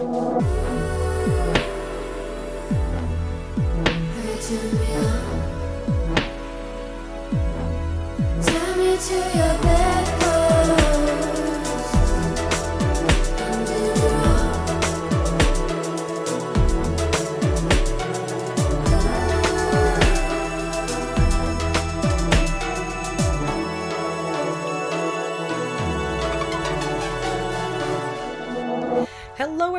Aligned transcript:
Hello, 0.00 0.40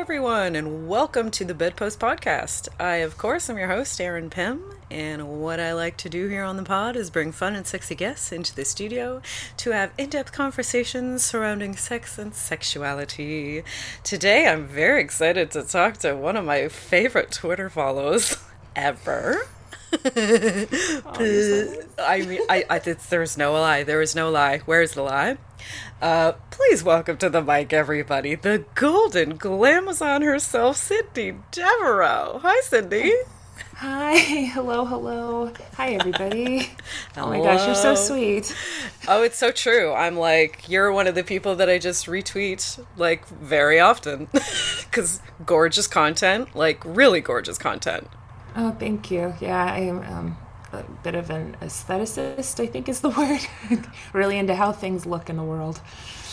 everyone, 0.01 0.55
and 0.55 0.89
welcome 0.89 1.29
to 1.29 1.45
the 1.45 1.53
Bedpost 1.53 1.99
Podcast. 1.99 2.67
I, 2.79 2.95
of 2.95 3.19
course, 3.19 3.51
am 3.51 3.59
your 3.59 3.67
host, 3.67 4.01
Erin 4.01 4.31
Pym, 4.31 4.63
and 4.89 5.39
what 5.39 5.59
I 5.59 5.73
like 5.73 5.95
to 5.97 6.09
do 6.09 6.27
here 6.27 6.43
on 6.43 6.57
the 6.57 6.63
pod 6.63 6.95
is 6.95 7.11
bring 7.11 7.31
fun 7.31 7.55
and 7.55 7.67
sexy 7.67 7.93
guests 7.93 8.31
into 8.31 8.55
the 8.55 8.65
studio 8.65 9.21
to 9.57 9.69
have 9.69 9.91
in 9.99 10.09
depth 10.09 10.31
conversations 10.31 11.23
surrounding 11.23 11.75
sex 11.75 12.17
and 12.17 12.33
sexuality. 12.33 13.63
Today, 14.03 14.47
I'm 14.47 14.65
very 14.65 15.03
excited 15.03 15.51
to 15.51 15.61
talk 15.61 15.97
to 15.97 16.15
one 16.15 16.35
of 16.35 16.45
my 16.45 16.67
favorite 16.67 17.31
Twitter 17.31 17.69
follows 17.69 18.43
ever. 18.75 19.43
I 21.99 22.25
mean, 22.25 22.41
I, 22.49 22.63
I, 22.69 22.79
there's 22.79 23.37
no 23.37 23.53
lie. 23.53 23.83
There 23.83 24.01
is 24.01 24.15
no 24.15 24.29
lie. 24.29 24.59
Where's 24.59 24.93
the 24.93 25.01
lie? 25.01 25.37
Uh, 26.01 26.31
please 26.49 26.81
welcome 26.81 27.17
to 27.17 27.29
the 27.29 27.41
mic, 27.41 27.73
everybody, 27.73 28.35
the 28.35 28.63
golden 28.73 29.37
glamazon 29.37 30.23
herself, 30.23 30.77
Sydni 30.77 31.41
Deveraux. 31.51 32.39
Hi, 32.41 32.61
Sydni. 32.61 33.11
Hi, 33.75 34.17
hello, 34.17 34.85
hello. 34.85 35.51
Hi, 35.75 35.89
everybody. 35.95 36.69
oh 37.17 37.27
my 37.27 37.39
gosh, 37.39 37.65
you're 37.65 37.75
so 37.75 37.95
sweet. 37.95 38.55
Oh, 39.07 39.23
it's 39.23 39.37
so 39.37 39.51
true. 39.51 39.91
I'm 39.91 40.15
like, 40.15 40.69
you're 40.69 40.91
one 40.93 41.07
of 41.07 41.15
the 41.15 41.23
people 41.23 41.55
that 41.55 41.69
I 41.69 41.79
just 41.79 42.05
retweet 42.05 42.81
like 42.95 43.27
very 43.27 43.79
often 43.79 44.29
because 44.85 45.19
gorgeous 45.45 45.87
content, 45.87 46.55
like 46.55 46.81
really 46.85 47.19
gorgeous 47.19 47.57
content. 47.57 48.07
Oh, 48.55 48.71
thank 48.71 49.11
you. 49.11 49.33
Yeah, 49.39 49.63
I 49.65 49.79
am. 49.79 49.99
Um, 50.03 50.37
a 50.73 50.83
bit 51.03 51.15
of 51.15 51.29
an 51.29 51.57
aestheticist, 51.61 52.59
I 52.61 52.65
think 52.65 52.87
is 52.87 53.01
the 53.01 53.09
word. 53.69 53.85
really 54.13 54.37
into 54.37 54.55
how 54.55 54.71
things 54.71 55.05
look 55.05 55.29
in 55.29 55.35
the 55.37 55.43
world. 55.43 55.81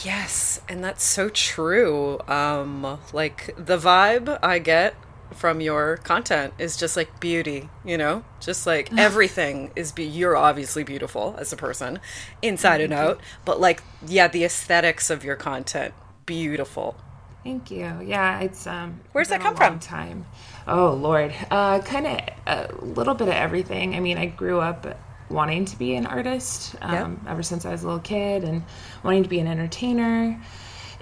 Yes, 0.05 0.61
and 0.69 0.83
that's 0.85 1.03
so 1.05 1.29
true. 1.29 2.21
Um, 2.29 2.99
like 3.13 3.55
the 3.57 3.77
vibe 3.79 4.39
I 4.43 4.59
get 4.59 4.95
from 5.35 5.61
your 5.61 5.99
content 5.99 6.55
is 6.59 6.77
just 6.77 6.97
like 6.97 7.21
beauty, 7.21 7.69
you 7.85 7.99
know? 7.99 8.25
Just 8.41 8.67
like 8.67 8.91
everything 8.97 9.73
is 9.77 9.93
be 9.93 10.05
you're 10.05 10.37
obviously 10.37 10.85
beautiful 10.85 11.35
as 11.39 11.53
a 11.53 11.57
person, 11.57 11.99
inside 12.43 12.81
and 12.81 12.93
out, 12.93 13.21
but 13.45 13.61
like 13.61 13.83
yeah, 14.07 14.29
the 14.29 14.45
aesthetics 14.45 15.11
of 15.11 15.25
your 15.25 15.37
content, 15.37 15.95
beautiful. 16.27 16.97
Thank 17.45 17.71
you. 17.71 18.01
Yeah, 18.05 18.41
it's 18.41 18.67
um 18.67 19.01
Where's 19.13 19.29
that 19.29 19.41
come 19.41 19.57
from? 19.57 19.79
Time. 19.79 20.27
Oh 20.69 20.93
Lord, 20.93 21.35
uh, 21.51 21.81
kind 21.81 22.07
of 22.07 22.21
a 22.47 22.85
little 22.85 23.15
bit 23.15 23.29
of 23.29 23.35
everything. 23.35 23.95
I 23.95 24.01
mean, 24.01 24.19
I 24.19 24.27
grew 24.27 24.61
up 24.61 24.99
wanting 25.31 25.65
to 25.65 25.79
be 25.79 25.95
an 25.95 26.07
artist 26.07 26.77
um, 26.83 26.93
yep. 27.25 27.33
ever 27.33 27.43
since 27.43 27.65
I 27.65 27.73
was 27.73 27.83
a 27.83 27.87
little 27.87 28.01
kid, 28.01 28.45
and 28.45 28.63
wanting 29.03 29.23
to 29.23 29.29
be 29.29 29.41
an 29.41 29.47
entertainer. 29.47 30.39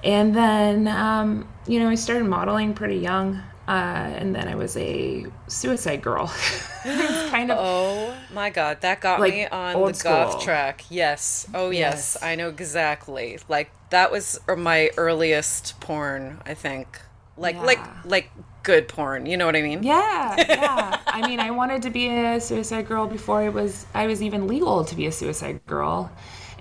And 0.04 0.34
then, 0.34 0.86
um, 0.86 1.48
you 1.66 1.80
know, 1.80 1.88
I 1.88 1.96
started 1.96 2.24
modeling 2.26 2.74
pretty 2.74 2.98
young. 2.98 3.42
Uh, 3.66 4.12
and 4.18 4.32
then 4.32 4.46
I 4.46 4.54
was 4.54 4.76
a 4.76 5.26
suicide 5.48 6.00
girl. 6.00 6.28
kind 6.84 7.50
of. 7.50 7.58
Oh 7.60 8.14
my 8.32 8.50
god, 8.50 8.80
that 8.82 9.00
got 9.00 9.18
like 9.18 9.34
me 9.34 9.46
on 9.46 9.88
the 9.88 9.92
school. 9.92 10.12
goth 10.12 10.44
track. 10.44 10.84
Yes. 10.88 11.48
Oh 11.52 11.70
yes. 11.70 12.14
yes, 12.14 12.22
I 12.22 12.36
know 12.36 12.48
exactly. 12.48 13.40
Like 13.48 13.72
that 13.90 14.12
was 14.12 14.38
my 14.56 14.90
earliest 14.96 15.80
porn. 15.80 16.40
I 16.46 16.54
think. 16.54 17.00
Like 17.36 17.56
yeah. 17.56 17.62
like 17.62 17.80
like 18.04 18.30
good 18.66 18.88
porn. 18.88 19.26
You 19.26 19.36
know 19.36 19.46
what 19.46 19.56
I 19.56 19.62
mean? 19.62 19.82
Yeah, 19.82 20.34
yeah. 20.36 21.00
I 21.06 21.26
mean, 21.26 21.38
I 21.40 21.50
wanted 21.52 21.82
to 21.82 21.90
be 21.90 22.08
a 22.08 22.40
suicide 22.40 22.86
girl 22.86 23.06
before 23.06 23.44
it 23.44 23.52
was 23.52 23.86
I 23.94 24.06
was 24.06 24.22
even 24.22 24.46
legal 24.46 24.84
to 24.84 24.94
be 24.94 25.06
a 25.06 25.12
suicide 25.12 25.64
girl, 25.66 26.10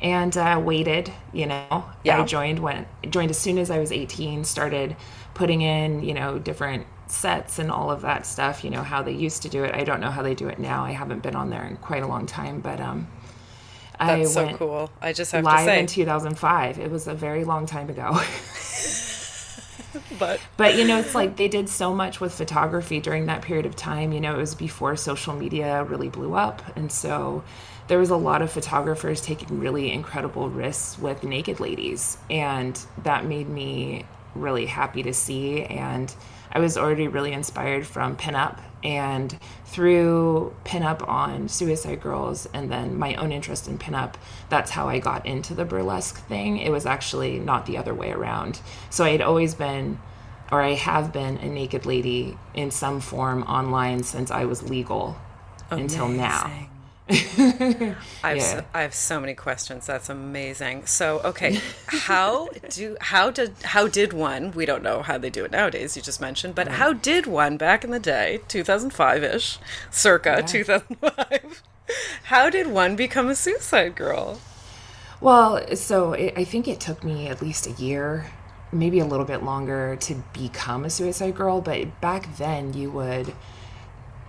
and 0.02 0.36
uh, 0.38 0.62
waited. 0.64 1.12
You 1.34 1.48
know, 1.48 1.86
yeah. 2.04 2.22
I 2.22 2.26
joined 2.26 2.60
when 2.60 2.86
joined 3.10 3.32
as 3.32 3.40
soon 3.40 3.58
as 3.58 3.72
I 3.72 3.80
was 3.80 3.92
18. 3.92 4.44
Started 4.44 4.96
putting 5.34 5.62
in 5.62 6.04
you 6.04 6.14
know 6.14 6.40
different 6.40 6.86
sets 7.08 7.60
and 7.60 7.72
all 7.72 7.90
of 7.90 8.02
that 8.02 8.26
stuff. 8.26 8.64
You 8.64 8.70
know 8.70 8.84
how 8.84 9.02
they 9.02 9.14
used 9.14 9.42
to 9.42 9.50
do 9.50 9.64
it. 9.64 9.74
I 9.74 9.84
don't 9.84 10.00
know 10.00 10.12
how 10.12 10.22
they 10.22 10.36
do 10.36 10.48
it 10.48 10.60
now. 10.60 10.86
I 10.86 10.92
haven't 10.92 11.24
been 11.24 11.36
on 11.36 11.50
there 11.50 11.66
in 11.66 11.78
quite 11.78 12.04
a 12.04 12.08
long 12.08 12.26
time, 12.26 12.62
but 12.62 12.80
um. 12.80 13.08
That's 13.98 14.36
I 14.36 14.50
so 14.52 14.58
cool. 14.58 14.92
I 15.02 15.14
just 15.14 15.32
have 15.32 15.46
live 15.46 15.60
to 15.60 15.66
say. 15.68 15.80
in 15.80 15.88
2005. 15.88 16.80
It 16.80 16.92
was 16.92 17.08
a 17.08 17.14
very 17.14 17.46
long 17.46 17.66
time 17.66 17.90
ago. 17.90 18.20
but 20.20 20.40
but 20.58 20.76
you 20.76 20.86
know 20.86 21.00
it's 21.00 21.16
like 21.16 21.38
they 21.38 21.48
did 21.48 21.70
so 21.70 21.94
much 21.94 22.20
with 22.20 22.34
photography 22.34 23.00
during 23.00 23.26
that 23.28 23.42
period 23.42 23.66
of 23.66 23.76
time. 23.76 24.12
You 24.12 24.22
know 24.22 24.36
it 24.36 24.38
was 24.38 24.56
before 24.56 24.96
social 24.96 25.34
media 25.34 25.84
really 25.84 26.10
blew 26.10 26.34
up. 26.34 26.62
And 26.76 26.92
so 26.92 27.44
there 27.88 28.00
was 28.00 28.10
a 28.10 28.18
lot 28.18 28.42
of 28.42 28.52
photographers 28.52 29.22
taking 29.22 29.60
really 29.60 29.92
incredible 29.92 30.50
risks 30.50 30.98
with 30.98 31.24
naked 31.24 31.60
ladies. 31.60 32.18
And 32.30 32.80
that 33.04 33.26
made 33.26 33.48
me 33.48 34.06
really 34.34 34.66
happy 34.66 35.04
to 35.04 35.14
see. 35.14 35.64
And 35.64 36.14
I 36.56 36.60
was 36.60 36.78
already 36.78 37.10
really 37.10 37.34
inspired 37.34 37.86
from 37.86 38.16
pinup 38.16 38.62
and 38.82 39.38
through 39.66 40.56
pinup 40.64 41.06
on 41.06 41.50
Suicide 41.50 42.02
Girls 42.02 42.48
and 42.54 42.72
then 42.72 42.98
my 42.98 43.14
own 43.16 43.34
interest 43.34 43.68
in 43.68 43.78
pinup, 43.78 44.14
that's 44.48 44.72
how 44.72 44.88
I 44.88 45.00
got 45.00 45.26
into 45.26 45.54
the 45.54 45.66
burlesque 45.66 46.16
thing. 46.16 46.58
It 46.60 46.72
was 46.72 46.86
actually 46.86 47.40
not 47.40 47.66
the 47.66 47.78
other 47.78 47.94
way 47.94 48.12
around. 48.12 48.62
So 48.90 49.04
I 49.04 49.10
had 49.10 49.20
always 49.20 49.54
been, 49.54 50.00
or 50.50 50.62
I 50.62 50.76
have 50.76 51.12
been, 51.12 51.38
a 51.40 51.50
naked 51.50 51.86
lady 51.86 52.38
in 52.54 52.72
some 52.72 53.02
form 53.02 53.44
online 53.44 54.04
since 54.04 54.32
I 54.32 54.46
was 54.46 54.64
legal 54.64 55.18
Amazing. 55.70 55.84
until 55.84 56.08
now. 56.08 56.70
I 57.10 57.96
have 58.24 58.38
yeah. 58.38 58.40
so, 58.40 58.66
I 58.74 58.82
have 58.82 58.96
so 58.96 59.20
many 59.20 59.36
questions. 59.36 59.86
That's 59.86 60.10
amazing. 60.10 60.88
So, 60.88 61.20
okay, 61.20 61.60
how 61.86 62.50
do 62.70 62.98
how 63.00 63.30
did 63.30 63.54
how 63.62 63.88
did 63.88 64.12
one? 64.12 64.52
We 64.54 64.66
don't 64.66 64.82
know 64.82 65.04
how 65.04 65.20
they 65.20 65.30
do 65.30 65.46
it 65.46 65.52
nowadays. 65.52 65.96
You 65.96 66.02
just 66.02 66.20
mentioned, 66.20 66.56
but 66.56 66.66
right. 66.66 66.78
how 66.78 66.94
did 66.94 67.28
one 67.28 67.58
back 67.58 67.84
in 67.84 67.92
the 67.92 68.00
day, 68.00 68.42
two 68.48 68.64
thousand 68.64 68.90
five 68.90 69.24
ish, 69.24 69.60
circa 69.92 70.38
yeah. 70.40 70.42
two 70.42 70.64
thousand 70.64 70.96
five? 70.96 71.62
How 72.24 72.50
did 72.50 72.68
one 72.68 72.96
become 72.96 73.28
a 73.30 73.36
suicide 73.36 73.96
girl? 73.96 74.40
Well, 75.22 75.76
so 75.76 76.14
it, 76.14 76.34
I 76.36 76.44
think 76.44 76.68
it 76.68 76.80
took 76.80 77.04
me 77.04 77.28
at 77.28 77.40
least 77.40 77.68
a 77.68 77.72
year, 77.72 78.32
maybe 78.72 78.98
a 78.98 79.06
little 79.06 79.26
bit 79.26 79.44
longer, 79.44 79.96
to 80.02 80.24
become 80.34 80.84
a 80.84 80.90
suicide 80.90 81.36
girl. 81.36 81.62
But 81.62 82.02
back 82.02 82.36
then, 82.38 82.74
you 82.74 82.90
would 82.90 83.36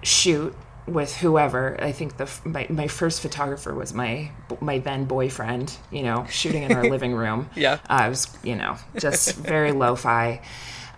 shoot 0.02 0.54
with 0.86 1.16
whoever. 1.16 1.76
I 1.82 1.92
think 1.92 2.16
the 2.16 2.30
my, 2.44 2.66
my 2.70 2.86
first 2.88 3.20
photographer 3.20 3.74
was 3.74 3.92
my 3.94 4.30
my 4.60 4.78
then 4.78 5.04
boyfriend. 5.04 5.76
You 5.90 6.02
know, 6.02 6.26
shooting 6.28 6.62
in 6.62 6.72
our 6.72 6.84
living 6.90 7.14
room. 7.14 7.50
Yeah, 7.54 7.74
uh, 7.74 7.78
I 7.88 8.08
was 8.08 8.36
you 8.42 8.56
know 8.56 8.76
just 8.98 9.34
very 9.36 9.72
lo-fi. 9.72 10.40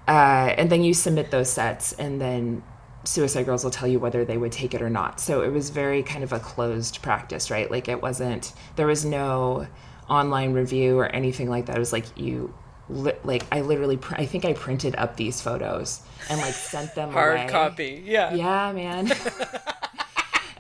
Uh, 0.07 0.55
and 0.57 0.71
then 0.71 0.83
you 0.83 0.95
submit 0.95 1.31
those 1.31 1.51
sets, 1.51 1.93
and 1.93 2.19
then 2.21 2.63
Suicide 3.05 3.45
Girls 3.45 3.63
will 3.65 3.71
tell 3.71 3.89
you 3.89 3.99
whether 3.99 4.25
they 4.25 4.39
would 4.39 4.53
take 4.53 4.73
it 4.75 4.81
or 4.81 4.89
not. 4.91 5.21
So 5.21 5.43
it 5.43 5.53
was 5.53 5.71
very 5.71 6.03
kind 6.03 6.25
of 6.25 6.33
a 6.33 6.39
closed 6.41 7.03
practice, 7.03 7.51
right? 7.51 7.71
Like 7.71 7.89
it 7.89 8.01
wasn't. 8.01 8.53
There 8.77 8.87
was 8.87 9.05
no 9.05 9.67
online 10.09 10.53
review 10.55 10.99
or 10.99 11.07
anything 11.07 11.51
like 11.51 11.67
that. 11.67 11.77
It 11.77 11.79
was 11.79 11.93
like 11.93 12.07
you 12.19 12.55
li- 12.89 13.13
like 13.25 13.45
I 13.53 13.61
literally 13.61 13.99
pr- 13.99 14.15
I 14.17 14.25
think 14.25 14.45
I 14.47 14.55
printed 14.55 14.97
up 14.97 15.17
these 15.17 15.41
photos 15.43 16.01
and 16.31 16.41
like 16.41 16.55
sent 16.55 16.95
them 16.95 17.11
hard 17.13 17.37
away. 17.41 17.49
copy. 17.49 18.03
Yeah. 18.07 18.33
Yeah, 18.35 18.73
man. 18.73 19.13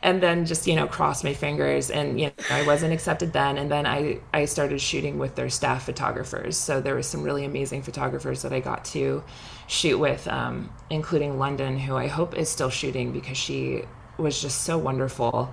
and 0.03 0.23
then 0.23 0.47
just 0.47 0.67
you 0.67 0.77
know 0.77 0.87
cross 0.87 1.25
my 1.25 1.35
fingers 1.35 1.91
and 1.91 2.21
you 2.21 2.27
know 2.27 2.33
I 2.50 2.67
wasn't 2.67 2.93
accepted 2.93 3.33
then 3.33 3.59
and 3.59 3.71
then 3.71 3.87
I 3.87 4.21
I 4.33 4.45
started 4.45 4.81
shooting 4.81 5.19
with 5.19 5.35
their 5.35 5.50
staff 5.50 5.85
photographers. 5.85 6.56
So 6.56 6.81
there 6.81 6.95
was 6.95 7.06
some 7.06 7.23
really 7.23 7.45
amazing 7.45 7.83
photographers 7.83 8.43
that 8.43 8.53
I 8.53 8.61
got 8.61 8.85
to 8.87 9.23
shoot 9.67 9.99
with 9.99 10.27
um, 10.29 10.71
including 10.91 11.39
London 11.39 11.79
who 11.79 11.97
I 11.97 12.06
hope 12.06 12.37
is 12.37 12.49
still 12.49 12.71
shooting 12.71 13.12
because 13.12 13.37
she 13.37 13.83
was 14.17 14.41
just 14.41 14.62
so 14.62 14.79
wonderful. 14.79 15.53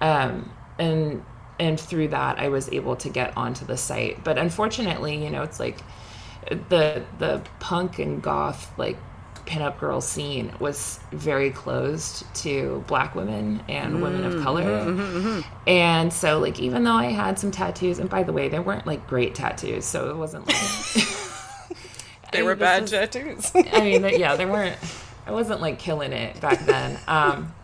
Um, 0.00 0.52
and 0.78 1.24
and 1.58 1.80
through 1.80 2.08
that 2.08 2.38
I 2.38 2.48
was 2.48 2.68
able 2.70 2.96
to 2.96 3.08
get 3.08 3.36
onto 3.36 3.64
the 3.64 3.76
site. 3.76 4.22
But 4.24 4.38
unfortunately, 4.38 5.22
you 5.22 5.30
know, 5.30 5.42
it's 5.42 5.60
like 5.60 5.78
the 6.48 7.04
the 7.18 7.42
punk 7.60 7.98
and 7.98 8.22
goth 8.22 8.72
like 8.78 8.98
pinup 9.46 9.78
girl 9.78 10.00
scene 10.00 10.52
was 10.58 10.98
very 11.12 11.50
closed 11.50 12.24
to 12.34 12.84
black 12.86 13.14
women 13.14 13.62
and 13.68 13.94
mm, 13.94 14.02
women 14.02 14.24
of 14.24 14.42
color. 14.42 14.64
Mm-hmm, 14.64 15.00
mm-hmm, 15.00 15.28
mm-hmm. 15.28 15.68
And 15.68 16.12
so 16.12 16.38
like 16.38 16.58
even 16.60 16.84
though 16.84 16.92
I 16.94 17.06
had 17.06 17.38
some 17.38 17.50
tattoos 17.50 17.98
and 17.98 18.10
by 18.10 18.24
the 18.24 18.32
way, 18.32 18.48
they 18.48 18.58
weren't 18.58 18.86
like 18.86 19.06
great 19.06 19.34
tattoos, 19.34 19.84
so 19.84 20.10
it 20.10 20.16
wasn't 20.16 20.46
like 20.48 20.56
they 22.32 22.40
I 22.40 22.42
were 22.42 22.56
bad 22.56 22.82
this 22.82 22.90
tattoos. 22.90 23.52
I 23.54 23.80
mean, 23.80 24.02
yeah, 24.18 24.36
they 24.36 24.46
weren't. 24.46 24.76
I 25.26 25.32
wasn't 25.32 25.60
like 25.60 25.78
killing 25.78 26.12
it 26.12 26.40
back 26.40 26.64
then. 26.66 26.98
Um, 27.08 27.54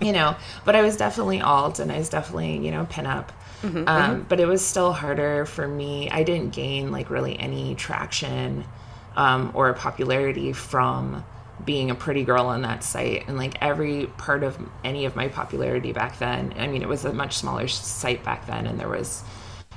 you 0.00 0.12
know, 0.12 0.36
but 0.64 0.76
I 0.76 0.82
was 0.82 0.96
definitely 0.96 1.40
alt, 1.40 1.78
and 1.80 1.90
I 1.90 1.98
was 1.98 2.08
definitely 2.08 2.58
you 2.64 2.70
know 2.70 2.86
pinup. 2.86 3.28
um, 3.64 4.26
But 4.28 4.38
it 4.40 4.46
was 4.46 4.64
still 4.64 4.92
harder 4.92 5.46
for 5.46 5.66
me. 5.66 6.08
I 6.10 6.22
didn't 6.22 6.52
gain 6.52 6.92
like 6.92 7.10
really 7.10 7.38
any 7.38 7.74
traction 7.74 8.64
um, 9.16 9.50
or 9.54 9.72
popularity 9.72 10.52
from 10.52 11.24
being 11.64 11.90
a 11.90 11.94
pretty 11.94 12.22
girl 12.22 12.46
on 12.46 12.62
that 12.62 12.84
site. 12.84 13.26
And 13.28 13.38
like 13.38 13.56
every 13.60 14.06
part 14.18 14.44
of 14.44 14.58
any 14.84 15.04
of 15.06 15.16
my 15.16 15.28
popularity 15.28 15.92
back 15.92 16.18
then 16.18 16.54
i 16.58 16.66
mean 16.66 16.82
it 16.82 16.88
was 16.88 17.04
a 17.04 17.12
much 17.12 17.36
smaller 17.36 17.68
site 17.68 18.22
back 18.24 18.46
then 18.46 18.66
and 18.66 18.78
there 18.78 18.88
was 18.88 19.24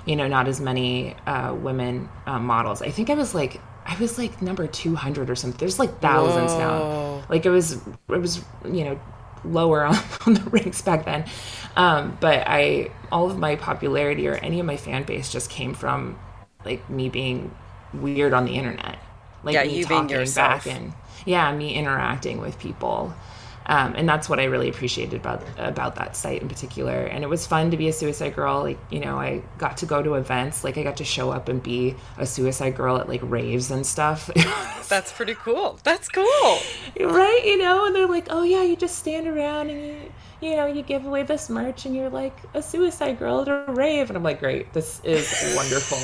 you 0.05 0.15
know 0.15 0.27
not 0.27 0.47
as 0.47 0.59
many 0.59 1.15
uh, 1.25 1.53
women 1.53 2.09
uh, 2.25 2.39
models. 2.39 2.81
I 2.81 2.91
think 2.91 3.09
i 3.09 3.13
was 3.13 3.33
like 3.35 3.61
i 3.85 3.97
was 3.99 4.17
like 4.17 4.41
number 4.41 4.67
200 4.67 5.29
or 5.29 5.35
something. 5.35 5.57
There's 5.57 5.79
like 5.79 5.99
thousands 5.99 6.53
now. 6.53 7.23
Like 7.29 7.45
it 7.45 7.49
was 7.49 7.73
it 7.73 8.21
was 8.21 8.43
you 8.65 8.83
know 8.85 8.99
lower 9.45 9.85
on, 9.85 9.97
on 10.25 10.33
the 10.33 10.49
ranks 10.49 10.81
back 10.81 11.05
then. 11.05 11.25
Um, 11.75 12.17
but 12.19 12.43
i 12.45 12.91
all 13.11 13.29
of 13.29 13.37
my 13.37 13.55
popularity 13.55 14.27
or 14.27 14.35
any 14.35 14.59
of 14.59 14.65
my 14.65 14.77
fan 14.77 15.03
base 15.03 15.31
just 15.31 15.49
came 15.49 15.73
from 15.73 16.19
like 16.65 16.87
me 16.89 17.09
being 17.09 17.55
weird 17.93 18.33
on 18.33 18.45
the 18.45 18.55
internet 18.55 18.99
like 19.43 19.53
Yeah, 19.55 19.63
me 19.63 19.69
you 19.79 19.87
being 19.87 20.07
talking 20.07 20.09
yourself. 20.09 20.65
back 20.65 20.67
and 20.75 20.93
yeah 21.25 21.51
me 21.55 21.73
interacting 21.73 22.39
with 22.39 22.57
people 22.59 23.13
um, 23.65 23.93
and 23.95 24.09
that's 24.09 24.27
what 24.27 24.39
I 24.39 24.45
really 24.45 24.67
appreciated 24.67 25.19
about 25.21 25.43
about 25.59 25.93
that 25.97 26.15
site 26.15 26.41
in 26.41 26.47
particular. 26.47 27.03
And 27.03 27.23
it 27.23 27.27
was 27.27 27.45
fun 27.45 27.69
to 27.69 27.77
be 27.77 27.87
a 27.87 27.93
suicide 27.93 28.33
girl. 28.33 28.63
Like 28.63 28.79
you 28.89 28.99
know, 28.99 29.19
I 29.19 29.43
got 29.59 29.77
to 29.77 29.85
go 29.85 30.01
to 30.01 30.15
events. 30.15 30.63
Like 30.63 30.79
I 30.79 30.81
got 30.81 30.97
to 30.97 31.03
show 31.03 31.29
up 31.29 31.49
and 31.49 31.61
be 31.61 31.93
a 32.17 32.25
suicide 32.25 32.75
girl 32.75 32.97
at 32.97 33.07
like 33.07 33.21
raves 33.21 33.69
and 33.69 33.85
stuff. 33.85 34.27
That's 34.89 35.11
pretty 35.11 35.35
cool. 35.35 35.79
That's 35.83 36.07
cool. 36.09 36.57
right? 36.99 37.41
You 37.45 37.59
know, 37.59 37.85
and 37.85 37.95
they're 37.95 38.07
like, 38.07 38.25
"Oh 38.31 38.41
yeah, 38.41 38.63
you 38.63 38.75
just 38.75 38.97
stand 38.97 39.27
around 39.27 39.69
and 39.69 39.85
you, 39.85 40.11
you 40.49 40.55
know, 40.55 40.65
you 40.65 40.81
give 40.81 41.05
away 41.05 41.21
this 41.21 41.47
merch, 41.47 41.85
and 41.85 41.95
you're 41.95 42.09
like 42.09 42.35
a 42.55 42.63
suicide 42.63 43.19
girl 43.19 43.41
at 43.41 43.47
a 43.49 43.71
rave." 43.71 44.09
And 44.09 44.17
I'm 44.17 44.23
like, 44.23 44.39
"Great, 44.39 44.73
this 44.73 44.99
is 45.03 45.53
wonderful." 45.55 45.99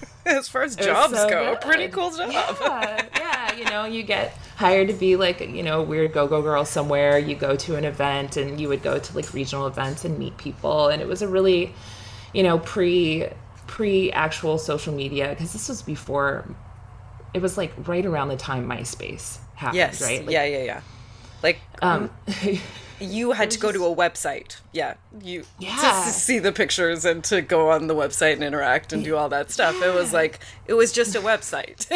As 0.26 0.48
far 0.48 0.62
as 0.62 0.76
jobs 0.76 1.14
so 1.14 1.28
go, 1.28 1.52
good. 1.52 1.60
pretty 1.62 1.88
cool 1.88 2.10
job. 2.10 2.30
yeah, 2.32 3.06
yeah, 3.16 3.54
you 3.56 3.64
know, 3.64 3.84
you 3.84 4.02
get 4.02 4.32
hired 4.56 4.88
to 4.88 4.94
be 4.94 5.16
like, 5.16 5.40
you 5.40 5.62
know, 5.62 5.80
a 5.80 5.82
weird 5.82 6.12
go-go 6.12 6.40
girl 6.42 6.64
somewhere. 6.64 7.18
You 7.18 7.34
go 7.34 7.56
to 7.56 7.76
an 7.76 7.84
event 7.84 8.36
and 8.36 8.60
you 8.60 8.68
would 8.68 8.82
go 8.82 8.98
to 8.98 9.16
like 9.16 9.32
regional 9.34 9.66
events 9.66 10.04
and 10.04 10.18
meet 10.18 10.36
people, 10.38 10.88
and 10.88 11.02
it 11.02 11.08
was 11.08 11.22
a 11.22 11.28
really, 11.28 11.74
you 12.32 12.42
know, 12.42 12.58
pre 12.58 13.26
pre 13.66 14.12
actual 14.12 14.58
social 14.58 14.94
media 14.94 15.28
because 15.30 15.52
this 15.52 15.68
was 15.68 15.82
before. 15.82 16.48
It 17.34 17.40
was 17.40 17.56
like 17.56 17.72
right 17.88 18.04
around 18.04 18.28
the 18.28 18.36
time 18.36 18.68
MySpace 18.68 19.38
happened, 19.54 19.78
Yes. 19.78 20.02
right? 20.02 20.20
Like, 20.20 20.30
yeah, 20.30 20.44
yeah, 20.44 20.62
yeah. 20.64 20.80
Like 21.42 21.58
Um, 21.80 22.10
you 23.02 23.32
had 23.32 23.50
to 23.50 23.58
go 23.58 23.72
to 23.72 23.84
a 23.86 23.94
website. 23.94 24.56
Yeah. 24.72 24.94
You 25.22 25.44
Yeah. 25.58 25.76
to 26.06 26.10
see 26.10 26.38
the 26.38 26.52
pictures 26.52 27.04
and 27.04 27.22
to 27.24 27.42
go 27.42 27.70
on 27.70 27.86
the 27.86 27.94
website 27.94 28.34
and 28.34 28.44
interact 28.44 28.92
and 28.92 29.04
do 29.04 29.16
all 29.16 29.28
that 29.30 29.50
stuff. 29.50 29.80
It 29.82 29.94
was 29.94 30.12
like 30.12 30.40
it 30.66 30.74
was 30.74 30.92
just 30.92 31.14
a 31.14 31.20
website. 31.20 31.86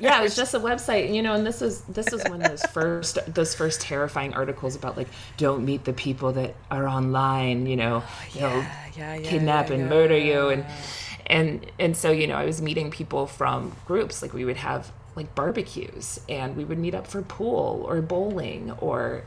yeah, 0.00 0.20
it 0.20 0.22
was 0.28 0.36
just 0.36 0.54
a 0.54 0.60
website, 0.60 1.12
you 1.14 1.22
know, 1.22 1.34
and 1.34 1.46
this 1.46 1.60
was 1.60 1.82
this 1.82 2.10
was 2.10 2.22
when 2.24 2.40
those 2.40 2.62
first 2.66 3.18
those 3.32 3.54
first 3.54 3.80
terrifying 3.80 4.34
articles 4.34 4.76
about 4.76 4.96
like 4.96 5.08
don't 5.36 5.64
meet 5.64 5.84
the 5.84 5.92
people 5.92 6.32
that 6.32 6.54
are 6.70 6.86
online, 6.86 7.66
you 7.66 7.76
know, 7.76 8.02
they'll 8.34 8.50
yeah, 8.96 9.14
yeah, 9.16 9.18
kidnap 9.18 9.68
yeah, 9.68 9.74
and 9.74 9.82
yeah. 9.84 9.88
murder 9.88 10.18
you 10.18 10.48
and 10.48 10.64
and 11.26 11.66
and 11.78 11.96
so 11.96 12.10
you 12.10 12.26
know, 12.26 12.36
I 12.36 12.44
was 12.44 12.60
meeting 12.60 12.90
people 12.90 13.26
from 13.26 13.74
groups 13.86 14.22
like 14.22 14.32
we 14.32 14.44
would 14.44 14.58
have 14.58 14.92
like 15.16 15.34
barbecues 15.34 16.20
and 16.28 16.56
we 16.56 16.64
would 16.64 16.78
meet 16.78 16.94
up 16.94 17.06
for 17.06 17.22
pool 17.22 17.84
or 17.88 18.02
bowling 18.02 18.72
or 18.72 19.22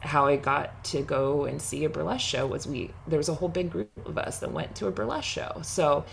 how 0.00 0.26
I 0.26 0.36
got 0.36 0.82
to 0.84 1.02
go 1.02 1.44
and 1.44 1.60
see 1.60 1.84
a 1.84 1.88
burlesque 1.90 2.26
show 2.26 2.46
was 2.46 2.66
we 2.66 2.90
there 3.06 3.18
was 3.18 3.28
a 3.28 3.34
whole 3.34 3.48
big 3.48 3.70
group 3.70 3.90
of 4.06 4.16
us 4.18 4.40
that 4.40 4.52
went 4.52 4.74
to 4.76 4.86
a 4.86 4.90
burlesque 4.90 5.28
show. 5.28 5.60
So 5.62 6.04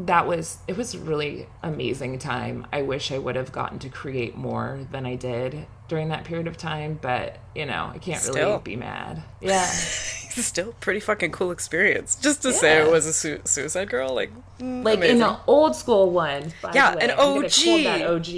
that 0.00 0.28
was 0.28 0.58
it 0.68 0.76
was 0.76 0.94
a 0.94 0.98
really 1.00 1.46
amazing 1.62 2.18
time. 2.20 2.66
I 2.72 2.82
wish 2.82 3.10
I 3.10 3.18
would 3.18 3.34
have 3.34 3.50
gotten 3.50 3.80
to 3.80 3.88
create 3.88 4.36
more 4.36 4.86
than 4.92 5.04
I 5.04 5.16
did 5.16 5.66
during 5.88 6.08
that 6.10 6.22
period 6.24 6.46
of 6.46 6.56
time, 6.56 6.98
but 7.02 7.38
you 7.54 7.66
know, 7.66 7.90
I 7.92 7.98
can't 7.98 8.20
Still. 8.22 8.34
really 8.50 8.62
be 8.62 8.76
mad. 8.76 9.22
Yeah. 9.40 9.64
Still 9.66 10.72
pretty 10.78 11.00
fucking 11.00 11.32
cool 11.32 11.50
experience. 11.50 12.14
Just 12.14 12.42
to 12.42 12.52
say 12.52 12.76
Yeah. 12.78 12.86
it 12.86 12.92
was 12.92 13.06
a 13.06 13.12
su- 13.12 13.40
suicide 13.44 13.88
girl, 13.88 14.14
like 14.14 14.30
mm, 14.60 14.84
Like 14.84 14.98
amazing. 14.98 15.16
in 15.16 15.18
the 15.22 15.36
old 15.48 15.74
school 15.74 16.10
one. 16.10 16.52
by 16.62 16.72
Yeah, 16.74 16.92
the 16.92 16.96
way. 16.98 17.04
an 17.06 17.10
I'm 17.12 17.18
OG. 17.18 17.84
that 17.84 18.02
OG. 18.02 18.10
OG. 18.12 18.28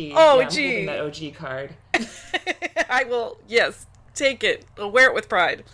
Yeah, 0.56 0.78
I'm 0.80 0.86
that 0.86 1.00
OG 1.00 1.34
card. 1.34 1.74
I 2.88 3.04
will, 3.04 3.38
yes, 3.48 3.86
take 4.14 4.44
it. 4.44 4.64
Wear 4.78 5.08
it 5.08 5.14
with 5.14 5.28
pride. 5.28 5.64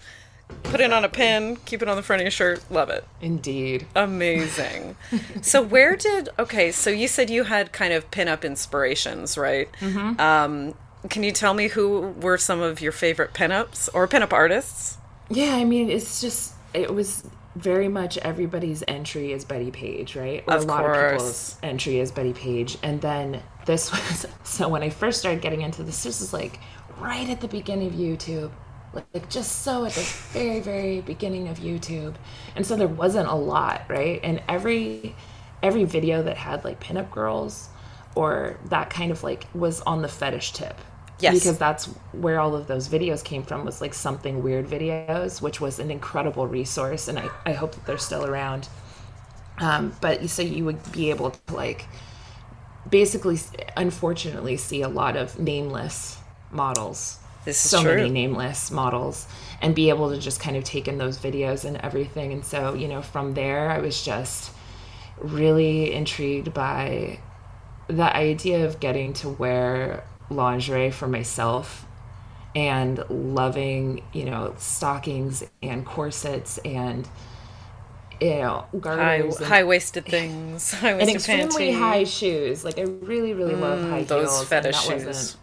Put 0.62 0.80
it 0.80 0.92
on 0.92 1.04
a 1.04 1.08
pin, 1.08 1.56
keep 1.64 1.82
it 1.82 1.88
on 1.88 1.96
the 1.96 2.02
front 2.02 2.20
of 2.20 2.24
your 2.24 2.30
shirt. 2.30 2.62
Love 2.70 2.88
it. 2.88 3.04
Indeed. 3.20 3.86
Amazing. 3.96 4.96
so 5.42 5.60
where 5.60 5.96
did 5.96 6.28
okay? 6.38 6.70
So 6.70 6.90
you 6.90 7.08
said 7.08 7.30
you 7.30 7.44
had 7.44 7.72
kind 7.72 7.92
of 7.92 8.10
pin-up 8.10 8.44
inspirations, 8.44 9.36
right? 9.36 9.68
Mm-hmm. 9.80 10.20
Um, 10.20 10.74
can 11.08 11.22
you 11.22 11.32
tell 11.32 11.54
me 11.54 11.68
who 11.68 12.14
were 12.20 12.38
some 12.38 12.60
of 12.60 12.80
your 12.80 12.92
favorite 12.92 13.32
pin-ups 13.34 13.88
or 13.90 14.06
pin-up 14.06 14.32
artists? 14.32 14.98
Yeah, 15.28 15.54
I 15.56 15.64
mean, 15.64 15.90
it's 15.90 16.20
just 16.20 16.54
it 16.74 16.94
was 16.94 17.28
very 17.56 17.88
much 17.88 18.18
everybody's 18.18 18.84
entry 18.86 19.32
is 19.32 19.44
Bettie 19.44 19.70
Page, 19.70 20.14
right? 20.14 20.44
Or 20.46 20.54
Of 20.54 20.64
a 20.64 20.66
lot 20.66 20.84
of 20.84 20.92
course. 20.92 21.12
people's 21.12 21.56
entry 21.62 21.98
is 21.98 22.12
Bettie 22.12 22.34
Page, 22.34 22.78
and 22.82 23.00
then 23.00 23.42
this 23.64 23.90
was 23.92 24.26
so 24.44 24.68
when 24.68 24.82
I 24.82 24.90
first 24.90 25.18
started 25.18 25.40
getting 25.42 25.62
into 25.62 25.82
this, 25.82 26.02
this 26.02 26.20
was 26.20 26.32
like 26.32 26.60
right 26.98 27.28
at 27.28 27.40
the 27.40 27.48
beginning 27.48 27.88
of 27.88 27.94
YouTube, 27.94 28.50
like, 28.92 29.06
like 29.14 29.30
just 29.30 29.62
so 29.62 29.84
at 29.84 29.92
the 29.92 30.00
very 30.32 30.60
very 30.60 31.00
beginning 31.00 31.48
of 31.48 31.58
YouTube, 31.58 32.14
and 32.54 32.66
so 32.66 32.76
there 32.76 32.88
wasn't 32.88 33.28
a 33.28 33.34
lot, 33.34 33.82
right? 33.88 34.20
And 34.22 34.42
every 34.48 35.14
every 35.62 35.84
video 35.84 36.22
that 36.22 36.36
had 36.36 36.64
like 36.64 36.80
pinup 36.80 37.10
girls 37.10 37.68
or 38.14 38.58
that 38.66 38.90
kind 38.90 39.10
of 39.10 39.22
like 39.22 39.46
was 39.54 39.80
on 39.82 40.02
the 40.02 40.08
fetish 40.08 40.52
tip 40.52 40.78
Yes. 41.18 41.34
because 41.34 41.56
that's 41.58 41.86
where 42.12 42.38
all 42.40 42.54
of 42.54 42.66
those 42.66 42.88
videos 42.88 43.24
came 43.24 43.42
from 43.42 43.64
was 43.64 43.80
like 43.80 43.94
something 43.94 44.42
weird 44.42 44.66
videos 44.66 45.40
which 45.40 45.60
was 45.62 45.78
an 45.78 45.90
incredible 45.90 46.46
resource 46.46 47.08
and 47.08 47.18
i, 47.18 47.30
I 47.46 47.52
hope 47.54 47.72
that 47.74 47.86
they're 47.86 47.96
still 47.96 48.26
around 48.26 48.68
um, 49.58 49.94
but 50.02 50.28
so 50.28 50.42
you 50.42 50.64
would 50.66 50.92
be 50.92 51.08
able 51.10 51.30
to 51.30 51.54
like 51.54 51.86
basically 52.88 53.38
unfortunately 53.76 54.56
see 54.56 54.82
a 54.82 54.88
lot 54.88 55.16
of 55.16 55.38
nameless 55.38 56.18
models 56.56 57.18
This 57.44 57.64
is 57.64 57.70
so 57.70 57.82
true. 57.82 57.84
many 57.84 58.10
nameless 58.10 58.70
models 58.72 59.28
and 59.62 59.74
be 59.74 59.88
able 59.90 60.10
to 60.10 60.18
just 60.20 60.40
kind 60.40 60.56
of 60.56 60.64
take 60.64 60.88
in 60.88 60.98
those 60.98 61.18
videos 61.18 61.64
and 61.64 61.76
everything 61.78 62.32
and 62.32 62.44
so 62.44 62.74
you 62.74 62.88
know 62.88 63.02
from 63.02 63.34
there 63.34 63.70
i 63.70 63.78
was 63.78 64.04
just 64.04 64.52
really 65.18 65.92
intrigued 65.92 66.52
by 66.54 67.20
the 67.88 68.16
idea 68.16 68.66
of 68.66 68.80
getting 68.80 69.12
to 69.14 69.28
wear 69.30 70.04
lingerie 70.30 70.90
for 70.90 71.08
myself 71.08 71.86
and 72.54 73.04
loving, 73.10 74.02
you 74.12 74.24
know, 74.24 74.54
stockings 74.58 75.44
and 75.62 75.84
corsets 75.86 76.58
and 76.64 77.08
you 78.20 78.30
know, 78.38 78.66
High 78.88 79.18
garters 79.18 79.40
and, 79.40 79.52
high-waisted 79.52 80.06
things, 80.08 80.72
and 80.98 81.10
high-waisted 81.10 81.10
extremely 81.10 81.70
panties. 81.70 81.72
high 81.72 82.04
shoes. 82.04 82.64
Like 82.64 82.78
I 82.78 82.82
really, 82.82 83.32
really 83.34 83.54
love 83.56 83.82
high 83.82 84.04
Mm, 84.04 84.08
those 84.08 84.40
heels. 84.40 84.42
fetish 84.42 84.88
and 84.88 85.06
that 85.06 85.16
shoes. 85.16 85.36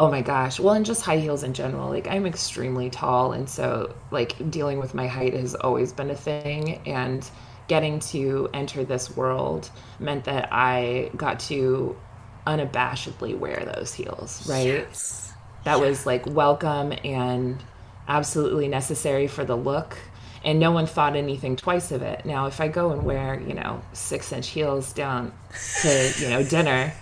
Oh 0.00 0.10
my 0.10 0.22
gosh. 0.22 0.58
Well, 0.58 0.72
and 0.72 0.86
just 0.86 1.02
high 1.02 1.18
heels 1.18 1.42
in 1.42 1.52
general. 1.52 1.90
Like 1.90 2.08
I'm 2.08 2.24
extremely 2.24 2.88
tall 2.88 3.32
and 3.32 3.46
so 3.46 3.94
like 4.10 4.50
dealing 4.50 4.78
with 4.78 4.94
my 4.94 5.06
height 5.06 5.34
has 5.34 5.54
always 5.54 5.92
been 5.92 6.10
a 6.10 6.16
thing 6.16 6.80
and 6.86 7.28
getting 7.68 8.00
to 8.00 8.48
enter 8.54 8.82
this 8.82 9.14
world 9.14 9.70
meant 9.98 10.24
that 10.24 10.48
I 10.50 11.10
got 11.14 11.38
to 11.40 11.98
unabashedly 12.46 13.38
wear 13.38 13.70
those 13.76 13.92
heels, 13.92 14.48
right? 14.48 14.66
Yes. 14.66 15.34
That 15.64 15.78
was 15.80 16.06
like 16.06 16.24
welcome 16.24 16.94
and 17.04 17.62
absolutely 18.08 18.68
necessary 18.68 19.26
for 19.26 19.44
the 19.44 19.56
look. 19.56 19.98
And 20.42 20.58
no 20.58 20.72
one 20.72 20.86
thought 20.86 21.14
anything 21.14 21.56
twice 21.56 21.92
of 21.92 22.00
it. 22.00 22.24
Now, 22.24 22.46
if 22.46 22.62
I 22.62 22.68
go 22.68 22.92
and 22.92 23.04
wear, 23.04 23.38
you 23.46 23.52
know, 23.52 23.82
six 23.92 24.32
inch 24.32 24.48
heels 24.48 24.94
down 24.94 25.34
to, 25.82 26.12
you 26.18 26.30
know, 26.30 26.42
dinner 26.42 26.94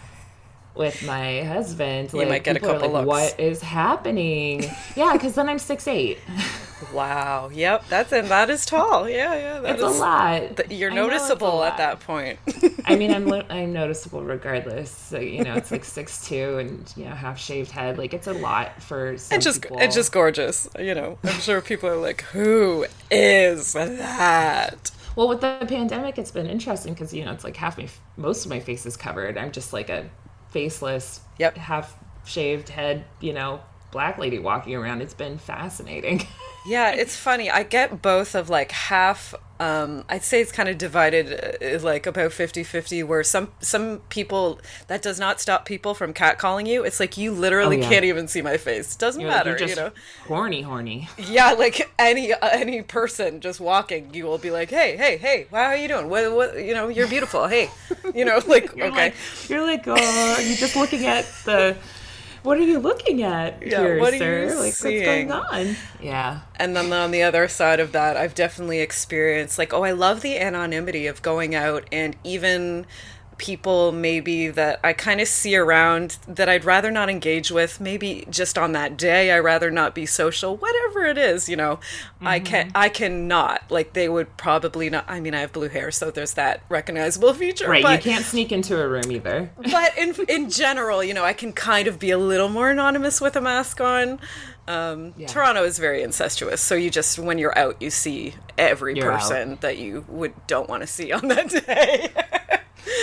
with 0.78 1.04
my 1.04 1.42
husband, 1.42 2.12
like, 2.14 2.28
might 2.28 2.44
get 2.44 2.56
a 2.56 2.61
couple 2.61 2.88
like, 2.88 3.06
looks. 3.06 3.06
what 3.06 3.40
is 3.40 3.61
happening? 3.61 4.64
yeah, 4.97 5.12
because 5.12 5.35
then 5.35 5.49
I'm 5.49 5.58
six 5.58 5.87
eight. 5.88 6.18
Wow. 6.92 7.50
Yep. 7.52 7.88
That's 7.88 8.12
and 8.12 8.28
that 8.28 8.49
is 8.50 8.64
tall. 8.64 9.08
Yeah, 9.08 9.35
yeah. 9.35 9.61
That 9.61 9.75
It's 9.75 9.82
a 9.82 9.88
lot. 9.88 10.56
th- 10.56 10.70
You're 10.70 10.90
I 10.92 10.94
it's 10.94 10.97
noticeable 10.97 11.64
at 11.64 11.76
that 11.78 12.00
point. 12.00 12.38
I 12.85 12.97
mean, 12.97 13.12
I'm 13.12 13.30
I'm 13.50 13.73
noticeable 13.73 14.23
regardless. 14.23 14.90
So 14.90 15.18
you 15.18 15.42
know, 15.42 15.54
it's 15.54 15.70
like 15.73 15.85
six 15.85 16.26
two 16.26 16.58
and 16.58 16.92
you 16.97 17.04
know 17.04 17.11
half 17.11 17.38
shaved 17.38 17.73
head. 17.73 17.99
Like 17.99 18.14
it's 18.14 18.28
a 18.28 18.32
lot 18.32 18.80
for 18.80 19.18
some 19.18 19.40
just 19.40 19.62
people. 19.62 19.78
and 19.80 19.92
just 19.92 20.12
gorgeous. 20.12 20.68
You 20.78 20.94
know, 20.94 21.18
I'm 21.25 21.40
sure 21.40 21.61
people 21.61 21.88
are 21.88 21.97
like, 21.97 22.23
"Who 22.32 22.87
is 23.11 23.73
that?" 23.73 24.90
Well, 25.16 25.26
with 25.26 25.40
the 25.40 25.58
pandemic, 25.66 26.16
it's 26.16 26.30
been 26.30 26.47
interesting 26.47 26.94
because 26.94 27.12
you 27.12 27.25
know 27.25 27.32
it's 27.32 27.42
like 27.42 27.56
half 27.56 27.76
my, 27.76 27.88
most 28.16 28.44
of 28.44 28.50
my 28.50 28.61
face 28.61 28.87
is 28.87 28.97
covered. 28.97 29.37
I'm 29.37 29.50
just 29.50 29.73
like 29.73 29.90
a 29.90 30.08
faceless, 30.50 31.20
Yep. 31.38 31.56
half 31.56 31.96
shaved 32.24 32.68
head, 32.70 33.04
you 33.20 33.32
know, 33.32 33.60
black 33.90 34.18
lady 34.18 34.38
walking 34.38 34.75
around. 34.75 35.02
It's 35.02 35.14
been 35.14 35.38
fascinating. 35.38 36.26
Yeah, 36.66 36.90
it's 36.90 37.16
funny. 37.16 37.49
I 37.50 37.62
get 37.62 38.02
both 38.02 38.35
of 38.35 38.50
like 38.50 38.73
half 38.73 39.35
um 39.59 40.04
I'd 40.11 40.23
say 40.23 40.42
it's 40.42 40.52
kind 40.52 40.68
of 40.68 40.76
divided 40.76 41.57
uh, 41.62 41.78
like 41.83 42.04
about 42.04 42.30
50-50 42.33 43.04
where 43.04 43.25
some 43.25 43.52
some 43.61 44.00
people 44.11 44.61
that 44.88 45.00
does 45.00 45.18
not 45.18 45.40
stop 45.40 45.64
people 45.64 45.95
from 45.95 46.12
catcalling 46.12 46.66
you. 46.66 46.85
It's 46.85 47.00
like 47.00 47.16
you 47.16 47.33
literally 47.33 47.78
Oh, 47.78 47.80
yeah. 47.80 47.88
can't 47.88 48.04
even 48.04 48.28
see 48.28 48.42
my 48.42 48.59
face. 48.59 48.97
Doesn't 48.97 49.23
You're 49.23 49.30
matter, 49.30 49.57
you 49.64 49.75
know. 49.76 49.92
horny, 50.26 50.61
horny. 50.61 51.09
Yeah, 51.16 51.52
like 51.52 51.90
any 51.99 52.35
any 52.42 52.83
person 52.83 53.40
just 53.40 53.61
walking, 53.61 54.12
you 54.12 54.26
will 54.26 54.37
be 54.38 54.50
like, 54.50 54.68
"Hey, 54.68 54.95
hey, 54.99 55.16
hey, 55.16 55.47
wow, 55.50 55.68
are 55.68 55.76
you 55.76 55.88
doing? 55.88 56.11
What 56.11 56.30
what 56.33 56.62
you 56.62 56.75
know, 56.75 56.88
you're 56.88 57.09
beautiful. 57.09 57.47
Hey." 57.47 57.71
You 58.14 58.26
know, 58.26 58.42
like 58.47 58.75
You're 58.76 58.88
okay. 58.88 58.97
like, 58.97 59.14
you're 59.49 59.62
like, 59.66 59.85
oh, 59.87 60.38
you're 60.40 60.57
just 60.57 60.76
looking 60.76 61.07
at 61.07 61.25
the. 61.47 61.76
What 62.42 62.59
are 62.59 62.62
you 62.62 62.78
looking 62.78 63.23
at 63.23 63.62
Yeah, 63.62 63.78
here, 63.78 63.99
what 63.99 64.12
are 64.14 64.16
you 64.16 64.54
like, 64.54 64.75
seeing? 64.75 65.28
what's 65.28 65.28
going 65.28 65.33
on? 65.33 65.76
Yeah. 66.00 66.40
And 66.57 66.76
then 66.76 66.92
on 66.92 67.11
the 67.11 67.23
other 67.23 67.49
side 67.49 67.80
of 67.80 67.92
that, 67.92 68.16
I've 68.16 68.35
definitely 68.35 68.80
experienced 68.80 69.59
like, 69.59 69.73
oh, 69.73 69.83
I 69.85 69.92
love 69.92 70.21
the 70.23 70.38
anonymity 70.38 71.07
of 71.07 71.23
going 71.23 71.54
out 71.54 71.87
and 71.92 72.16
even 72.25 72.87
people 73.38 73.92
maybe 73.92 74.49
that 74.49 74.80
I 74.85 74.92
kind 74.92 75.21
of 75.21 75.28
see 75.28 75.57
around 75.57 76.18
that 76.26 76.49
I'd 76.49 76.64
rather 76.64 76.90
not 76.90 77.09
engage 77.09 77.50
with, 77.50 77.80
maybe 77.80 78.26
just 78.28 78.59
on 78.59 78.73
that 78.73 78.97
day 78.97 79.30
I 79.30 79.38
rather 79.38 79.71
not 79.71 79.95
be 79.95 80.07
social, 80.07 80.57
whatever 80.57 81.07
it 81.07 81.16
is, 81.16 81.49
you 81.49 81.57
know. 81.57 81.80
I 82.21 82.38
mm-hmm. 82.38 82.47
can 82.47 82.73
I 82.75 82.88
cannot. 82.88 83.62
Like 83.71 83.92
they 83.92 84.09
would 84.09 84.37
probably 84.37 84.90
not 84.90 85.04
I 85.09 85.21
mean, 85.21 85.35
I 85.35 85.40
have 85.40 85.52
blue 85.52 85.68
hair, 85.68 85.90
so 85.90 86.11
there's 86.11 86.35
that 86.35 86.62
recognizable 86.68 87.33
feature. 87.35 87.68
Right. 87.68 87.83
but, 87.83 88.04
you 88.04 88.12
can't 88.12 88.25
sneak 88.25 88.52
into 88.52 88.80
a 88.80 88.87
room 88.87 89.11
either. 89.11 89.50
but 89.71 89.97
in 89.97 90.14
in 90.28 90.50
general, 90.50 91.02
you 91.02 91.14
know, 91.14 91.25
I 91.25 91.33
can 91.33 91.52
kind 91.52 91.88
of 91.88 91.99
be 91.99 92.11
a 92.11 92.18
little 92.18 92.49
more 92.49 92.71
anonymous 92.71 93.21
with 93.21 93.37
a 93.37 93.40
mask 93.40 93.80
on. 93.80 94.21
Um, 94.68 95.14
Yeah. 95.16 95.26
Toronto 95.28 95.64
is 95.64 95.78
very 95.78 96.02
incestuous, 96.02 96.60
so 96.60 96.75
you 96.75 96.90
just 96.90 97.18
when 97.18 97.38
you're 97.38 97.58
out, 97.58 97.80
you 97.80 97.90
see 97.90 98.34
every 98.58 98.94
You're 98.94 99.10
out. 99.12 99.20
person 99.20 99.58
that 99.62 99.78
you 99.78 100.04
would 100.08 100.34
don't 100.46 100.68
want 100.68 100.82
to 100.82 100.87
see 100.87 101.10
on 101.12 101.26
that 101.28 101.48
day. 101.66 102.10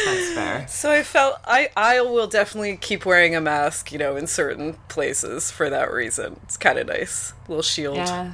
That's 0.06 0.34
fair. 0.34 0.68
so 0.68 0.92
I 0.92 1.04
felt 1.04 1.40
I 1.46 1.70
I 1.76 2.02
will 2.02 2.28
definitely 2.28 2.78
keep 2.78 3.06
wearing 3.06 3.36
a 3.36 3.42
mask, 3.42 3.92
you 3.92 3.98
know, 3.98 4.16
in 4.16 4.28
certain 4.28 4.74
places 4.90 5.52
for 5.52 5.70
that 5.70 5.92
reason. 5.92 6.40
It's 6.44 6.58
kind 6.58 6.78
of 6.80 6.88
nice, 6.88 7.34
little 7.48 7.62
shield. 7.64 7.98
Yeah. 7.98 8.34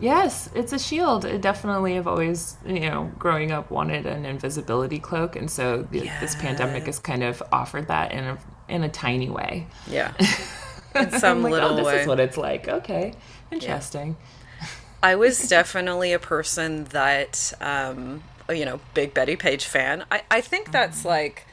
Yes, 0.00 0.50
it's 0.56 0.72
a 0.72 0.78
shield. 0.78 1.24
It 1.24 1.40
definitely 1.40 1.94
have 1.94 2.08
always, 2.08 2.56
you 2.66 2.80
know, 2.80 3.12
growing 3.18 3.52
up 3.52 3.70
wanted 3.70 4.06
an 4.06 4.24
invisibility 4.26 4.98
cloak, 4.98 5.36
and 5.36 5.48
so 5.48 5.82
the, 5.92 6.00
this 6.20 6.34
pandemic 6.34 6.86
has 6.86 6.98
kind 6.98 7.22
of 7.22 7.40
offered 7.52 7.86
that 7.86 8.10
in 8.10 8.24
a 8.24 8.38
in 8.68 8.82
a 8.82 8.88
tiny 8.88 9.30
way. 9.30 9.68
Yeah, 9.86 10.12
in 11.00 11.10
some 11.18 11.42
like, 11.42 11.52
little 11.52 11.70
oh, 11.72 11.76
this 11.76 11.86
way. 11.86 12.00
is 12.00 12.06
what 12.06 12.20
it's 12.20 12.36
like. 12.36 12.68
Okay, 12.68 13.14
interesting. 13.50 14.16
I 15.02 15.16
was 15.16 15.48
definitely 15.48 16.12
a 16.12 16.18
person 16.18 16.84
that, 16.84 17.52
um, 17.60 18.22
you 18.48 18.64
know, 18.64 18.80
big 18.94 19.12
Bettie 19.12 19.36
Page 19.36 19.66
fan. 19.66 20.04
I, 20.10 20.22
I 20.30 20.40
think 20.40 20.72
that's 20.72 21.04
like, 21.04 21.46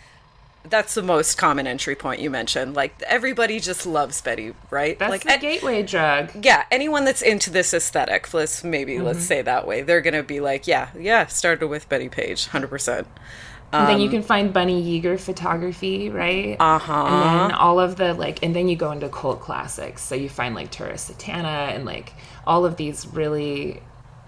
that's 0.63 0.93
the 0.93 1.01
most 1.01 1.37
common 1.37 1.67
entry 1.67 1.95
point 1.95 2.21
you 2.21 2.29
mentioned. 2.29 2.75
Like 2.75 3.01
everybody 3.07 3.59
just 3.59 3.85
loves 3.85 4.21
Betty, 4.21 4.53
right? 4.69 4.97
That's 4.97 5.09
like 5.09 5.23
the 5.23 5.33
an- 5.33 5.39
gateway 5.41 5.83
drug. 5.83 6.45
yeah, 6.45 6.63
anyone 6.71 7.03
that's 7.03 7.21
into 7.21 7.49
this 7.49 7.73
aesthetic, 7.73 8.33
let's 8.33 8.63
maybe 8.63 8.93
Mm-hmm. 8.93 9.05
let's 9.07 9.25
say 9.25 9.41
that 9.41 9.67
way, 9.67 9.81
they're 9.81 10.01
gonna 10.01 10.23
be 10.23 10.39
like, 10.39 10.65
yeah, 10.65 10.89
yeah, 10.97 11.25
started 11.25 11.67
with 11.67 11.89
Betty 11.89 12.07
Page, 12.07 12.47
hundred 12.47 12.69
percent. 12.69 13.05
And 13.73 13.87
then 13.87 13.99
you 13.99 14.05
Um, 14.07 14.11
can 14.11 14.21
find 14.23 14.51
Bunny 14.53 15.01
Yeager 15.01 15.19
photography, 15.19 16.09
right? 16.09 16.57
Uh 16.59 16.77
huh. 16.77 17.05
And 17.05 17.51
then 17.51 17.51
all 17.57 17.79
of 17.79 17.95
the 17.95 18.13
like, 18.13 18.43
and 18.43 18.55
then 18.55 18.67
you 18.67 18.75
go 18.75 18.91
into 18.91 19.07
cult 19.09 19.39
classics. 19.41 20.01
So 20.01 20.15
you 20.15 20.29
find 20.29 20.55
like 20.55 20.71
Tura 20.71 20.93
Satana 20.95 21.73
and 21.73 21.85
like 21.85 22.13
all 22.45 22.65
of 22.65 22.75
these 22.77 23.07
really 23.07 23.81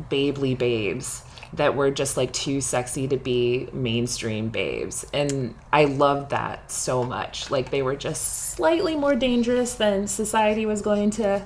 babely 0.09 0.57
babes 0.57 1.23
that 1.53 1.75
were 1.75 1.91
just 1.91 2.17
like 2.17 2.33
too 2.33 2.59
sexy 2.61 3.07
to 3.07 3.17
be 3.17 3.69
mainstream 3.73 4.49
babes. 4.49 5.05
And 5.13 5.53
I 5.71 5.85
loved 5.85 6.31
that 6.31 6.71
so 6.71 7.03
much. 7.03 7.51
Like 7.51 7.69
they 7.69 7.83
were 7.83 7.95
just 7.95 8.51
slightly 8.53 8.95
more 8.95 9.13
dangerous 9.15 9.75
than 9.75 10.07
society 10.07 10.65
was 10.65 10.81
going 10.81 11.11
to 11.11 11.43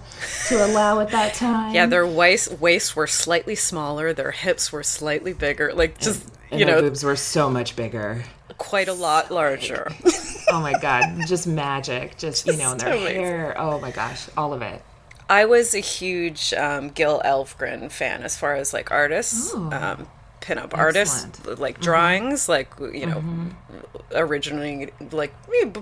to 0.47 0.65
allow 0.65 0.99
at 1.01 1.09
that 1.09 1.33
time. 1.33 1.73
Yeah, 1.75 1.87
their 1.87 2.07
waist 2.07 2.59
waists 2.59 2.95
were 2.95 3.07
slightly 3.07 3.55
smaller, 3.55 4.13
their 4.13 4.31
hips 4.31 4.71
were 4.71 4.83
slightly 4.83 5.33
bigger, 5.33 5.73
like 5.73 5.99
just 5.99 6.23
and 6.51 6.59
you 6.59 6.65
know, 6.65 6.81
boobs 6.81 7.03
were 7.03 7.15
so 7.15 7.49
much 7.49 7.75
bigger. 7.75 8.23
quite 8.57 8.87
a 8.87 8.93
lot 8.93 9.31
larger. 9.31 9.91
Oh 10.49 10.61
my 10.61 10.79
god, 10.79 11.27
just 11.27 11.45
magic. 11.45 12.17
Just, 12.17 12.47
you 12.47 12.55
know, 12.55 12.71
and 12.71 12.79
their 12.79 12.93
amazing. 12.93 13.15
hair. 13.21 13.55
Oh 13.57 13.81
my 13.81 13.91
gosh, 13.91 14.29
all 14.37 14.53
of 14.53 14.61
it. 14.61 14.81
I 15.29 15.43
was 15.43 15.75
a 15.75 15.79
huge 15.81 16.53
um, 16.53 16.87
Gil 16.87 17.21
Elvgren 17.25 17.91
fan 17.91 18.23
as 18.23 18.37
far 18.37 18.55
as 18.55 18.73
like 18.73 18.89
artists, 18.89 19.53
um, 19.53 20.07
pinup 20.39 20.71
artists, 20.73 21.45
like 21.59 21.81
drawings, 21.81 22.47
like 22.47 22.71
you 22.79 23.05
know, 23.07 23.21
originally 24.13 24.91
like 25.11 25.33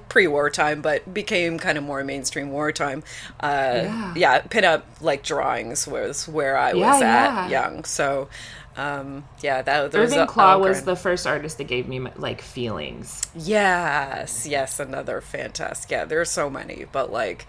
pre-war 0.10 0.50
time, 0.50 0.82
but 0.82 1.14
became 1.14 1.60
kind 1.60 1.78
of 1.78 1.84
more 1.84 2.04
mainstream 2.04 2.50
wartime. 2.52 3.04
Uh, 3.40 3.82
Yeah. 3.84 4.14
yeah. 4.16 4.42
pinup 4.42 4.82
like 5.02 5.24
drawings 5.24 5.88
was 5.88 6.28
where 6.28 6.58
I 6.58 6.74
was 6.74 7.02
at 7.04 7.48
yeah. 7.48 7.50
young. 7.50 7.84
So 7.84 8.30
um, 8.78 9.26
yeah, 9.42 9.62
that 9.62 9.92
there 9.92 10.02
was 10.02 10.12
Irving 10.14 10.28
Klaw 10.28 10.58
was 10.58 10.84
the 10.84 10.96
first 10.96 11.26
artist 11.26 11.58
that 11.60 11.66
gave 11.66 11.88
me 11.88 12.00
like 12.18 12.42
feelings. 12.42 13.22
Yes, 13.34 14.46
yes, 14.46 14.80
another 14.80 15.22
fantastic. 15.22 15.92
Yeah, 15.92 16.06
there's 16.06 16.30
so 16.30 16.50
many, 16.50 16.86
but 16.92 17.12
like, 17.12 17.48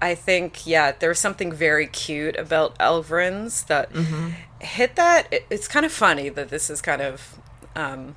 I 0.00 0.14
think 0.14 0.66
yeah, 0.66 0.92
there's 0.92 1.18
something 1.18 1.52
very 1.52 1.86
cute 1.86 2.36
about 2.36 2.76
Elvgren's 2.78 3.64
that 3.64 3.90
hit 4.60 4.96
that. 4.96 5.28
It, 5.30 5.46
it's 5.50 5.68
kind 5.68 5.84
of 5.84 5.92
funny 5.92 6.30
that 6.30 6.48
this 6.48 6.70
is 6.70 6.80
kind 6.80 7.02
of, 7.02 7.38
um, 7.76 8.16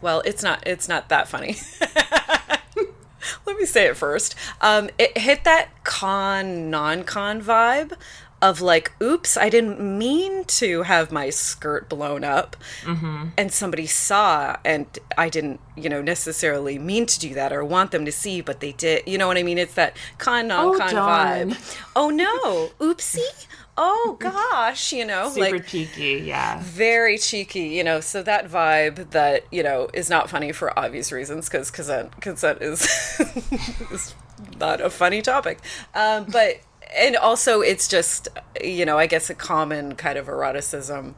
well, 0.00 0.22
it's 0.24 0.42
not. 0.42 0.62
It's 0.66 0.88
not 0.88 1.08
that 1.08 1.26
funny. 1.26 1.56
Let 3.46 3.56
me 3.56 3.64
say 3.64 3.86
it 3.86 3.96
first. 3.96 4.34
Um, 4.60 4.90
it 4.98 5.16
hit 5.16 5.44
that 5.44 5.70
con 5.82 6.70
non-con 6.70 7.42
vibe 7.42 7.94
of 8.44 8.60
like, 8.60 8.92
oops, 9.02 9.38
I 9.38 9.48
didn't 9.48 9.80
mean 9.80 10.44
to 10.44 10.82
have 10.82 11.10
my 11.10 11.30
skirt 11.30 11.88
blown 11.88 12.24
up, 12.24 12.56
and 12.86 13.50
somebody 13.50 13.86
saw, 13.86 14.56
and 14.66 14.86
I 15.16 15.30
didn't, 15.30 15.60
you 15.76 15.88
know, 15.88 16.02
necessarily 16.02 16.78
mean 16.78 17.06
to 17.06 17.18
do 17.18 17.32
that 17.32 17.54
or 17.54 17.64
want 17.64 17.90
them 17.90 18.04
to 18.04 18.12
see, 18.12 18.42
but 18.42 18.60
they 18.60 18.72
did. 18.72 19.04
You 19.06 19.16
know 19.16 19.26
what 19.26 19.38
I 19.38 19.42
mean? 19.42 19.56
It's 19.56 19.74
that 19.74 19.96
con 20.18 20.48
non-con 20.48 20.94
darn. 20.94 21.50
vibe. 21.52 21.78
Oh 21.96 22.10
no, 22.10 22.68
oopsie. 22.84 23.46
Oh 23.78 24.16
gosh, 24.20 24.92
you 24.92 25.06
know, 25.06 25.30
Super 25.30 25.56
like 25.56 25.66
cheeky, 25.66 26.22
yeah. 26.24 26.60
very 26.62 27.16
cheeky, 27.16 27.68
you 27.68 27.82
know. 27.82 28.00
So 28.00 28.22
that 28.22 28.50
vibe 28.50 29.10
that 29.12 29.44
you 29.50 29.62
know 29.62 29.88
is 29.94 30.10
not 30.10 30.28
funny 30.28 30.52
for 30.52 30.78
obvious 30.78 31.10
reasons 31.10 31.48
because 31.48 31.70
consent 31.70 32.20
consent 32.20 32.60
is 32.60 32.82
is 33.90 34.14
not 34.60 34.82
a 34.82 34.90
funny 34.90 35.22
topic, 35.22 35.60
um, 35.94 36.26
but 36.30 36.60
and 36.96 37.16
also 37.16 37.60
it's 37.60 37.88
just 37.88 38.28
you 38.62 38.84
know 38.84 38.98
I 38.98 39.06
guess 39.06 39.30
a 39.30 39.34
common 39.34 39.94
kind 39.94 40.18
of 40.18 40.26
eroticism. 40.28 41.14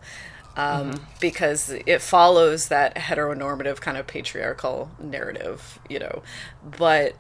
Um, 0.59 0.95
Because 1.21 1.69
it 1.85 2.01
follows 2.01 2.69
that 2.69 2.95
heteronormative 2.97 3.79
kind 3.83 3.99
of 3.99 4.07
patriarchal 4.07 4.91
narrative, 4.99 5.79
you 5.91 5.99
know, 5.99 6.23
but 6.65 7.15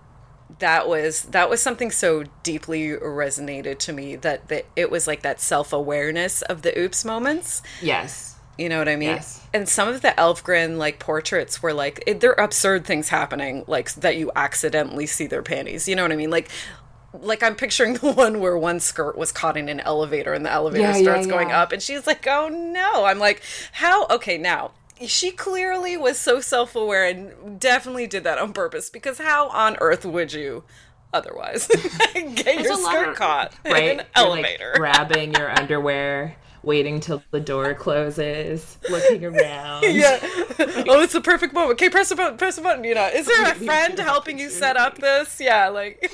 that 0.58 0.88
was 0.88 1.24
that 1.24 1.50
was 1.50 1.60
something 1.60 1.90
so 1.90 2.24
deeply 2.44 2.88
resonated 2.88 3.78
to 3.80 3.92
me 3.92 4.16
that, 4.16 4.48
that 4.48 4.64
it 4.74 4.90
was 4.90 5.06
like 5.06 5.20
that 5.22 5.38
self-awareness 5.40 6.40
of 6.42 6.62
the 6.62 6.78
oops 6.78 7.04
moments 7.04 7.60
Yes. 7.82 8.36
you 8.56 8.68
know 8.68 8.78
what 8.78 8.88
i 8.88 8.94
mean 8.96 9.08
Yes. 9.10 9.44
and 9.52 9.68
some 9.68 9.88
of 9.88 10.00
the 10.02 10.14
Elvgren 10.16 10.78
like 10.78 10.98
portraits 11.00 11.62
were 11.62 11.72
like 11.74 12.02
it, 12.06 12.20
they're 12.20 12.32
absurd 12.38 12.84
things 12.86 13.08
happening 13.08 13.64
like 13.66 13.92
that 13.94 14.16
you 14.16 14.30
accidentally 14.36 15.06
see 15.06 15.26
their 15.26 15.42
panties 15.42 15.88
you 15.88 15.96
know 15.96 16.02
what 16.04 16.12
i 16.12 16.16
mean 16.16 16.30
like 16.30 16.48
like 17.22 17.42
i'm 17.42 17.54
picturing 17.54 17.94
the 17.98 18.12
one 18.12 18.40
where 18.40 18.56
one 18.56 18.80
skirt 18.80 19.16
was 19.16 19.32
caught 19.32 19.56
in 19.56 19.68
an 19.68 19.80
elevator 19.80 20.32
and 20.32 20.44
the 20.44 20.50
elevator 20.50 20.82
Yeah, 20.82 20.96
yeah, 20.96 21.02
starts 21.02 21.26
going 21.26 21.48
yeah. 21.50 21.62
up 21.62 21.72
and 21.72 21.82
she's 21.82 22.06
like 22.06 22.26
oh 22.26 22.48
no 22.48 23.04
i'm 23.04 23.18
like 23.18 23.42
how 23.72 24.06
okay 24.08 24.38
now 24.38 24.72
she 25.06 25.30
clearly 25.30 25.96
was 25.96 26.18
so 26.18 26.40
self-aware 26.40 27.04
and 27.06 27.60
definitely 27.60 28.06
did 28.06 28.24
that 28.24 28.38
on 28.38 28.52
purpose 28.54 28.88
because 28.90 29.18
how 29.18 29.48
on 29.50 29.76
earth 29.80 30.04
would 30.06 30.32
you 30.32 30.64
otherwise 31.12 31.66
get 32.14 32.62
your 32.64 32.76
skirt 32.76 33.08
of- 33.10 33.16
caught 33.16 33.52
Right? 33.64 33.82
in 33.84 34.00
an 34.00 34.06
You're, 34.16 34.28
like, 34.28 34.44
elevator 34.44 34.72
grabbing 34.76 35.34
your 35.34 35.50
underwear, 35.50 36.36
waiting 36.62 37.00
till 37.00 37.22
the 37.30 37.40
door 37.40 37.74
closes, 37.74 38.76
looking 38.90 39.24
around. 39.24 39.84
yeah. 39.84 40.18
Oh, 40.88 41.00
it's 41.00 41.12
the 41.12 41.20
perfect 41.22 41.54
moment. 41.54 41.72
Okay, 41.72 41.88
press 41.90 42.10
a 42.10 42.16
button. 42.16 42.36
Press 42.38 42.58
a 42.58 42.60
button. 42.62 42.82
You 42.84 42.94
know, 42.94 43.06
is 43.06 43.26
there 43.26 43.50
a 43.50 43.54
friend 43.54 43.98
helping 43.98 44.38
you 44.38 44.50
set 44.50 44.76
up 44.76 44.98
this? 44.98 45.40
Yeah, 45.40 45.68
like. 45.68 46.10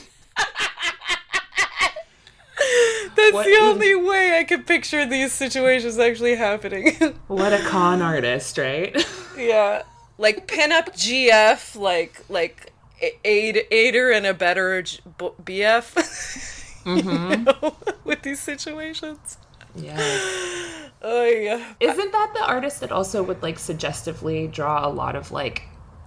That's 3.32 3.34
What 3.34 3.44
the 3.46 3.50
is- 3.52 3.62
only 3.62 3.94
way 3.94 4.38
I 4.38 4.44
can 4.44 4.62
picture 4.64 5.06
these 5.06 5.32
situations 5.32 5.98
actually 5.98 6.34
happening. 6.36 6.96
What 7.28 7.52
a 7.52 7.58
con 7.64 8.02
artist, 8.02 8.58
right? 8.58 8.94
yeah, 9.36 9.82
like 10.18 10.46
pinup 10.46 10.90
GF, 10.94 11.76
like 11.80 12.22
like 12.28 12.72
aid 13.24 13.64
aider 13.70 14.10
and 14.10 14.26
a 14.26 14.34
better 14.34 14.82
BF 14.82 15.94
mm-hmm. 16.84 17.30
you 17.30 17.36
know, 17.38 17.76
with 18.04 18.22
these 18.22 18.40
situations. 18.40 19.38
Yeah. 19.74 19.96
Oh 21.00 21.24
yeah. 21.24 21.72
Isn't 21.80 22.12
that 22.12 22.30
the 22.34 22.44
artist 22.44 22.80
that 22.80 22.92
also 22.92 23.22
would 23.22 23.42
like 23.42 23.58
suggestively 23.58 24.46
draw 24.46 24.86
a 24.86 24.90
lot 24.90 25.16
of 25.16 25.32
like 25.32 25.62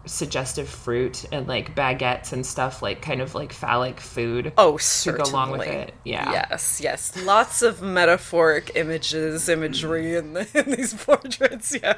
suggestive 0.05 0.69
fruit 0.69 1.25
and 1.31 1.47
like 1.47 1.75
baguettes 1.75 2.31
and 2.31 2.45
stuff 2.45 2.81
like 2.81 3.01
kind 3.01 3.21
of 3.21 3.35
like 3.35 3.51
phallic 3.51 3.99
food 3.99 4.53
oh 4.57 4.77
certainly. 4.77 5.25
to 5.25 5.31
go 5.31 5.31
along 5.31 5.51
with 5.51 5.67
it. 5.67 5.93
Yeah. 6.03 6.31
Yes 6.31 6.79
yes. 6.81 7.25
Lots 7.25 7.61
of 7.61 7.81
metaphoric 7.81 8.71
images 8.75 9.49
imagery 9.49 10.15
in, 10.15 10.33
the, 10.33 10.47
in 10.65 10.71
these 10.71 10.93
portraits 10.93 11.75
yeah. 11.81 11.95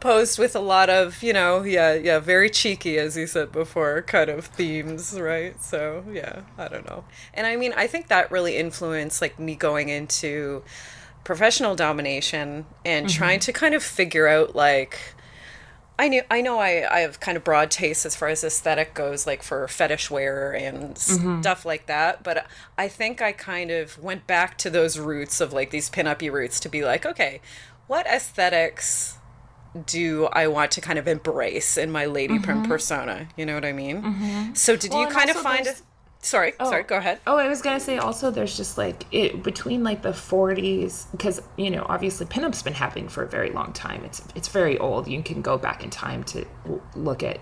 Posed 0.00 0.38
with 0.38 0.54
a 0.54 0.60
lot 0.60 0.90
of 0.90 1.22
you 1.22 1.32
know 1.32 1.62
yeah 1.62 1.94
yeah 1.94 2.18
very 2.18 2.50
cheeky 2.50 2.98
as 2.98 3.16
you 3.16 3.26
said 3.26 3.52
before 3.52 4.02
kind 4.02 4.30
of 4.30 4.46
themes 4.46 5.18
right? 5.18 5.62
So 5.62 6.04
yeah 6.10 6.42
i 6.58 6.68
don't 6.68 6.86
know. 6.88 7.04
And 7.32 7.46
i 7.46 7.56
mean 7.56 7.72
i 7.76 7.86
think 7.86 8.08
that 8.08 8.30
really 8.30 8.56
influenced 8.56 9.20
like 9.20 9.38
me 9.38 9.54
going 9.54 9.88
into 9.88 10.62
professional 11.24 11.74
domination 11.74 12.66
and 12.84 13.06
mm-hmm. 13.06 13.16
trying 13.16 13.40
to 13.40 13.52
kind 13.52 13.74
of 13.74 13.82
figure 13.82 14.28
out 14.28 14.54
like 14.54 15.13
I 15.98 16.08
knew 16.08 16.22
I 16.30 16.40
know 16.40 16.58
I, 16.58 16.86
I 16.90 17.00
have 17.00 17.20
kind 17.20 17.36
of 17.36 17.44
broad 17.44 17.70
tastes 17.70 18.04
as 18.04 18.16
far 18.16 18.28
as 18.28 18.42
aesthetic 18.42 18.94
goes, 18.94 19.26
like 19.26 19.42
for 19.42 19.66
fetish 19.68 20.10
wear 20.10 20.52
and 20.52 20.94
mm-hmm. 20.96 21.40
stuff 21.40 21.64
like 21.64 21.86
that. 21.86 22.22
But 22.24 22.46
I 22.76 22.88
think 22.88 23.22
I 23.22 23.32
kind 23.32 23.70
of 23.70 24.02
went 24.02 24.26
back 24.26 24.58
to 24.58 24.70
those 24.70 24.98
roots 24.98 25.40
of 25.40 25.52
like 25.52 25.70
these 25.70 25.88
pinup 25.88 26.20
roots 26.32 26.58
to 26.60 26.68
be 26.68 26.84
like, 26.84 27.06
okay, 27.06 27.40
what 27.86 28.06
aesthetics 28.06 29.18
do 29.86 30.26
I 30.26 30.46
want 30.48 30.70
to 30.72 30.80
kind 30.80 30.98
of 30.98 31.06
embrace 31.06 31.76
in 31.76 31.90
my 31.90 32.06
lady 32.06 32.38
mm-hmm. 32.38 32.64
persona? 32.64 33.28
You 33.36 33.46
know 33.46 33.54
what 33.54 33.64
I 33.64 33.72
mean? 33.72 34.02
Mm-hmm. 34.02 34.54
So 34.54 34.76
did 34.76 34.92
well, 34.92 35.02
you 35.02 35.08
kind 35.08 35.30
of 35.30 35.36
find 35.36 35.66
it? 35.66 35.80
Sorry 36.24 36.52
oh. 36.58 36.70
sorry 36.70 36.82
go 36.82 36.96
ahead. 36.96 37.20
Oh 37.26 37.36
i 37.36 37.48
was 37.48 37.62
gonna 37.62 37.80
say 37.80 37.98
also 37.98 38.30
there's 38.30 38.56
just 38.56 38.78
like 38.78 39.06
it 39.12 39.42
between 39.42 39.84
like 39.84 40.02
the 40.02 40.10
40s 40.10 41.10
because 41.12 41.42
you 41.56 41.70
know 41.70 41.84
obviously 41.88 42.26
pinup's 42.26 42.62
been 42.62 42.74
happening 42.74 43.08
for 43.08 43.22
a 43.22 43.28
very 43.28 43.50
long 43.50 43.72
time. 43.72 44.04
It's 44.04 44.22
it's 44.34 44.48
very 44.48 44.78
old. 44.78 45.06
You 45.08 45.22
can 45.22 45.42
go 45.42 45.58
back 45.58 45.84
in 45.84 45.90
time 45.90 46.24
to 46.24 46.46
look 46.94 47.22
at 47.22 47.38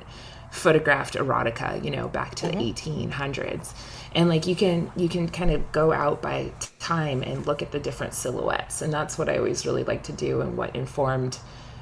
photographed 0.51 1.15
erotica 1.15 1.83
you 1.83 1.91
know 1.91 2.09
back 2.09 2.35
to 2.35 2.47
mm-hmm. 2.47 2.59
the 2.59 2.73
1800s 2.75 3.73
and 4.15 4.29
like 4.29 4.47
you 4.47 4.55
can 4.55 4.93
you 4.97 5.09
can 5.09 5.27
kind 5.27 5.51
of 5.51 5.73
go 5.73 5.93
out 5.93 6.21
by 6.21 6.53
time 6.79 7.23
and 7.23 7.47
look 7.47 7.63
at 7.63 7.73
the 7.73 7.81
different 7.81 8.13
silhouettes. 8.13 8.83
And 8.83 8.93
that's 8.93 9.17
what 9.17 9.29
i 9.29 9.39
always 9.39 9.65
really 9.65 9.85
like 9.85 10.03
to 10.05 10.13
do 10.13 10.41
and 10.43 10.57
what 10.57 10.77
informed 10.77 11.39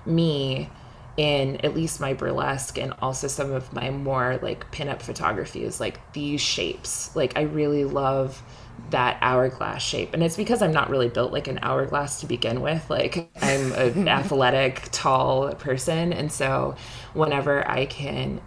me 0.06 0.68
in 1.16 1.56
at 1.58 1.74
least 1.74 2.00
my 2.00 2.14
burlesque 2.14 2.78
and 2.78 2.94
also 3.02 3.28
some 3.28 3.52
of 3.52 3.72
my 3.72 3.90
more 3.90 4.38
like 4.42 4.70
pinup 4.72 5.02
photography 5.02 5.64
is 5.64 5.80
like 5.80 6.12
these 6.12 6.40
shapes. 6.40 7.14
Like 7.14 7.36
I 7.36 7.42
really 7.42 7.84
love 7.84 8.42
that 8.90 9.18
hourglass 9.20 9.82
shape. 9.82 10.14
And 10.14 10.22
it's 10.22 10.36
because 10.36 10.62
I'm 10.62 10.72
not 10.72 10.88
really 10.88 11.08
built 11.08 11.32
like 11.32 11.48
an 11.48 11.58
hourglass 11.62 12.20
to 12.20 12.26
begin 12.26 12.60
with. 12.62 12.88
Like 12.88 13.30
I'm 13.42 13.72
an 13.72 14.08
athletic, 14.08 14.88
tall 14.92 15.52
person. 15.54 16.12
And 16.12 16.32
so 16.32 16.76
whenever 17.12 17.68
I 17.68 17.86
can 17.86 18.40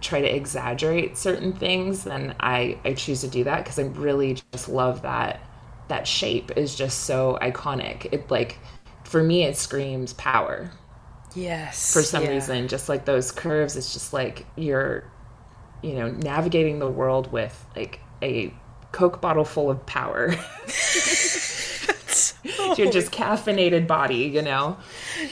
try 0.00 0.20
to 0.20 0.28
exaggerate 0.28 1.16
certain 1.16 1.52
things, 1.52 2.04
then 2.04 2.34
I, 2.38 2.78
I 2.84 2.92
choose 2.94 3.22
to 3.22 3.28
do 3.28 3.44
that 3.44 3.64
because 3.64 3.78
I 3.78 3.82
really 3.82 4.38
just 4.52 4.68
love 4.68 5.02
that 5.02 5.40
that 5.88 6.06
shape 6.06 6.52
is 6.56 6.74
just 6.74 7.00
so 7.00 7.38
iconic. 7.40 8.06
It 8.12 8.30
like 8.30 8.58
for 9.04 9.22
me 9.22 9.44
it 9.44 9.56
screams 9.56 10.12
power. 10.14 10.70
Yes. 11.34 11.92
For 11.92 12.02
some 12.02 12.24
yeah. 12.24 12.30
reason, 12.30 12.68
just 12.68 12.88
like 12.88 13.04
those 13.04 13.32
curves, 13.32 13.76
it's 13.76 13.92
just 13.92 14.12
like 14.12 14.46
you're, 14.56 15.04
you 15.82 15.94
know, 15.94 16.10
navigating 16.10 16.78
the 16.78 16.88
world 16.88 17.30
with 17.32 17.66
like 17.76 18.00
a 18.22 18.52
Coke 18.92 19.20
bottle 19.20 19.44
full 19.44 19.70
of 19.70 19.84
power. 19.86 20.34
You're 22.76 22.90
just 22.90 23.12
caffeinated 23.12 23.86
body, 23.86 24.16
you 24.16 24.42
know. 24.42 24.78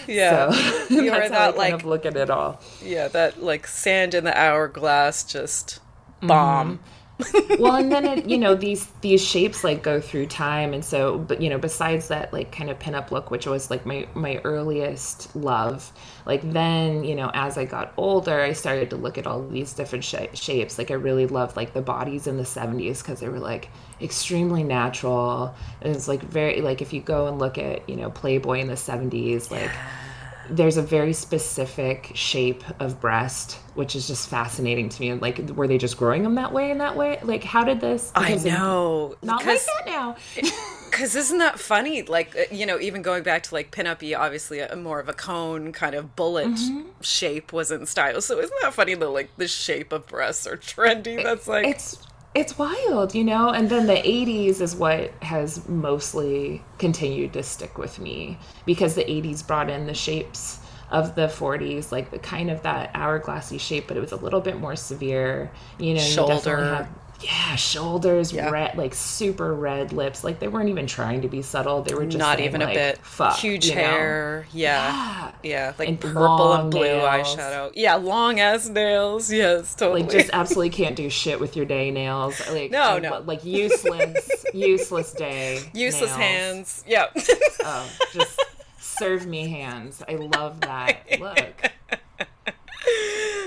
Yeah, 0.06 0.50
so, 0.50 0.84
you 0.94 1.10
that's 1.10 1.30
that, 1.30 1.32
how 1.32 1.48
I 1.48 1.52
kind 1.52 1.56
like, 1.56 1.72
of 1.74 1.84
look 1.84 2.06
at 2.06 2.16
it 2.16 2.30
all. 2.30 2.60
Yeah, 2.82 3.08
that 3.08 3.42
like 3.42 3.66
sand 3.66 4.14
in 4.14 4.24
the 4.24 4.36
hourglass, 4.36 5.24
just 5.24 5.80
bomb. 6.20 6.78
Mm-hmm 6.78 6.92
well 7.58 7.76
and 7.76 7.90
then 7.90 8.04
it 8.04 8.28
you 8.28 8.36
know 8.36 8.54
these 8.54 8.86
these 9.00 9.24
shapes 9.24 9.64
like 9.64 9.82
go 9.82 10.00
through 10.00 10.26
time 10.26 10.74
and 10.74 10.84
so 10.84 11.16
but 11.16 11.40
you 11.40 11.48
know 11.48 11.56
besides 11.56 12.08
that 12.08 12.30
like 12.30 12.52
kind 12.52 12.68
of 12.68 12.78
pinup 12.78 13.10
look 13.10 13.30
which 13.30 13.46
was 13.46 13.70
like 13.70 13.86
my 13.86 14.06
my 14.14 14.36
earliest 14.44 15.34
love 15.34 15.92
like 16.26 16.42
then 16.52 17.04
you 17.04 17.14
know 17.14 17.30
as 17.32 17.56
i 17.56 17.64
got 17.64 17.94
older 17.96 18.40
i 18.42 18.52
started 18.52 18.90
to 18.90 18.96
look 18.96 19.16
at 19.16 19.26
all 19.26 19.46
these 19.48 19.72
different 19.72 20.04
sh- 20.04 20.14
shapes. 20.34 20.76
Like 20.76 20.90
i 20.90 20.94
really 20.94 21.26
loved 21.26 21.56
like 21.56 21.72
the 21.72 21.80
bodies 21.80 22.26
in 22.26 22.36
the 22.36 22.42
70s 22.42 22.98
because 22.98 23.20
they 23.20 23.30
were 23.30 23.40
like 23.40 23.70
extremely 24.02 24.62
natural 24.62 25.54
and 25.80 25.96
it's 25.96 26.08
like 26.08 26.22
very 26.22 26.60
like 26.60 26.82
if 26.82 26.92
you 26.92 27.00
go 27.00 27.28
and 27.28 27.38
look 27.38 27.56
at 27.56 27.88
you 27.88 27.96
know 27.96 28.10
playboy 28.10 28.58
in 28.58 28.66
the 28.66 28.74
70s 28.74 29.50
like 29.50 29.70
yeah 29.70 30.05
there's 30.50 30.76
a 30.76 30.82
very 30.82 31.12
specific 31.12 32.12
shape 32.14 32.62
of 32.80 33.00
breast 33.00 33.58
which 33.74 33.94
is 33.94 34.06
just 34.06 34.28
fascinating 34.28 34.88
to 34.88 35.00
me 35.00 35.12
like 35.14 35.38
were 35.50 35.68
they 35.68 35.78
just 35.78 35.96
growing 35.98 36.22
them 36.22 36.34
that 36.34 36.52
way 36.52 36.70
in 36.70 36.78
that 36.78 36.96
way? 36.96 37.18
Like 37.22 37.44
how 37.44 37.64
did 37.64 37.80
this 37.80 38.10
i 38.14 38.34
know. 38.36 39.16
Not 39.22 39.44
like 39.44 39.64
that 39.64 39.86
now. 39.86 40.16
because 40.90 41.14
isn't 41.14 41.38
that 41.38 41.58
funny? 41.58 42.02
Like 42.02 42.34
uh, 42.36 42.54
you 42.54 42.64
know 42.64 42.80
even 42.80 43.02
going 43.02 43.22
back 43.22 43.42
to 43.44 43.54
like 43.54 43.70
pinup 43.70 44.18
obviously 44.18 44.60
a, 44.60 44.74
more 44.76 44.98
of 44.98 45.08
a 45.08 45.12
cone 45.12 45.72
kind 45.72 45.94
of 45.94 46.16
bullet 46.16 46.48
mm-hmm. 46.48 46.88
shape 47.02 47.52
was 47.52 47.70
in 47.70 47.86
style. 47.86 48.20
So 48.20 48.38
isn't 48.40 48.56
that 48.62 48.72
funny 48.72 48.94
that 48.94 49.08
like 49.08 49.30
the 49.36 49.46
shape 49.48 49.92
of 49.92 50.06
breasts 50.06 50.46
are 50.46 50.56
trendy? 50.56 51.22
That's 51.22 51.46
like 51.46 51.66
it's 51.66 51.98
it's 52.36 52.58
wild, 52.58 53.14
you 53.14 53.24
know? 53.24 53.48
And 53.48 53.70
then 53.70 53.86
the 53.86 53.94
80s 53.94 54.60
is 54.60 54.76
what 54.76 55.10
has 55.22 55.66
mostly 55.68 56.62
continued 56.78 57.32
to 57.32 57.42
stick 57.42 57.78
with 57.78 57.98
me 57.98 58.38
because 58.66 58.94
the 58.94 59.04
80s 59.04 59.46
brought 59.46 59.70
in 59.70 59.86
the 59.86 59.94
shapes 59.94 60.60
of 60.90 61.14
the 61.14 61.28
40s, 61.28 61.90
like 61.90 62.10
the 62.10 62.18
kind 62.18 62.50
of 62.50 62.62
that 62.62 62.92
hourglassy 62.92 63.58
shape, 63.58 63.88
but 63.88 63.96
it 63.96 64.00
was 64.00 64.12
a 64.12 64.16
little 64.16 64.42
bit 64.42 64.60
more 64.60 64.76
severe. 64.76 65.50
You 65.78 65.94
know, 65.94 66.00
shoulder. 66.00 66.34
You 66.34 66.40
definitely 66.40 66.76
have 66.76 66.88
yeah, 67.20 67.56
shoulders, 67.56 68.32
yeah. 68.32 68.50
red, 68.50 68.76
like 68.76 68.94
super 68.94 69.54
red 69.54 69.92
lips. 69.92 70.22
Like 70.24 70.38
they 70.38 70.48
weren't 70.48 70.68
even 70.68 70.86
trying 70.86 71.22
to 71.22 71.28
be 71.28 71.42
subtle. 71.42 71.82
They 71.82 71.94
were 71.94 72.04
just 72.04 72.18
not 72.18 72.38
saying, 72.38 72.48
even 72.48 72.60
like, 72.60 72.70
a 72.70 72.74
bit. 72.74 72.98
Fuck, 72.98 73.38
huge 73.38 73.68
hair. 73.70 74.46
Yeah. 74.52 74.92
yeah, 74.92 75.32
yeah, 75.42 75.72
like 75.78 75.88
and 75.88 76.00
purple 76.00 76.52
and 76.52 76.70
blue 76.70 76.82
nails. 76.82 77.04
eyeshadow. 77.04 77.72
Yeah, 77.74 77.94
long 77.96 78.40
ass 78.40 78.68
nails. 78.68 79.32
Yes, 79.32 79.74
totally. 79.74 80.02
Like 80.02 80.10
just 80.10 80.30
absolutely 80.32 80.70
can't 80.70 80.96
do 80.96 81.08
shit 81.08 81.40
with 81.40 81.56
your 81.56 81.66
day 81.66 81.90
nails. 81.90 82.40
Like 82.50 82.70
no, 82.70 82.98
no, 82.98 83.20
like 83.20 83.44
useless, 83.44 84.28
useless 84.54 85.12
day. 85.12 85.60
Useless 85.72 86.16
nails. 86.16 86.20
hands. 86.20 86.84
Yeah. 86.86 87.06
oh, 87.64 87.90
just 88.12 88.40
serve 88.78 89.26
me 89.26 89.48
hands. 89.48 90.02
I 90.08 90.16
love 90.16 90.60
that 90.60 90.98
look 91.20 91.72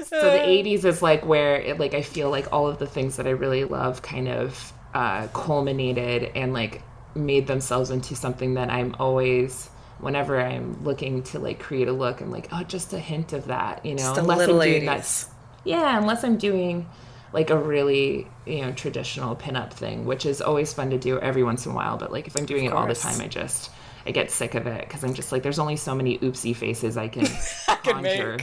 so 0.09 0.31
the 0.31 0.39
80s 0.39 0.85
is 0.85 1.01
like 1.01 1.25
where 1.25 1.55
it, 1.55 1.79
like 1.79 1.93
i 1.93 2.01
feel 2.01 2.29
like 2.29 2.51
all 2.51 2.67
of 2.67 2.79
the 2.79 2.87
things 2.87 3.17
that 3.17 3.27
i 3.27 3.31
really 3.31 3.63
love 3.63 4.01
kind 4.01 4.27
of 4.27 4.73
uh, 4.93 5.27
culminated 5.27 6.31
and 6.35 6.51
like 6.51 6.81
made 7.13 7.45
themselves 7.45 7.91
into 7.91 8.15
something 8.15 8.55
that 8.55 8.69
i'm 8.71 8.95
always 8.99 9.67
whenever 9.99 10.39
i'm 10.41 10.83
looking 10.83 11.21
to 11.21 11.37
like 11.37 11.59
create 11.59 11.87
a 11.87 11.93
look 11.93 12.21
i'm 12.21 12.31
like 12.31 12.47
oh 12.51 12.63
just 12.63 12.91
a 12.93 12.99
hint 12.99 13.33
of 13.33 13.45
that 13.47 13.85
you 13.85 13.91
know 13.91 13.97
just 13.97 14.19
unless 14.19 14.39
i'm 14.39 14.47
doing 14.47 14.83
80s. 14.83 14.85
that 14.85 15.33
yeah 15.63 15.97
unless 15.97 16.23
i'm 16.23 16.37
doing 16.37 16.87
like 17.31 17.51
a 17.51 17.57
really 17.57 18.27
you 18.47 18.61
know 18.61 18.71
traditional 18.71 19.35
pinup 19.35 19.71
thing 19.71 20.05
which 20.05 20.25
is 20.25 20.41
always 20.41 20.73
fun 20.73 20.89
to 20.89 20.97
do 20.97 21.19
every 21.19 21.43
once 21.43 21.67
in 21.67 21.71
a 21.71 21.75
while 21.75 21.97
but 21.97 22.11
like 22.11 22.25
if 22.25 22.35
i'm 22.35 22.45
doing 22.45 22.65
it 22.65 22.73
all 22.73 22.87
the 22.87 22.95
time 22.95 23.21
i 23.21 23.27
just 23.27 23.69
I 24.05 24.11
get 24.11 24.31
sick 24.31 24.55
of 24.55 24.65
it 24.65 24.87
because 24.87 25.03
I'm 25.03 25.13
just 25.13 25.31
like, 25.31 25.43
there's 25.43 25.59
only 25.59 25.75
so 25.75 25.93
many 25.93 26.17
oopsie 26.19 26.55
faces 26.55 26.97
I 26.97 27.09
can, 27.09 27.25
I 27.67 27.75
can 27.75 27.93
conjure. 27.95 28.37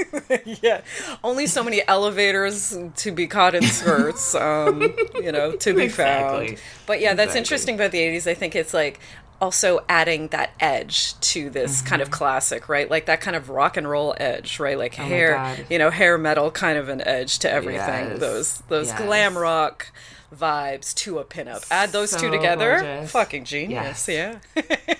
yeah, 0.62 0.82
only 1.22 1.46
so 1.46 1.62
many 1.62 1.82
elevators 1.86 2.76
to 2.96 3.12
be 3.12 3.26
caught 3.26 3.54
in 3.54 3.62
skirts, 3.62 4.34
um, 4.34 4.94
you 5.14 5.32
know, 5.32 5.52
to 5.52 5.74
be 5.74 5.84
exactly. 5.84 6.48
found. 6.48 6.60
But 6.86 7.00
yeah, 7.00 7.14
that's 7.14 7.30
exactly. 7.30 7.38
interesting 7.38 7.74
about 7.76 7.90
the 7.92 7.98
'80s. 7.98 8.26
I 8.26 8.34
think 8.34 8.54
it's 8.56 8.74
like 8.74 9.00
also 9.40 9.80
adding 9.88 10.28
that 10.28 10.52
edge 10.60 11.18
to 11.18 11.50
this 11.50 11.78
mm-hmm. 11.78 11.88
kind 11.88 12.02
of 12.02 12.10
classic, 12.10 12.68
right? 12.68 12.88
Like 12.88 13.06
that 13.06 13.20
kind 13.20 13.34
of 13.34 13.50
rock 13.50 13.76
and 13.76 13.88
roll 13.88 14.14
edge, 14.18 14.60
right? 14.60 14.78
Like 14.78 14.98
oh 14.98 15.02
hair, 15.02 15.56
you 15.68 15.78
know, 15.78 15.90
hair 15.90 16.16
metal 16.16 16.50
kind 16.50 16.78
of 16.78 16.88
an 16.88 17.00
edge 17.06 17.40
to 17.40 17.50
everything. 17.50 18.10
Yes. 18.10 18.20
Those 18.20 18.58
those 18.68 18.88
yes. 18.88 19.00
glam 19.00 19.36
rock 19.36 19.92
vibes 20.34 20.94
to 20.94 21.18
a 21.18 21.24
pinup. 21.24 21.66
Add 21.70 21.90
those 21.92 22.10
So 22.10 22.18
two 22.18 22.30
together, 22.30 22.80
gorgeous. 22.80 23.10
fucking 23.10 23.44
genius. 23.44 24.08
Yeah. 24.08 24.38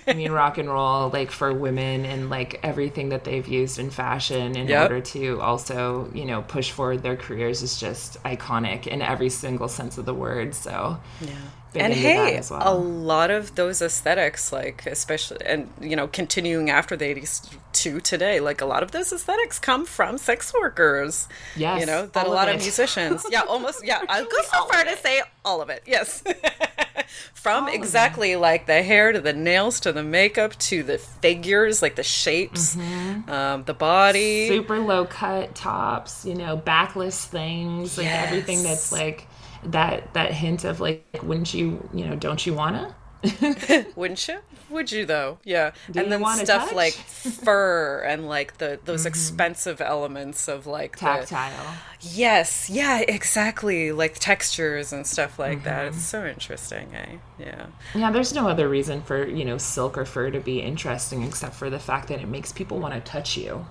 I 0.07 0.13
mean, 0.13 0.31
rock 0.31 0.57
and 0.57 0.69
roll, 0.69 1.09
like 1.09 1.31
for 1.31 1.53
women 1.53 2.05
and 2.05 2.29
like 2.29 2.59
everything 2.63 3.09
that 3.09 3.23
they've 3.23 3.47
used 3.47 3.79
in 3.79 3.89
fashion 3.89 4.55
in 4.55 4.67
Yep. 4.67 4.81
order 4.83 5.01
to 5.01 5.41
also, 5.41 6.09
you 6.13 6.25
know, 6.25 6.41
push 6.43 6.71
forward 6.71 7.03
their 7.03 7.15
careers 7.15 7.61
is 7.61 7.79
just 7.79 8.21
iconic 8.23 8.87
in 8.87 9.01
every 9.01 9.29
single 9.29 9.67
sense 9.67 9.97
of 9.97 10.05
the 10.05 10.13
word. 10.13 10.53
So, 10.55 10.99
Yeah. 11.21 11.29
And 11.75 11.93
hey, 11.93 12.37
as 12.37 12.49
a 12.51 12.73
lot 12.73 13.31
of 13.31 13.55
those 13.55 13.81
aesthetics, 13.81 14.51
like 14.51 14.85
especially, 14.85 15.37
and 15.45 15.69
you 15.81 15.95
know, 15.95 16.07
continuing 16.07 16.69
after 16.69 16.95
the 16.95 17.05
'80s 17.05 17.49
to 17.73 17.99
today, 17.99 18.39
like 18.39 18.61
a 18.61 18.65
lot 18.65 18.83
of 18.83 18.91
those 18.91 19.11
aesthetics 19.11 19.57
come 19.59 19.85
from 19.85 20.17
sex 20.17 20.53
workers. 20.53 21.27
Yes, 21.55 21.79
you 21.79 21.85
know 21.85 22.05
that 22.07 22.25
a 22.25 22.27
all 22.27 22.33
of 22.33 22.35
lot 22.35 22.49
of 22.49 22.57
musicians, 22.61 23.25
yeah, 23.31 23.41
almost, 23.41 23.85
yeah. 23.85 24.01
I'll 24.07 24.25
go 24.25 24.41
so 24.43 24.65
far 24.65 24.83
to 24.83 24.95
say 24.97 25.21
all 25.43 25.61
of 25.61 25.69
it. 25.69 25.83
Yes, 25.87 26.23
from 27.33 27.65
All 27.65 27.73
exactly 27.73 28.35
like 28.35 28.65
the 28.67 28.83
hair 28.83 29.11
to 29.11 29.19
the 29.19 29.33
nails 29.33 29.79
to 29.81 29.91
the 29.91 30.03
makeup 30.03 30.57
to 30.59 30.83
the 30.83 30.97
figures, 30.97 31.81
like 31.81 31.95
the 31.95 32.03
shapes, 32.03 32.75
Mm-hmm. 32.75 33.29
um, 33.31 33.63
the 33.63 33.73
body. 33.73 34.47
super 34.47 34.79
low 34.79 35.05
cut 35.05 35.55
tops, 35.55 36.25
you 36.25 36.35
know, 36.35 36.55
backless 36.55 37.25
things, 37.25 37.97
like 37.97 38.07
everything 38.07 38.63
that's 38.63 38.91
like 38.91 39.27
that 39.71 40.13
that 40.13 40.31
hint 40.33 40.63
of 40.63 40.79
like 40.79 41.05
wouldn't 41.23 41.53
you, 41.53 41.89
you 41.93 42.05
know, 42.05 42.15
don't 42.15 42.45
you 42.45 42.53
wanna? 42.53 42.95
Wouldn't 43.95 44.27
you? 44.27 44.39
Would 44.69 44.91
you 44.91 45.05
though? 45.05 45.39
Yeah. 45.45 45.71
Do 45.89 46.01
and 46.01 46.11
then 46.11 46.25
stuff 46.25 46.45
touch? 46.45 46.67
Mm-hmm. 46.69 46.75
like 46.75 46.93
fur 47.45 48.03
and 48.05 48.27
like 48.27 48.57
the 48.57 48.79
those 48.83 49.05
expensive 49.05 49.79
elements 49.79 50.47
of 50.49 50.67
like 50.67 50.97
the, 50.97 51.05
Tactile. 51.05 51.75
yes, 52.01 52.69
yeah, 52.69 52.99
exactly, 52.99 53.91
like 53.93 54.15
textures 54.19 54.91
and 54.91 55.07
stuff 55.07 55.39
like 55.39 55.63
that. 55.63 55.87
Mm-hmm. 55.87 55.95
It's 55.95 56.05
so 56.05 56.25
interesting, 56.25 56.93
eh? 56.93 57.17
Yeah. 57.39 57.67
Yeah, 57.95 58.11
there's 58.11 58.33
no 58.33 58.49
other 58.49 58.67
reason 58.67 59.01
for, 59.01 59.25
you 59.25 59.45
know, 59.45 59.57
silk 59.57 59.97
or 59.97 60.05
fur 60.05 60.29
to 60.31 60.39
be 60.41 60.59
interesting 60.59 61.23
except 61.23 61.55
for 61.55 61.69
the 61.69 61.79
fact 61.79 62.09
that 62.09 62.19
it 62.19 62.27
makes 62.27 62.51
people 62.51 62.79
want 62.79 62.93
to 62.93 62.99
touch 62.99 63.37
you. 63.37 63.65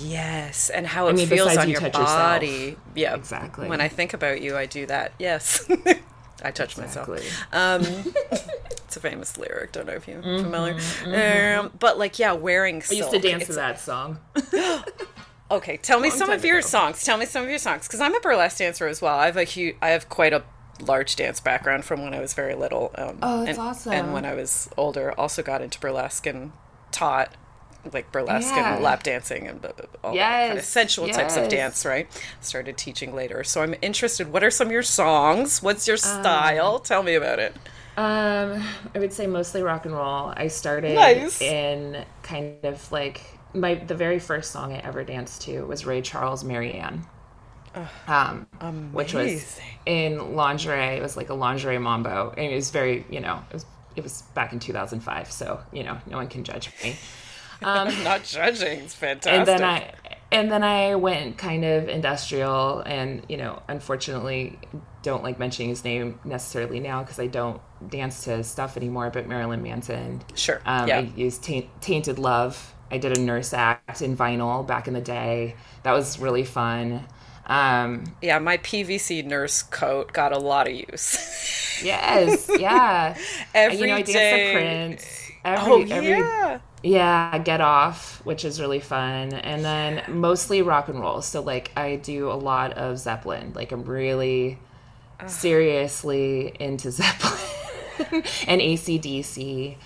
Yes, 0.00 0.70
and 0.70 0.86
how 0.86 1.08
it 1.08 1.14
mean, 1.16 1.26
feels 1.28 1.56
on 1.56 1.68
you 1.68 1.72
your 1.72 1.80
touch 1.80 1.94
yourself. 1.94 2.08
body. 2.18 2.76
Yeah, 2.94 3.14
Exactly. 3.14 3.68
When 3.68 3.80
I 3.80 3.88
think 3.88 4.12
about 4.14 4.40
you, 4.42 4.56
I 4.56 4.66
do 4.66 4.86
that. 4.86 5.12
Yes, 5.18 5.68
I 6.42 6.50
touch 6.50 6.76
myself. 6.76 7.08
Um, 7.52 7.82
it's 8.32 8.96
a 8.96 9.00
famous 9.00 9.38
lyric. 9.38 9.72
Don't 9.72 9.86
know 9.86 9.92
if 9.94 10.06
you're 10.08 10.22
familiar. 10.22 10.76
Um, 11.58 11.70
but 11.78 11.98
like, 11.98 12.18
yeah, 12.18 12.32
wearing. 12.32 12.80
Mm-hmm, 12.80 12.92
I 12.94 12.96
used 12.96 13.10
to 13.12 13.18
dance 13.18 13.46
to 13.46 13.52
that 13.54 13.78
song. 13.80 14.18
Okay, 15.50 15.76
tell 15.76 16.00
me 16.00 16.08
some 16.10 16.30
of 16.30 16.42
your 16.44 16.58
ago. 16.58 16.66
songs. 16.66 17.04
Tell 17.04 17.18
me 17.18 17.26
some 17.26 17.44
of 17.44 17.50
your 17.50 17.58
songs 17.58 17.86
because 17.86 18.00
I'm 18.00 18.14
a 18.14 18.20
burlesque 18.20 18.58
dancer 18.58 18.88
as 18.88 19.02
well. 19.02 19.16
I 19.18 19.26
have 19.26 19.36
a 19.36 19.44
huge, 19.44 19.76
I 19.82 19.90
have 19.90 20.08
quite 20.08 20.32
a 20.32 20.42
large 20.80 21.16
dance 21.16 21.38
background 21.38 21.84
from 21.84 22.02
when 22.02 22.14
I 22.14 22.18
was 22.20 22.32
very 22.32 22.54
little. 22.54 22.90
Um, 22.96 23.18
Oh, 23.22 23.44
that's 23.44 23.58
and, 23.58 23.68
awesome. 23.68 23.92
And 23.92 24.12
when 24.14 24.24
I 24.24 24.34
was 24.34 24.70
older, 24.78 25.12
also 25.20 25.42
got 25.42 25.60
into 25.60 25.78
burlesque 25.78 26.26
and 26.26 26.52
taught 26.90 27.36
like 27.92 28.10
burlesque 28.12 28.54
Yeah. 28.54 28.74
and 28.74 28.82
lap 28.84 29.02
dancing 29.02 29.46
and 29.46 29.64
all 29.64 29.72
that 29.76 29.90
kind 30.02 30.50
of 30.52 30.56
Yes, 30.56 30.66
sensual 30.66 31.08
types 31.08 31.36
of 31.36 31.48
dance. 31.48 31.84
Right? 31.84 32.08
Started 32.40 32.76
teaching 32.76 33.14
later, 33.14 33.44
so 33.44 33.62
I'm 33.62 33.74
interested. 33.82 34.32
What 34.32 34.42
are 34.44 34.50
some 34.50 34.68
of 34.68 34.72
your 34.72 34.82
songs? 34.82 35.62
What's 35.62 35.86
your 35.86 35.96
style? 35.96 36.78
tell 36.78 37.02
me 37.02 37.14
about 37.14 37.38
it. 37.38 37.54
Um, 37.96 38.62
I 38.94 38.98
would 38.98 39.12
say 39.12 39.26
mostly 39.28 39.62
rock 39.62 39.84
and 39.86 39.94
roll. 39.94 40.32
I 40.36 40.48
started 40.48 40.94
Nice. 40.96 41.40
in 41.40 42.04
kind 42.22 42.56
of 42.64 42.90
like 42.90 43.20
my 43.52 43.74
the 43.76 43.94
very 43.94 44.18
first 44.18 44.50
song 44.50 44.72
I 44.72 44.78
ever 44.78 45.04
danced 45.04 45.42
to 45.42 45.62
was 45.66 45.86
Ray 45.86 46.00
Charles 46.02 46.42
Mary 46.42 46.72
Ann. 46.72 47.06
Um, 48.06 48.46
which 48.92 49.14
was 49.14 49.58
in 49.86 50.34
lingerie. 50.36 50.96
It 50.96 51.02
was 51.02 51.16
like 51.16 51.28
a 51.28 51.34
lingerie 51.34 51.78
mambo, 51.78 52.32
and 52.36 52.52
it 52.52 52.54
was 52.54 52.70
very, 52.70 53.04
you 53.10 53.20
know, 53.20 53.42
it 53.50 53.54
was 53.54 53.66
it 53.96 54.02
was 54.02 54.22
back 54.34 54.52
in 54.52 54.58
2005, 54.60 55.30
so 55.30 55.60
you 55.72 55.82
know, 55.84 55.98
no 56.08 56.16
one 56.16 56.28
can 56.28 56.44
judge 56.44 56.70
me. 56.82 56.96
I'm 57.62 58.04
not 58.04 58.24
judging. 58.24 58.80
It's 58.80 58.94
fantastic. 58.94 59.32
and 59.32 59.46
then 59.46 59.62
I 59.62 59.94
and 60.32 60.50
then 60.50 60.64
I 60.64 60.96
went 60.96 61.38
kind 61.38 61.64
of 61.64 61.88
industrial, 61.88 62.80
and 62.80 63.24
you 63.28 63.36
know, 63.36 63.62
unfortunately, 63.68 64.58
don't 65.02 65.22
like 65.22 65.38
mentioning 65.38 65.68
his 65.68 65.84
name 65.84 66.18
necessarily 66.24 66.80
now 66.80 67.02
because 67.02 67.18
I 67.20 67.26
don't 67.28 67.60
dance 67.88 68.24
to 68.24 68.42
stuff 68.42 68.76
anymore. 68.76 69.10
But 69.10 69.28
Marilyn 69.28 69.62
Manson, 69.62 70.22
Sure, 70.34 70.60
um, 70.66 70.88
yeah. 70.88 70.98
I 70.98 71.12
used 71.16 71.42
Taint, 71.44 71.66
Tainted 71.80 72.18
Love. 72.18 72.74
I 72.90 72.98
did 72.98 73.16
a 73.16 73.20
nurse 73.20 73.52
act 73.52 74.02
in 74.02 74.16
vinyl 74.16 74.66
back 74.66 74.88
in 74.88 74.94
the 74.94 75.00
day. 75.00 75.56
That 75.84 75.92
was 75.92 76.18
really 76.18 76.44
fun. 76.44 77.04
Um, 77.46 78.04
yeah, 78.22 78.38
my 78.38 78.56
PVC 78.58 79.24
nurse 79.24 79.62
coat 79.62 80.12
got 80.12 80.32
a 80.32 80.38
lot 80.38 80.66
of 80.66 80.74
use. 80.74 81.80
yes, 81.82 82.50
yeah. 82.58 83.16
Every 83.54 83.78
you 83.78 83.86
know, 83.88 83.94
I 83.94 84.02
danced 84.02 84.12
day- 84.12 84.52
Prince. 84.52 85.20
Every, 85.44 85.72
oh 85.72 85.82
every 85.90 86.08
yeah. 86.08 86.60
Yeah, 86.84 87.38
Get 87.38 87.60
Off, 87.62 88.20
which 88.26 88.44
is 88.44 88.60
really 88.60 88.80
fun. 88.80 89.32
And 89.34 89.64
then 89.64 90.04
mostly 90.08 90.62
rock 90.62 90.88
and 90.88 91.00
roll. 91.00 91.22
So, 91.22 91.40
like, 91.42 91.72
I 91.76 91.96
do 91.96 92.30
a 92.30 92.34
lot 92.34 92.74
of 92.74 92.98
Zeppelin. 92.98 93.52
Like, 93.54 93.72
I'm 93.72 93.84
really 93.84 94.60
seriously 95.26 96.56
into 96.60 96.90
Zeppelin 96.92 97.40
and 98.46 98.60
ACDC. 98.62 99.78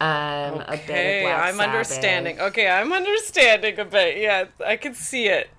Um, 0.00 0.62
a 0.68 0.76
bit 0.86 1.06
of 1.06 1.20
Okay, 1.20 1.32
I'm 1.32 1.60
Sabbath. 1.60 1.60
understanding. 1.60 2.40
Okay, 2.40 2.68
I'm 2.68 2.92
understanding 2.92 3.78
a 3.78 3.84
bit. 3.84 4.18
Yeah, 4.18 4.46
I 4.64 4.76
can 4.76 4.94
see 4.94 5.26
it. 5.28 5.50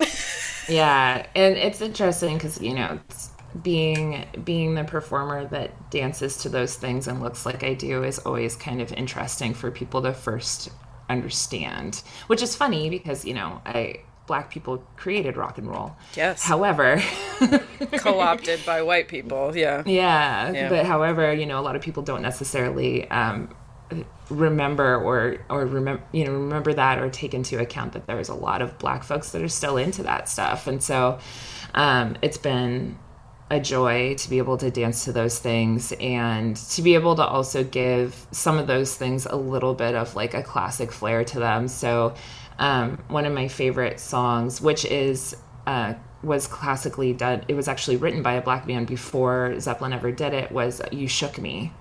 Yeah, 0.68 1.26
and 1.34 1.56
it's 1.56 1.80
interesting 1.80 2.36
because 2.36 2.60
you 2.60 2.74
know, 2.74 3.00
it's 3.08 3.30
being 3.62 4.26
being 4.44 4.74
the 4.74 4.84
performer 4.84 5.46
that 5.46 5.90
dances 5.90 6.36
to 6.38 6.48
those 6.50 6.76
things 6.76 7.08
and 7.08 7.22
looks 7.22 7.46
like 7.46 7.64
I 7.64 7.74
do 7.74 8.04
is 8.04 8.18
always 8.20 8.54
kind 8.56 8.80
of 8.82 8.92
interesting 8.92 9.54
for 9.54 9.70
people 9.70 10.02
to 10.02 10.12
first 10.12 10.70
understand. 11.08 12.02
Which 12.26 12.42
is 12.42 12.54
funny 12.56 12.90
because 12.90 13.24
you 13.24 13.34
know, 13.34 13.60
I 13.66 14.00
black 14.26 14.50
people 14.50 14.84
created 14.96 15.36
rock 15.38 15.56
and 15.58 15.66
roll. 15.68 15.96
Yes. 16.14 16.42
However, 16.44 17.02
Co-opted 17.96 18.60
by 18.66 18.82
white 18.82 19.08
people. 19.08 19.56
Yeah. 19.56 19.82
yeah, 19.86 20.52
Yeah. 20.52 20.68
but 20.68 20.84
however, 20.86 21.32
you 21.32 21.46
know, 21.46 21.58
a 21.58 21.62
lot 21.62 21.76
of 21.76 21.82
people 21.82 22.02
don't 22.02 22.20
necessarily 22.20 23.08
um, 23.10 23.48
remember 24.28 24.96
or 24.96 25.38
or 25.48 25.64
remember 25.64 26.02
you 26.12 26.24
know 26.26 26.32
remember 26.32 26.74
that 26.74 26.98
or 26.98 27.08
take 27.08 27.32
into 27.32 27.58
account 27.58 27.94
that 27.94 28.06
there's 28.06 28.28
a 28.28 28.34
lot 28.34 28.60
of 28.60 28.76
black 28.78 29.02
folks 29.02 29.30
that 29.32 29.40
are 29.40 29.48
still 29.48 29.78
into 29.78 30.02
that 30.02 30.28
stuff 30.28 30.66
and 30.66 30.82
so 30.82 31.18
um, 31.74 32.14
it's 32.20 32.36
been 32.36 32.98
a 33.50 33.58
joy 33.58 34.14
to 34.14 34.28
be 34.28 34.38
able 34.38 34.58
to 34.58 34.70
dance 34.70 35.04
to 35.04 35.12
those 35.12 35.38
things 35.38 35.92
and 35.92 36.56
to 36.56 36.82
be 36.82 36.94
able 36.94 37.16
to 37.16 37.24
also 37.24 37.64
give 37.64 38.26
some 38.30 38.58
of 38.58 38.66
those 38.66 38.94
things 38.94 39.24
a 39.26 39.36
little 39.36 39.74
bit 39.74 39.94
of 39.94 40.14
like 40.14 40.34
a 40.34 40.42
classic 40.42 40.92
flair 40.92 41.24
to 41.24 41.38
them. 41.38 41.66
So 41.66 42.14
um, 42.58 42.98
one 43.08 43.24
of 43.24 43.32
my 43.32 43.48
favorite 43.48 44.00
songs 44.00 44.60
which 44.60 44.84
is 44.84 45.36
uh, 45.66 45.94
was 46.22 46.46
classically 46.46 47.12
done 47.12 47.44
it 47.48 47.54
was 47.54 47.68
actually 47.68 47.96
written 47.96 48.22
by 48.22 48.34
a 48.34 48.42
black 48.42 48.66
man 48.66 48.84
before 48.84 49.58
zeppelin 49.60 49.92
ever 49.92 50.10
did 50.10 50.34
it 50.34 50.50
was 50.52 50.82
you 50.92 51.08
shook 51.08 51.38
me. 51.38 51.72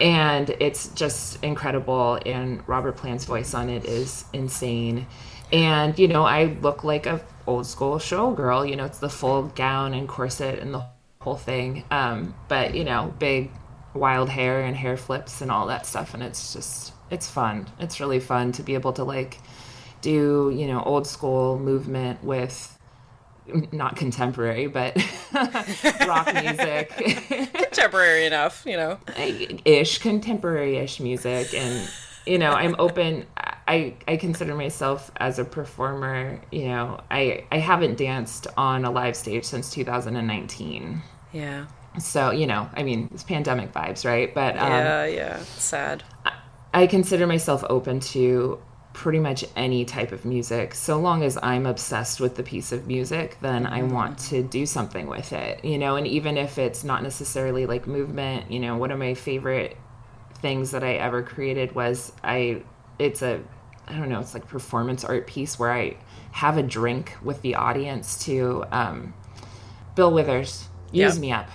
And 0.00 0.48
it's 0.60 0.88
just 0.88 1.44
incredible 1.44 2.18
and 2.26 2.66
robert 2.66 2.96
plant's 2.96 3.26
voice 3.26 3.54
on 3.54 3.68
it 3.68 3.84
is 3.84 4.24
insane. 4.32 5.06
And 5.52 5.96
you 5.98 6.08
know 6.08 6.24
i 6.24 6.56
look 6.62 6.82
like 6.82 7.06
a 7.06 7.20
old 7.50 7.66
school 7.66 7.96
showgirl 7.96 8.68
you 8.68 8.76
know 8.76 8.84
it's 8.84 9.00
the 9.00 9.10
full 9.10 9.42
gown 9.64 9.92
and 9.94 10.08
corset 10.08 10.58
and 10.60 10.72
the 10.72 10.84
whole 11.20 11.36
thing. 11.36 11.84
Um, 11.90 12.34
but 12.48 12.74
you 12.74 12.84
know 12.84 13.14
big 13.18 13.50
wild 13.94 14.28
hair 14.28 14.62
and 14.62 14.76
hair 14.76 14.96
flips 14.96 15.40
and 15.40 15.50
all 15.50 15.66
that 15.66 15.86
stuff. 15.86 16.14
And 16.14 16.22
it's 16.22 16.52
just 16.52 16.92
it's 17.10 17.28
fun. 17.28 17.66
It's 17.78 18.00
really 18.00 18.20
fun 18.20 18.52
to 18.52 18.62
be 18.62 18.74
able 18.74 18.92
to 18.94 19.04
like 19.04 19.38
do 20.00 20.50
you 20.54 20.66
know 20.66 20.82
old 20.82 21.06
school 21.06 21.58
movement 21.58 22.24
with 22.24 22.76
not 23.72 23.96
contemporary 23.96 24.66
but 24.66 24.96
rock 26.06 26.32
music. 26.34 26.88
Contemporary 27.52 28.24
enough, 28.24 28.62
you 28.64 28.76
know. 28.76 28.98
ish 29.64 29.98
contemporary-ish 29.98 31.00
music. 31.00 31.52
And 31.54 31.90
you 32.26 32.38
know 32.38 32.50
i'm 32.50 32.76
open 32.78 33.26
i 33.74 33.94
i 34.08 34.16
consider 34.16 34.54
myself 34.54 35.10
as 35.16 35.38
a 35.38 35.44
performer 35.44 36.40
you 36.50 36.64
know 36.66 37.00
i 37.10 37.44
i 37.52 37.58
haven't 37.58 37.96
danced 37.96 38.46
on 38.56 38.84
a 38.84 38.90
live 38.90 39.16
stage 39.16 39.44
since 39.44 39.70
2019 39.70 41.00
Yeah. 41.32 41.66
so 41.98 42.30
you 42.30 42.46
know 42.46 42.68
i 42.74 42.82
mean 42.82 43.08
it's 43.14 43.22
pandemic 43.24 43.72
vibes 43.72 44.04
right 44.04 44.34
but 44.34 44.56
um, 44.58 44.70
Yeah, 44.70 45.04
yeah. 45.06 45.36
Sad. 45.72 46.02
I 46.72 46.86
consider 46.86 47.26
myself 47.26 47.64
open 47.68 47.98
to 48.14 48.60
pretty 48.92 49.18
much 49.18 49.44
any 49.56 49.84
type 49.84 50.12
of 50.12 50.24
music. 50.24 50.74
So 50.74 51.00
long 51.00 51.22
as 51.24 51.38
I'm 51.42 51.66
obsessed 51.66 52.20
with 52.20 52.36
the 52.36 52.42
piece 52.42 52.70
of 52.72 52.86
music, 52.86 53.38
then 53.40 53.66
I 53.66 53.82
want 53.82 54.18
to 54.30 54.42
do 54.42 54.66
something 54.66 55.06
with 55.08 55.32
it, 55.32 55.64
you 55.64 55.78
know, 55.78 55.96
and 55.96 56.06
even 56.06 56.36
if 56.36 56.58
it's 56.58 56.84
not 56.84 57.02
necessarily 57.02 57.66
like 57.66 57.86
movement, 57.88 58.50
you 58.50 58.60
know, 58.60 58.76
one 58.76 58.90
of 58.92 58.98
my 59.00 59.14
favorite 59.14 59.76
things 60.42 60.70
that 60.72 60.84
I 60.84 60.94
ever 60.94 61.22
created 61.22 61.74
was 61.74 62.12
I 62.22 62.62
it's 62.98 63.22
a 63.22 63.40
I 63.90 63.98
don't 63.98 64.08
know, 64.08 64.20
it's 64.20 64.34
like 64.34 64.46
performance 64.48 65.04
art 65.04 65.26
piece 65.26 65.58
where 65.58 65.72
I 65.72 65.96
have 66.32 66.56
a 66.58 66.62
drink 66.62 67.16
with 67.22 67.42
the 67.42 67.56
audience 67.56 68.24
to 68.24 68.64
um 68.72 69.14
Bill 69.96 70.12
Withers, 70.12 70.68
use 70.92 71.16
Yeah. 71.16 71.20
me 71.20 71.32
up. 71.32 71.48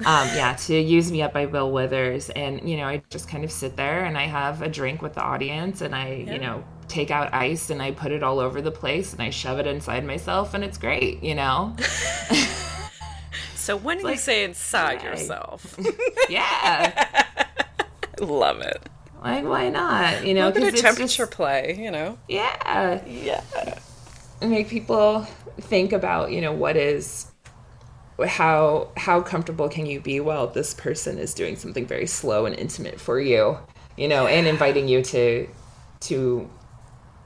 Um, 0.00 0.28
yeah, 0.34 0.54
to 0.66 0.78
Use 0.80 1.10
Me 1.12 1.22
Up 1.22 1.32
by 1.32 1.46
Bill 1.46 1.70
Withers. 1.70 2.30
And, 2.30 2.68
you 2.68 2.76
know, 2.76 2.86
I 2.86 3.02
just 3.10 3.28
kind 3.28 3.44
of 3.44 3.50
sit 3.52 3.76
there 3.76 4.04
and 4.04 4.16
I 4.18 4.24
have 4.26 4.62
a 4.62 4.68
drink 4.68 5.02
with 5.02 5.14
the 5.14 5.22
audience 5.22 5.80
and 5.80 5.94
I, 5.94 6.24
yeah. 6.26 6.32
you 6.34 6.38
know, 6.38 6.64
take 6.88 7.10
out 7.10 7.32
ice 7.34 7.70
and 7.70 7.82
I 7.82 7.92
put 7.92 8.12
it 8.12 8.22
all 8.22 8.38
over 8.40 8.60
the 8.60 8.70
place 8.70 9.12
and 9.12 9.22
I 9.22 9.30
shove 9.30 9.58
it 9.58 9.66
inside 9.66 10.04
myself 10.04 10.54
and 10.54 10.64
it's 10.64 10.78
great, 10.78 11.22
you 11.22 11.34
know? 11.34 11.76
so 13.54 13.76
when 13.76 13.98
do 13.98 14.06
you 14.06 14.16
say 14.16 14.44
inside 14.44 15.02
yourself? 15.02 15.78
yeah. 16.28 17.24
Love 18.20 18.60
it. 18.60 18.88
Like, 19.22 19.44
why 19.44 19.68
not? 19.68 20.24
You 20.24 20.34
know, 20.34 20.50
because 20.50 20.80
temperature 20.80 21.26
just, 21.26 21.32
play, 21.32 21.76
you 21.78 21.90
know? 21.90 22.18
Yeah. 22.28 23.02
Yeah. 23.06 23.42
Make 24.40 24.68
people 24.68 25.26
think 25.60 25.92
about, 25.92 26.30
you 26.30 26.40
know, 26.40 26.52
what 26.52 26.76
is 26.76 27.28
how 28.26 28.88
how 28.96 29.20
comfortable 29.20 29.68
can 29.68 29.86
you 29.86 30.00
be 30.00 30.18
while 30.18 30.48
this 30.48 30.74
person 30.74 31.18
is 31.18 31.34
doing 31.34 31.56
something 31.56 31.86
very 31.86 32.06
slow 32.06 32.46
and 32.46 32.56
intimate 32.56 33.00
for 33.00 33.20
you 33.20 33.56
you 33.96 34.08
know 34.08 34.26
and 34.26 34.46
inviting 34.46 34.88
you 34.88 35.02
to 35.02 35.46
to 36.00 36.50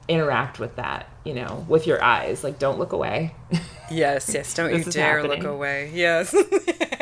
interact 0.07 0.59
with 0.59 0.75
that 0.75 1.09
you 1.23 1.33
know 1.33 1.65
with 1.67 1.87
your 1.87 2.03
eyes 2.03 2.43
like 2.43 2.59
don't 2.59 2.77
look 2.77 2.91
away 2.91 3.33
yes 3.89 4.31
yes 4.33 4.53
don't 4.53 4.73
you 4.77 4.83
dare 4.83 5.17
happening. 5.17 5.41
look 5.41 5.51
away 5.51 5.89
yes 5.93 6.35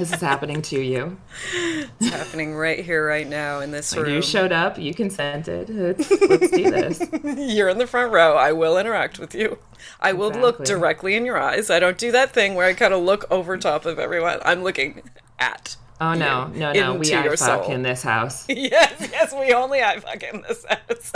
this 0.00 0.12
is 0.12 0.20
happening 0.20 0.60
to 0.62 0.80
you 0.80 1.16
it's 1.54 2.08
happening 2.08 2.54
right 2.54 2.84
here 2.84 3.06
right 3.06 3.28
now 3.28 3.60
in 3.60 3.70
this 3.70 3.96
room 3.96 4.12
you 4.12 4.22
showed 4.22 4.52
up 4.52 4.78
you 4.78 4.92
consented 4.92 5.68
let's, 5.70 6.10
let's 6.10 6.50
do 6.50 6.70
this 6.70 7.00
you're 7.54 7.68
in 7.68 7.78
the 7.78 7.86
front 7.86 8.12
row 8.12 8.34
i 8.34 8.50
will 8.52 8.76
interact 8.76 9.18
with 9.18 9.34
you 9.34 9.58
I 10.00 10.12
will 10.12 10.28
exactly. 10.28 10.42
look 10.42 10.64
directly 10.64 11.14
in 11.14 11.24
your 11.24 11.38
eyes. 11.38 11.70
I 11.70 11.78
don't 11.78 11.98
do 11.98 12.12
that 12.12 12.32
thing 12.32 12.54
where 12.54 12.66
I 12.66 12.74
kind 12.74 12.94
of 12.94 13.02
look 13.02 13.30
over 13.30 13.56
top 13.56 13.86
of 13.86 13.98
everyone. 13.98 14.38
I'm 14.44 14.62
looking 14.62 15.02
at. 15.38 15.76
Oh 16.00 16.14
no, 16.14 16.46
no, 16.46 16.72
no! 16.72 16.94
We 16.94 17.12
eye 17.14 17.28
fuck 17.28 17.64
soul. 17.64 17.70
in 17.70 17.82
this 17.82 18.02
house. 18.02 18.46
yes, 18.48 19.08
yes, 19.12 19.34
we 19.34 19.52
only 19.52 19.82
eye 19.82 20.00
fuck 20.00 20.22
in 20.22 20.42
this 20.48 20.64
house. 20.64 21.12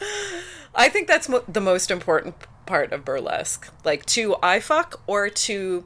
I 0.74 0.90
think 0.90 1.08
that's 1.08 1.26
mo- 1.26 1.44
the 1.48 1.62
most 1.62 1.90
important 1.90 2.34
part 2.66 2.92
of 2.92 3.04
burlesque, 3.04 3.72
like 3.82 4.04
to 4.06 4.36
eye 4.42 4.60
fuck 4.60 5.00
or 5.06 5.30
to 5.30 5.84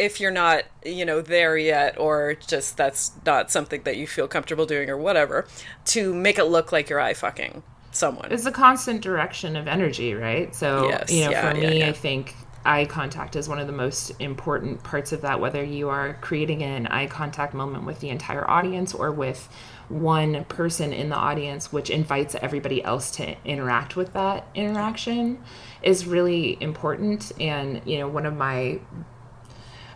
if 0.00 0.18
you're 0.20 0.30
not, 0.30 0.64
you 0.84 1.04
know, 1.04 1.20
there 1.20 1.56
yet, 1.56 1.98
or 1.98 2.34
just 2.46 2.76
that's 2.76 3.12
not 3.26 3.50
something 3.50 3.82
that 3.84 3.96
you 3.98 4.06
feel 4.06 4.26
comfortable 4.26 4.66
doing, 4.66 4.88
or 4.88 4.96
whatever, 4.96 5.46
to 5.84 6.14
make 6.14 6.38
it 6.38 6.44
look 6.44 6.72
like 6.72 6.88
you're 6.88 7.00
eye 7.00 7.14
fucking 7.14 7.62
someone. 7.92 8.32
It's 8.32 8.46
a 8.46 8.52
constant 8.52 9.02
direction 9.02 9.56
of 9.56 9.68
energy, 9.68 10.14
right? 10.14 10.54
So, 10.54 10.88
yes, 10.88 11.12
you 11.12 11.24
know, 11.24 11.30
yeah, 11.30 11.50
for 11.50 11.56
me, 11.56 11.62
yeah, 11.62 11.70
yeah. 11.70 11.88
I 11.88 11.92
think 11.92 12.34
eye 12.64 12.84
contact 12.84 13.36
is 13.36 13.48
one 13.48 13.58
of 13.58 13.66
the 13.66 13.72
most 13.72 14.12
important 14.20 14.82
parts 14.82 15.12
of 15.12 15.22
that, 15.22 15.40
whether 15.40 15.62
you 15.64 15.88
are 15.88 16.14
creating 16.20 16.62
an 16.62 16.86
eye 16.88 17.06
contact 17.06 17.54
moment 17.54 17.84
with 17.84 18.00
the 18.00 18.08
entire 18.10 18.48
audience 18.48 18.94
or 18.94 19.10
with 19.10 19.48
one 19.88 20.44
person 20.44 20.92
in 20.92 21.08
the 21.08 21.16
audience, 21.16 21.72
which 21.72 21.90
invites 21.90 22.36
everybody 22.36 22.84
else 22.84 23.10
to 23.10 23.34
interact 23.44 23.96
with 23.96 24.12
that 24.12 24.46
interaction, 24.54 25.42
is 25.82 26.06
really 26.06 26.56
important. 26.60 27.32
And, 27.40 27.80
you 27.84 27.98
know, 27.98 28.08
one 28.08 28.24
of 28.26 28.36
my, 28.36 28.78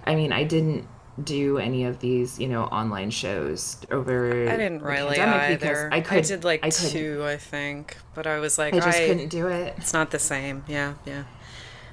I 0.04 0.14
mean, 0.14 0.32
I 0.32 0.44
didn't 0.44 0.86
do 1.22 1.58
any 1.58 1.84
of 1.84 2.00
these, 2.00 2.38
you 2.38 2.48
know, 2.48 2.64
online 2.64 3.10
shows 3.10 3.78
over. 3.90 4.48
I 4.48 4.56
didn't 4.56 4.82
really 4.82 5.18
either. 5.20 5.88
I, 5.92 6.00
could, 6.00 6.18
I 6.18 6.20
did 6.22 6.44
like 6.44 6.64
I 6.64 6.70
two, 6.70 7.24
I 7.24 7.36
think, 7.36 7.96
but 8.14 8.26
I 8.26 8.38
was 8.38 8.58
like, 8.58 8.74
I 8.74 8.80
just 8.80 8.98
I, 8.98 9.06
couldn't 9.06 9.28
do 9.28 9.48
it. 9.48 9.74
It's 9.78 9.92
not 9.92 10.10
the 10.10 10.18
same. 10.18 10.64
Yeah, 10.66 10.94
yeah. 11.04 11.24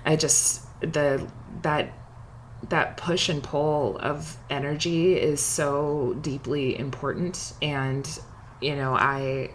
I 0.06 0.16
just 0.16 0.66
the 0.82 1.28
that 1.62 1.94
that 2.70 2.98
push 2.98 3.30
and 3.30 3.44
pull 3.44 3.98
of 4.00 4.38
energy 4.50 5.18
is 5.18 5.42
so 5.42 6.18
deeply 6.22 6.78
important, 6.78 7.54
and 7.62 8.08
you 8.60 8.76
know, 8.76 8.94
I 8.94 9.52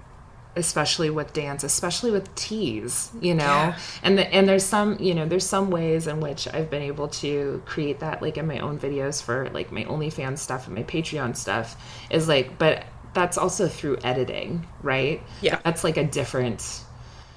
especially 0.57 1.11
with 1.11 1.33
dance 1.33 1.63
especially 1.63 2.11
with 2.11 2.35
tease 2.35 3.11
you 3.21 3.35
know? 3.35 3.45
Yeah. 3.45 3.79
and 4.03 4.19
the, 4.19 4.27
and 4.35 4.49
there's 4.49 4.65
some 4.65 4.97
you 4.99 5.15
know 5.15 5.27
there's 5.27 5.47
some 5.47 5.71
ways 5.71 6.07
in 6.07 6.21
which 6.21 6.49
i've 6.55 6.71
been 6.71 6.83
able 6.83 7.09
to 7.09 7.63
create 7.67 8.01
that 8.01 8.23
like 8.23 8.37
in 8.39 8.47
my 8.47 8.59
own 8.59 8.79
videos 8.79 9.23
for 9.23 9.49
like 9.51 9.71
my 9.71 9.85
onlyfans 9.85 10.39
stuff 10.39 10.67
and 10.67 10.75
my 10.75 10.83
patreon 10.83 11.37
stuff 11.37 11.77
is 12.11 12.27
like 12.27 12.59
but 12.59 12.85
that's 13.15 13.39
also 13.39 13.67
through 13.67 13.97
editing 14.05 14.67
right? 14.83 15.23
Yeah. 15.41 15.59
That's 15.65 15.83
like 15.83 15.97
a 15.97 16.05
different 16.05 16.81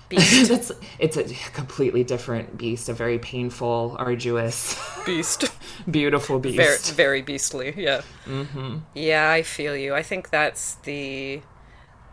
beast. 0.09 0.49
That's 0.49 0.71
it's 0.99 1.15
a 1.17 1.23
completely 1.53 2.03
different 2.03 2.57
beast 2.57 2.89
a 2.89 2.93
very 2.93 3.17
painful 3.19 3.95
arduous 3.97 4.77
beast. 5.05 5.45
beautiful 5.89 6.39
beast. 6.39 6.57
very, 6.57 6.77
very 6.95 7.21
beastly 7.21 7.73
yeah. 7.77 8.01
Mm-hmm. 8.25 8.79
yeah 8.93 9.31
i 9.31 9.41
feel 9.43 9.75
you. 9.75 9.95
I 9.95 10.03
think 10.03 10.29
that's 10.31 10.75
the 10.83 11.41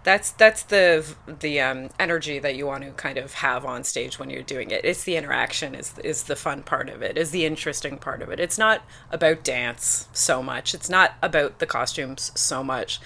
that's 0.07 0.31
that's 0.31 0.62
the 0.62 1.05
the 1.40 1.61
um, 1.61 1.90
energy 1.99 2.38
that 2.38 2.55
you 2.55 2.64
want 2.64 2.85
to 2.85 2.92
kind 2.92 3.19
of 3.19 3.35
have 3.35 3.64
on 3.64 3.83
stage 3.83 4.21
when 4.21 4.31
you're 4.31 4.40
doing 4.40 4.71
it. 4.71 4.85
It's 4.85 5.03
the 5.03 5.16
interaction 5.16 5.75
is 5.75 5.99
is 5.99 6.23
the 6.23 6.37
fun 6.37 6.62
part 6.62 6.88
of 6.88 7.03
it. 7.03 7.19
Is 7.19 7.33
the 7.33 7.45
interesting 7.45 7.99
part 7.99 8.23
of 8.23 8.31
it. 8.31 8.38
It's 8.38 8.57
not 8.57 8.85
about 9.11 9.42
dance 9.42 10.09
so 10.12 10.45
much. 10.45 10.75
It's 10.75 10.88
not 10.88 11.14
about 11.23 11.59
the 11.59 11.66
costumes 11.66 12.31
so 12.37 12.62
much 12.62 13.01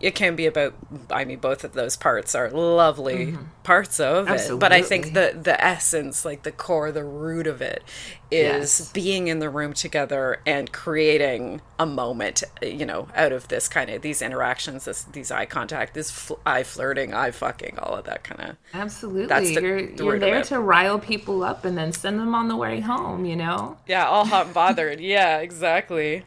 it 0.00 0.14
can 0.14 0.36
be 0.36 0.46
about 0.46 0.74
i 1.10 1.24
mean 1.24 1.38
both 1.38 1.64
of 1.64 1.72
those 1.72 1.96
parts 1.96 2.34
are 2.34 2.50
lovely 2.50 3.26
mm-hmm. 3.28 3.44
parts 3.62 3.98
of 3.98 4.28
Absolutely. 4.28 4.56
it 4.56 4.60
but 4.60 4.72
i 4.72 4.82
think 4.82 5.14
the 5.14 5.38
the 5.40 5.62
essence 5.62 6.24
like 6.24 6.42
the 6.42 6.52
core 6.52 6.92
the 6.92 7.04
root 7.04 7.46
of 7.46 7.62
it 7.62 7.82
is 8.30 8.80
yes. 8.80 8.92
being 8.92 9.28
in 9.28 9.38
the 9.38 9.48
room 9.48 9.72
together 9.72 10.40
and 10.44 10.72
creating 10.72 11.60
a 11.78 11.86
moment 11.86 12.42
you 12.60 12.84
know 12.84 13.08
out 13.14 13.32
of 13.32 13.48
this 13.48 13.68
kind 13.68 13.88
of 13.88 14.02
these 14.02 14.20
interactions 14.20 14.84
this 14.84 15.04
these 15.04 15.30
eye 15.30 15.46
contact 15.46 15.94
this 15.94 16.10
fl- 16.10 16.34
eye 16.44 16.62
flirting 16.62 17.14
eye 17.14 17.30
fucking 17.30 17.78
all 17.78 17.94
of 17.94 18.04
that 18.04 18.24
kind 18.24 18.50
of 18.50 18.56
absolutely 18.74 19.26
that's 19.26 19.54
the, 19.54 19.62
you're, 19.62 19.86
the 19.86 20.04
you're 20.04 20.18
there 20.18 20.42
to 20.42 20.60
rile 20.60 20.98
people 20.98 21.42
up 21.42 21.64
and 21.64 21.78
then 21.78 21.92
send 21.92 22.18
them 22.18 22.34
on 22.34 22.48
the 22.48 22.56
way 22.56 22.80
home 22.80 23.24
you 23.24 23.36
know 23.36 23.78
yeah 23.86 24.06
all 24.06 24.26
hot 24.26 24.46
and 24.46 24.54
bothered 24.54 25.00
yeah 25.00 25.38
exactly 25.38 26.24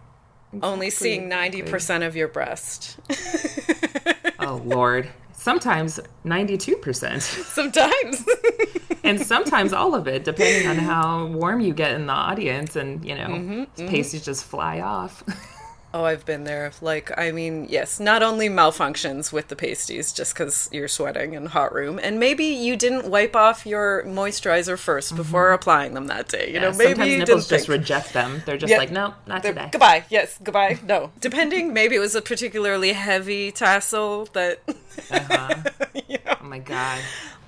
Exactly. 0.51 0.69
Only 0.69 0.89
seeing 0.89 1.29
90% 1.29 2.05
of 2.05 2.15
your 2.15 2.27
breast. 2.27 2.99
oh, 4.39 4.62
Lord. 4.65 5.09
Sometimes 5.33 5.99
92%. 6.25 7.21
Sometimes. 7.21 8.25
and 9.03 9.21
sometimes 9.21 9.73
all 9.73 9.95
of 9.95 10.07
it, 10.07 10.23
depending 10.23 10.67
on 10.67 10.77
how 10.77 11.27
warm 11.27 11.62
you 11.62 11.73
get 11.73 11.93
in 11.93 12.07
the 12.07 12.13
audience 12.13 12.75
and, 12.75 13.05
you 13.05 13.15
know, 13.15 13.27
mm-hmm, 13.27 13.88
pasties 13.88 14.21
mm-hmm. 14.21 14.25
just 14.25 14.45
fly 14.45 14.81
off. 14.81 15.23
Oh, 15.91 16.04
I've 16.04 16.23
been 16.23 16.43
there. 16.43 16.71
Like, 16.82 17.12
I 17.17 17.32
mean, 17.32 17.65
yes, 17.67 17.99
not 17.99 18.21
only 18.21 18.47
malfunctions 18.47 19.34
with 19.34 19.47
the 19.47 19.56
pasties 19.56 20.13
just 20.13 20.36
because 20.36 20.69
you're 20.71 20.88
sweating 20.88 21.34
in 21.34 21.47
hot 21.47 21.73
room, 21.73 21.99
and 22.02 22.19
maybe 22.19 22.45
you 22.45 22.75
didn't 22.75 23.10
wipe 23.10 23.36
off 23.36 23.65
your 23.65 24.04
moisturizer 24.04 24.75
1st 24.75 25.08
mm-hmm. 25.08 25.15
before 25.15 25.52
applying 25.52 25.95
them 25.95 26.06
that 26.08 26.28
day. 26.28 26.47
You 26.49 26.54
yeah, 26.56 26.60
know, 26.62 26.71
maybe 26.73 26.89
sometimes 26.91 27.12
you 27.12 27.17
nipples 27.17 27.49
just 27.49 27.65
think. 27.65 27.80
reject 27.80 28.13
them. 28.13 28.43
They're 28.45 28.58
just 28.58 28.71
like, 28.71 28.91
no, 28.91 29.15
not 29.25 29.41
today. 29.41 29.69
Goodbye. 29.71 30.06
Yes, 30.10 30.38
goodbye. 30.43 30.78
No. 30.86 31.12
Depending, 31.21 31.73
maybe 31.73 31.95
it 31.95 31.99
was 31.99 32.13
a 32.13 32.21
particularly 32.21 32.93
heavy 32.93 33.52
tassel 33.52 34.25
that. 34.34 34.62
uh-huh. 35.10 35.56
you 36.08 36.19
know. 36.23 36.36
Oh 36.39 36.45
my 36.45 36.60
god. 36.60 36.99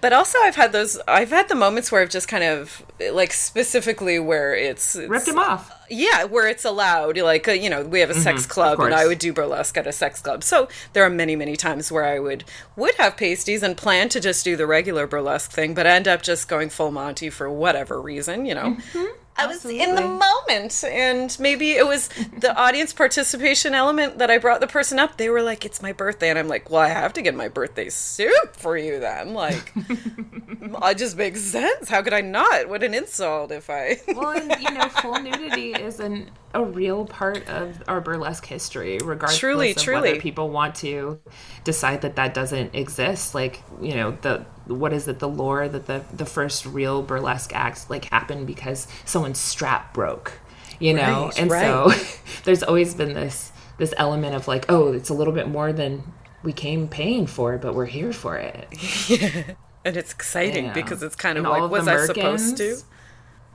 But 0.02 0.14
also, 0.14 0.40
I've 0.40 0.56
had 0.56 0.72
those. 0.72 1.00
I've 1.08 1.30
had 1.30 1.48
the 1.48 1.56
moments 1.56 1.92
where 1.92 2.02
I've 2.02 2.10
just 2.10 2.28
kind 2.28 2.44
of 2.44 2.84
like 3.12 3.32
specifically 3.32 4.20
where 4.20 4.56
it's, 4.56 4.96
it's 4.96 5.08
ripped 5.08 5.28
him 5.28 5.38
off. 5.38 5.72
Yeah, 5.90 6.24
where 6.24 6.48
it's 6.48 6.66
allowed. 6.66 7.18
Like 7.18 7.48
uh, 7.48 7.52
you 7.52 7.70
know, 7.70 7.84
we 7.84 8.00
have 8.00 8.10
a 8.10 8.16
sex 8.16 8.42
mm-hmm, 8.42 8.52
club, 8.52 8.80
and 8.80 8.96
I 8.96 9.06
would 9.06 9.20
do 9.20 9.32
burlesque 9.32 9.78
at 9.78 9.86
a 9.86 9.92
sex 9.92 10.20
club. 10.20 10.44
So 10.44 10.68
there 10.94 11.04
are 11.04 11.10
many, 11.10 11.36
many 11.36 11.56
times 11.56 11.92
where 11.92 12.04
I 12.04 12.18
would 12.18 12.44
would 12.76 12.96
have 12.96 13.16
pasties 13.16 13.62
and 13.62 13.78
plan 13.78 14.10
to 14.10 14.20
just 14.20 14.44
do 14.44 14.56
the 14.56 14.66
regular 14.66 15.06
burlesque 15.06 15.52
thing, 15.52 15.76
but 15.76 15.86
end 15.86 16.08
up 16.08 16.24
just 16.24 16.50
going 16.50 16.70
full 16.70 16.92
Monty 16.92 17.30
for 17.30 17.50
whatever 17.50 18.02
reason. 18.02 18.46
You 18.46 18.56
know. 18.56 18.78
Mm-hmm. 18.78 19.21
I 19.38 19.48
was 19.48 19.58
Absolutely. 19.58 19.84
in 19.84 19.96
the 19.96 20.02
moment, 20.02 20.84
and 20.84 21.36
maybe 21.40 21.72
it 21.72 21.88
was 21.88 22.10
the 22.38 22.56
audience 22.62 22.94
participation 22.94 23.74
element 23.74 24.18
that 24.20 24.30
I 24.30 24.38
brought 24.38 24.60
the 24.62 24.68
person 24.68 25.00
up. 25.00 25.18
They 25.18 25.30
were 25.30 25.42
like, 25.42 25.66
"It's 25.66 25.82
my 25.82 25.94
birthday," 25.94 26.30
and 26.30 26.38
I'm 26.38 26.48
like, 26.48 26.70
"Well, 26.70 26.82
I 26.82 26.90
have 26.90 27.14
to 27.14 27.22
get 27.22 27.34
my 27.34 27.48
birthday 27.48 27.90
suit 27.90 28.56
for 28.56 28.78
you 28.78 29.00
then." 29.00 29.34
Like, 29.34 29.72
it 29.78 30.98
just 30.98 31.18
makes 31.18 31.42
sense. 31.42 31.90
How 31.90 32.02
could 32.02 32.14
I 32.14 32.22
not? 32.22 32.70
What 32.70 32.84
an 32.84 32.94
insult 32.94 33.52
if 33.52 33.70
I. 33.70 34.00
well, 34.10 34.30
and, 34.30 34.62
you 34.62 34.72
know, 34.72 34.88
full 34.90 35.20
nudity 35.22 35.72
is 35.74 36.00
an 36.00 36.30
a 36.54 36.64
real 36.64 37.06
part 37.06 37.48
of 37.48 37.84
our 37.88 38.02
burlesque 38.02 38.46
history, 38.46 39.00
regardless 39.04 39.38
truly, 39.38 39.72
of 39.72 39.78
truly. 39.78 40.10
whether 40.10 40.22
people 40.22 40.50
want 40.50 40.76
to 40.76 41.20
decide 41.64 42.02
that 42.02 42.16
that 42.18 42.34
doesn't 42.34 42.76
exist. 42.76 43.34
Like, 43.34 43.62
you 43.82 43.96
know, 43.96 44.18
the 44.22 44.46
what 44.68 44.94
is 44.94 45.08
it 45.08 45.20
the 45.20 45.28
lore 45.28 45.68
that 45.68 45.88
the 45.88 46.04
the 46.14 46.26
first 46.26 46.66
real 46.66 47.02
burlesque 47.02 47.54
act 47.54 47.90
like 47.90 48.06
happened 48.06 48.48
because 48.48 48.88
someone's 49.06 49.40
strap 49.40 49.94
broke 49.94 50.34
you 50.80 50.94
know 50.94 51.26
right, 51.26 51.40
and 51.40 51.52
right. 51.52 51.62
so 51.64 51.92
there's 52.44 52.64
always 52.64 52.94
been 52.94 53.14
this 53.14 53.52
this 53.78 53.94
element 53.98 54.36
of 54.36 54.48
like 54.48 54.66
oh 54.70 54.94
it's 54.94 55.10
a 55.10 55.14
little 55.14 55.34
bit 55.34 55.48
more 55.48 55.74
than 55.74 56.04
we 56.44 56.54
came 56.54 56.88
paying 56.88 57.28
for 57.28 57.58
but 57.58 57.74
we're 57.76 57.86
here 57.86 58.14
for 58.14 58.38
it 58.38 58.68
yeah 59.08 59.44
and 59.86 59.98
it's 59.98 60.12
exciting 60.12 60.72
because 60.74 61.04
it's 61.04 61.16
kind 61.16 61.38
of 61.38 61.46
and 61.46 61.54
like 61.54 61.72
was 61.72 61.88
i 61.88 62.06
supposed 62.06 62.58
to 62.58 62.78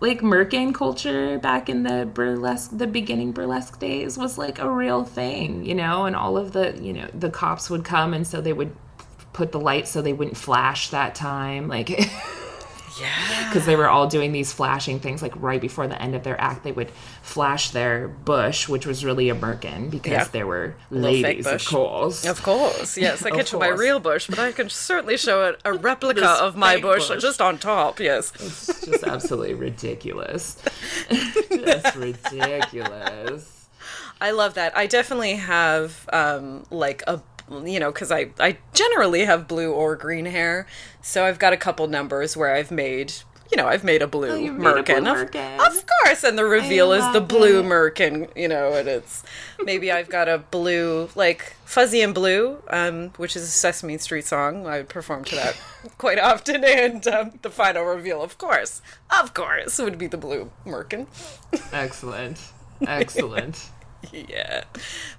like 0.01 0.21
merkin 0.21 0.75
culture 0.75 1.39
back 1.39 1.69
in 1.69 1.83
the 1.83 2.09
burlesque 2.13 2.71
the 2.77 2.87
beginning 2.87 3.33
burlesque 3.33 3.79
days 3.79 4.19
was 4.19 4.37
like 4.37 4.59
a 4.59 4.71
real 4.71 5.05
thing 5.05 5.65
you 5.65 5.75
know? 5.75 6.05
And 6.05 6.15
all 6.15 6.37
of 6.37 6.53
the 6.53 6.79
you 6.81 6.93
know 6.93 7.09
the 7.15 7.31
cops 7.31 7.71
would 7.71 7.85
come 7.85 8.13
and 8.13 8.27
so 8.27 8.41
they 8.41 8.53
would 8.53 8.75
put 9.33 9.53
the 9.53 9.61
lights 9.61 9.91
so 9.91 10.03
they 10.03 10.13
wouldn't 10.13 10.37
flash 10.37 10.89
that 10.91 11.15
time 11.15 11.69
like 11.69 11.91
Yeah. 13.01 13.49
because 13.49 13.67
they 13.67 13.77
were 13.77 13.89
all 13.89 14.07
doing 14.07 14.33
these 14.33 14.53
flashing 14.53 15.01
things 15.01 15.21
like 15.23 15.33
right 15.37 15.61
before 15.61 15.87
the 15.87 16.01
end 16.01 16.15
of 16.15 16.23
their 16.25 16.41
act 16.41 16.65
they 16.65 16.73
would 16.73 16.91
flash 17.23 17.71
their 17.71 18.09
bush 18.09 18.69
which 18.69 18.87
was 18.87 19.05
really 19.05 19.29
a 19.29 19.35
merkin 19.35 19.91
because 19.91 20.13
Yeah. 20.13 20.25
they 20.33 20.45
were 20.45 20.75
ladies 20.91 21.47
of 21.47 21.65
course 21.67 22.25
Of 22.25 22.43
course, 22.43 22.97
yes. 22.97 23.23
I 23.25 23.29
Of 23.31 23.35
can't 23.37 23.49
show 23.49 23.59
my 23.59 23.69
real 23.69 24.01
bush, 24.01 24.27
but 24.29 24.39
I 24.39 24.53
can 24.53 24.69
certainly 24.71 25.17
show 25.17 25.45
it 25.49 25.61
a 25.65 25.73
replica 25.89 26.27
of 26.27 26.57
my 26.57 26.81
bush, 26.81 27.09
bush. 27.09 27.21
just 27.23 27.41
on 27.41 27.59
top. 27.59 28.01
Yes. 28.01 28.33
it's 28.41 28.85
just 28.87 29.05
absolutely 29.05 29.55
ridiculous 29.55 30.57
just 31.11 31.97
ridiculous 31.97 33.53
I 34.19 34.31
love 34.31 34.55
that. 34.55 34.75
I 34.75 34.87
definitely 34.87 35.35
have 35.35 36.09
um, 36.11 36.65
like 36.71 37.03
a 37.07 37.21
you 37.51 37.79
know 37.81 37.93
because 37.93 38.11
I 38.11 38.31
I 38.39 38.59
generally 38.75 39.25
have 39.25 39.47
blue 39.49 39.73
or 39.73 39.97
green 39.97 40.27
hair, 40.27 40.67
so 41.03 41.25
I've 41.25 41.39
got 41.39 41.53
a 41.53 41.57
couple 41.57 41.87
numbers 41.89 42.37
where 42.37 42.55
I've 42.55 42.71
made 42.71 43.13
you 43.51 43.57
know 43.57 43.69
I've 43.69 43.85
made 43.85 44.03
a 44.03 44.09
blue 44.09 44.31
Oh, 44.31 44.35
you've 44.37 44.57
made 44.59 44.67
a 44.67 44.83
merkin. 44.83 45.03
blue 45.03 45.13
Of- 45.13 45.31
merkin. 45.31 45.67
Of, 45.67 45.85
course, 45.87 46.25
and 46.25 46.37
the 46.37 46.45
reveal 46.45 46.93
is 46.93 47.05
the 47.13 47.21
blue 47.21 47.61
it. 47.61 47.67
merkin. 47.67 48.29
You 48.37 48.49
know, 48.49 48.73
and 48.73 48.89
it's 48.89 49.23
maybe 49.65 49.93
I've 49.93 50.09
got 50.09 50.29
a 50.29 50.39
blue 50.39 51.09
like 51.15 51.55
fuzzy 51.65 52.01
and 52.01 52.13
blue, 52.13 52.59
um, 52.71 53.11
which 53.19 53.37
is 53.37 53.43
a 53.45 53.47
Sesame 53.47 53.99
Street 53.99 54.25
song. 54.27 54.67
I 54.67 54.79
would 54.79 54.89
perform 54.89 55.25
to 55.27 55.37
that 55.37 55.57
quite 55.99 56.19
often, 56.19 56.65
and 56.65 57.07
um, 57.07 57.39
the 57.43 57.51
final 57.51 57.85
reveal, 57.85 58.21
of 58.23 58.37
course, 58.39 58.83
of 59.17 59.33
course, 59.35 59.79
would 59.79 59.97
be 59.99 60.09
the 60.09 60.19
blue 60.19 60.51
merkin. 60.67 61.07
excellent 61.73 62.41
excellent 62.87 63.71
yeah, 64.29 64.65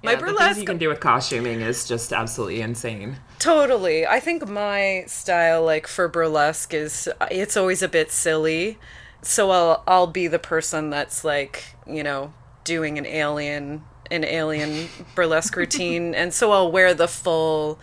my 0.02 0.12
yeah, 0.12 0.16
the 0.16 0.26
things 0.26 0.38
burlesque 0.38 0.60
you 0.60 0.66
can 0.66 0.78
do 0.78 0.88
with 0.88 1.00
costuming 1.00 1.60
is 1.60 1.86
just 1.86 2.12
absolutely 2.12 2.60
insane 2.60 3.16
Totally. 3.38 4.04
I 4.06 4.18
think 4.18 4.48
my 4.48 5.04
style, 5.06 5.64
like 5.64 5.86
for 5.86 6.08
burlesque, 6.08 6.74
is 6.74 7.08
it's 7.30 7.56
always 7.56 7.82
a 7.82 7.88
bit 7.88 8.10
silly. 8.10 8.78
So 9.22 9.50
I'll 9.50 9.82
I'll 9.86 10.06
be 10.08 10.26
the 10.26 10.38
person 10.38 10.90
that's 10.90 11.24
like 11.24 11.76
you 11.86 12.02
know 12.02 12.32
doing 12.64 12.98
an 12.98 13.06
alien 13.06 13.84
an 14.10 14.24
alien 14.24 14.88
burlesque 15.14 15.54
routine, 15.54 16.14
and 16.14 16.34
so 16.34 16.50
I'll 16.50 16.72
wear 16.72 16.94
the 16.94 17.08
full 17.08 17.78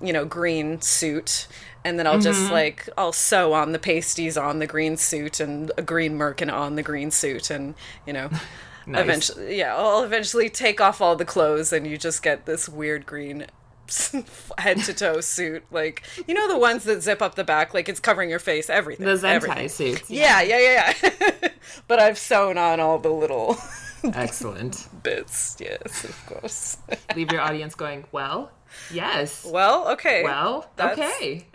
you 0.00 0.12
know 0.12 0.24
green 0.24 0.80
suit. 0.80 1.48
And 1.82 1.98
then 1.98 2.06
I'll 2.06 2.20
just 2.20 2.42
mm-hmm. 2.42 2.52
like 2.52 2.88
I'll 2.96 3.12
sew 3.12 3.54
on 3.54 3.72
the 3.72 3.78
pasties 3.78 4.36
on 4.36 4.58
the 4.58 4.66
green 4.66 4.98
suit 4.98 5.40
and 5.40 5.72
a 5.78 5.82
green 5.82 6.18
merkin 6.18 6.52
on 6.52 6.76
the 6.76 6.82
green 6.82 7.10
suit 7.10 7.48
and 7.48 7.74
you 8.06 8.12
know 8.12 8.28
Nice. 8.86 9.02
eventually 9.02 9.58
yeah 9.58 9.76
I'll 9.76 10.02
eventually 10.02 10.48
take 10.48 10.80
off 10.80 11.00
all 11.00 11.16
the 11.16 11.24
clothes 11.24 11.72
and 11.72 11.86
you 11.86 11.96
just 11.98 12.22
get 12.22 12.46
this 12.46 12.68
weird 12.68 13.06
green 13.06 13.46
head 14.58 14.78
to 14.84 14.94
toe 14.94 15.20
suit. 15.20 15.64
Like 15.70 16.02
you 16.28 16.34
know 16.34 16.46
the 16.48 16.58
ones 16.58 16.84
that 16.84 17.02
zip 17.02 17.20
up 17.20 17.34
the 17.34 17.42
back? 17.44 17.74
Like 17.74 17.88
it's 17.88 17.98
covering 18.00 18.30
your 18.30 18.38
face 18.38 18.70
everything. 18.70 19.04
The 19.06 19.12
zentai 19.14 19.34
everything. 19.34 19.68
suits 19.68 20.08
yeah 20.10 20.40
yeah 20.42 20.58
yeah 20.60 20.94
yeah. 21.02 21.48
But 21.88 21.98
i've 22.00 22.18
sewn 22.18 22.56
on 22.56 22.80
all 22.80 22.98
the 22.98 23.10
little 23.10 23.56
excellent. 24.14 24.88
bits. 25.02 25.56
Yes 25.60 26.04
of 26.04 26.26
course. 26.26 26.78
Leave 27.16 27.32
your 27.32 27.40
audience 27.40 27.74
going 27.74 28.04
well 28.12 28.52
yes. 28.92 29.44
Well 29.50 29.88
okay. 29.92 30.22
Well 30.22 30.70
that's- 30.76 30.98
okay 30.98 31.46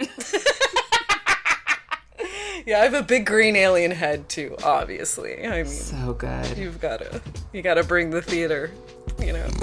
yeah 2.65 2.79
i 2.79 2.83
have 2.83 2.93
a 2.93 3.03
big 3.03 3.25
green 3.25 3.55
alien 3.55 3.91
head 3.91 4.27
too 4.29 4.55
obviously 4.63 5.45
i 5.45 5.63
mean 5.63 5.65
so 5.65 6.13
good 6.13 6.57
you've 6.57 6.79
gotta 6.79 7.21
you 7.53 7.61
gotta 7.61 7.83
bring 7.83 8.09
the 8.09 8.21
theater 8.21 8.71
you 9.19 9.33
know 9.33 9.47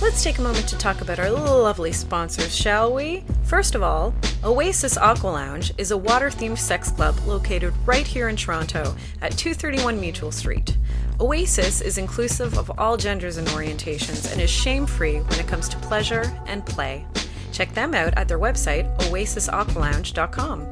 Let's 0.00 0.22
take 0.22 0.38
a 0.38 0.42
moment 0.42 0.66
to 0.68 0.78
talk 0.78 1.00
about 1.00 1.18
our 1.18 1.30
lovely 1.30 1.92
sponsors, 1.92 2.56
shall 2.56 2.94
we? 2.94 3.24
First 3.44 3.74
of 3.74 3.82
all, 3.82 4.14
Oasis 4.42 4.96
Aqua 4.96 5.28
Lounge 5.28 5.70
is 5.76 5.90
a 5.90 5.98
water 5.98 6.30
themed 6.30 6.56
sex 6.56 6.90
club 6.90 7.14
located 7.26 7.74
right 7.84 8.06
here 8.06 8.30
in 8.30 8.36
Toronto 8.36 8.96
at 9.20 9.36
231 9.36 10.00
Mutual 10.00 10.32
Street. 10.32 10.77
Oasis 11.20 11.80
is 11.80 11.98
inclusive 11.98 12.56
of 12.56 12.70
all 12.78 12.96
genders 12.96 13.38
and 13.38 13.48
orientations 13.48 14.30
and 14.30 14.40
is 14.40 14.48
shame 14.48 14.86
free 14.86 15.18
when 15.18 15.40
it 15.40 15.48
comes 15.48 15.68
to 15.68 15.76
pleasure 15.78 16.32
and 16.46 16.64
play. 16.64 17.04
Check 17.52 17.74
them 17.74 17.92
out 17.92 18.14
at 18.16 18.28
their 18.28 18.38
website, 18.38 18.96
oasisaqualounge.com. 19.00 20.66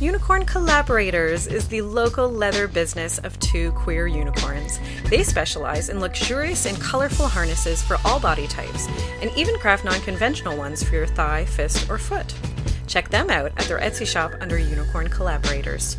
Unicorn 0.00 0.44
Collaborators 0.44 1.46
is 1.46 1.66
the 1.68 1.80
local 1.80 2.28
leather 2.30 2.68
business 2.68 3.16
of 3.20 3.38
two 3.40 3.72
queer 3.72 4.06
unicorns. 4.06 4.78
They 5.08 5.22
specialize 5.22 5.88
in 5.88 5.98
luxurious 6.00 6.66
and 6.66 6.78
colorful 6.78 7.26
harnesses 7.26 7.80
for 7.82 7.96
all 8.04 8.20
body 8.20 8.46
types, 8.46 8.86
and 9.22 9.30
even 9.34 9.58
craft 9.58 9.86
non 9.86 9.98
conventional 10.02 10.58
ones 10.58 10.82
for 10.82 10.94
your 10.94 11.06
thigh, 11.06 11.46
fist, 11.46 11.88
or 11.88 11.96
foot. 11.96 12.34
Check 12.86 13.08
them 13.08 13.30
out 13.30 13.52
at 13.56 13.64
their 13.64 13.80
Etsy 13.80 14.06
shop 14.06 14.32
under 14.42 14.58
Unicorn 14.58 15.08
Collaborators. 15.08 15.96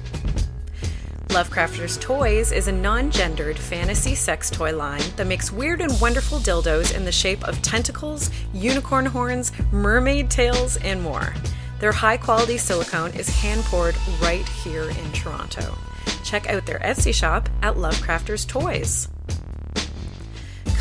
Lovecrafters 1.38 2.02
Toys 2.02 2.52
is 2.52 2.68
a 2.68 2.72
non 2.72 3.12
gendered 3.12 3.60
fantasy 3.60 4.16
sex 4.16 4.50
toy 4.50 4.76
line 4.76 5.04
that 5.18 5.28
makes 5.28 5.52
weird 5.52 5.82
and 5.82 6.02
wonderful 6.02 6.40
dildos 6.40 6.96
in 6.96 7.06
the 7.06 7.12
shape 7.12 7.48
of 7.48 7.62
tentacles, 7.62 8.32
unicorn 8.56 9.06
horns, 9.06 9.52
mermaid 9.72 10.32
tails, 10.32 10.78
and 10.78 11.00
more. 11.00 11.36
Their 11.80 11.92
high 11.92 12.18
quality 12.18 12.58
silicone 12.58 13.12
is 13.12 13.30
hand 13.30 13.62
poured 13.66 13.96
right 14.20 14.50
here 14.50 14.90
in 14.90 15.12
Toronto. 15.12 15.78
Check 16.24 16.50
out 16.50 16.66
their 16.66 16.80
Etsy 16.80 17.14
shop 17.14 17.50
at 17.62 17.76
Lovecrafters 17.76 18.48
Toys. 18.48 19.08